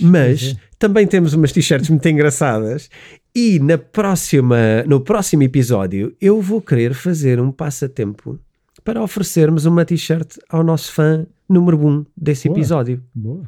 Mas 0.00 0.54
é. 0.54 0.56
também 0.78 1.06
temos 1.06 1.34
umas 1.34 1.52
t-shirts 1.52 1.88
muito 1.90 2.06
engraçadas 2.08 2.88
e 3.34 3.58
na 3.58 3.76
próxima, 3.78 4.82
no 4.86 5.00
próximo 5.00 5.42
episódio 5.42 6.14
eu 6.20 6.40
vou 6.40 6.60
querer 6.60 6.94
fazer 6.94 7.40
um 7.40 7.50
passatempo 7.52 8.38
para 8.84 9.02
oferecermos 9.02 9.66
uma 9.66 9.84
t-shirt 9.84 10.36
ao 10.48 10.62
nosso 10.64 10.92
fã 10.92 11.26
número 11.48 11.78
1 11.78 11.88
um 11.88 12.06
desse 12.16 12.48
Boa. 12.48 12.58
episódio. 12.58 13.02
Boa. 13.14 13.42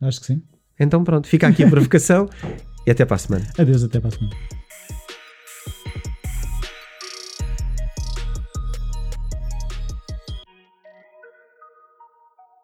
Acho 0.00 0.20
que 0.20 0.26
sim. 0.26 0.42
Então 0.78 1.02
pronto, 1.04 1.26
fica 1.28 1.48
aqui 1.48 1.64
a 1.64 1.68
provocação 1.68 2.28
e 2.86 2.90
até 2.90 3.04
para 3.04 3.16
a 3.16 3.18
semana. 3.18 3.46
Adeus, 3.58 3.82
até 3.82 3.98
para 4.00 4.08
a 4.08 4.12
semana. 4.12 4.57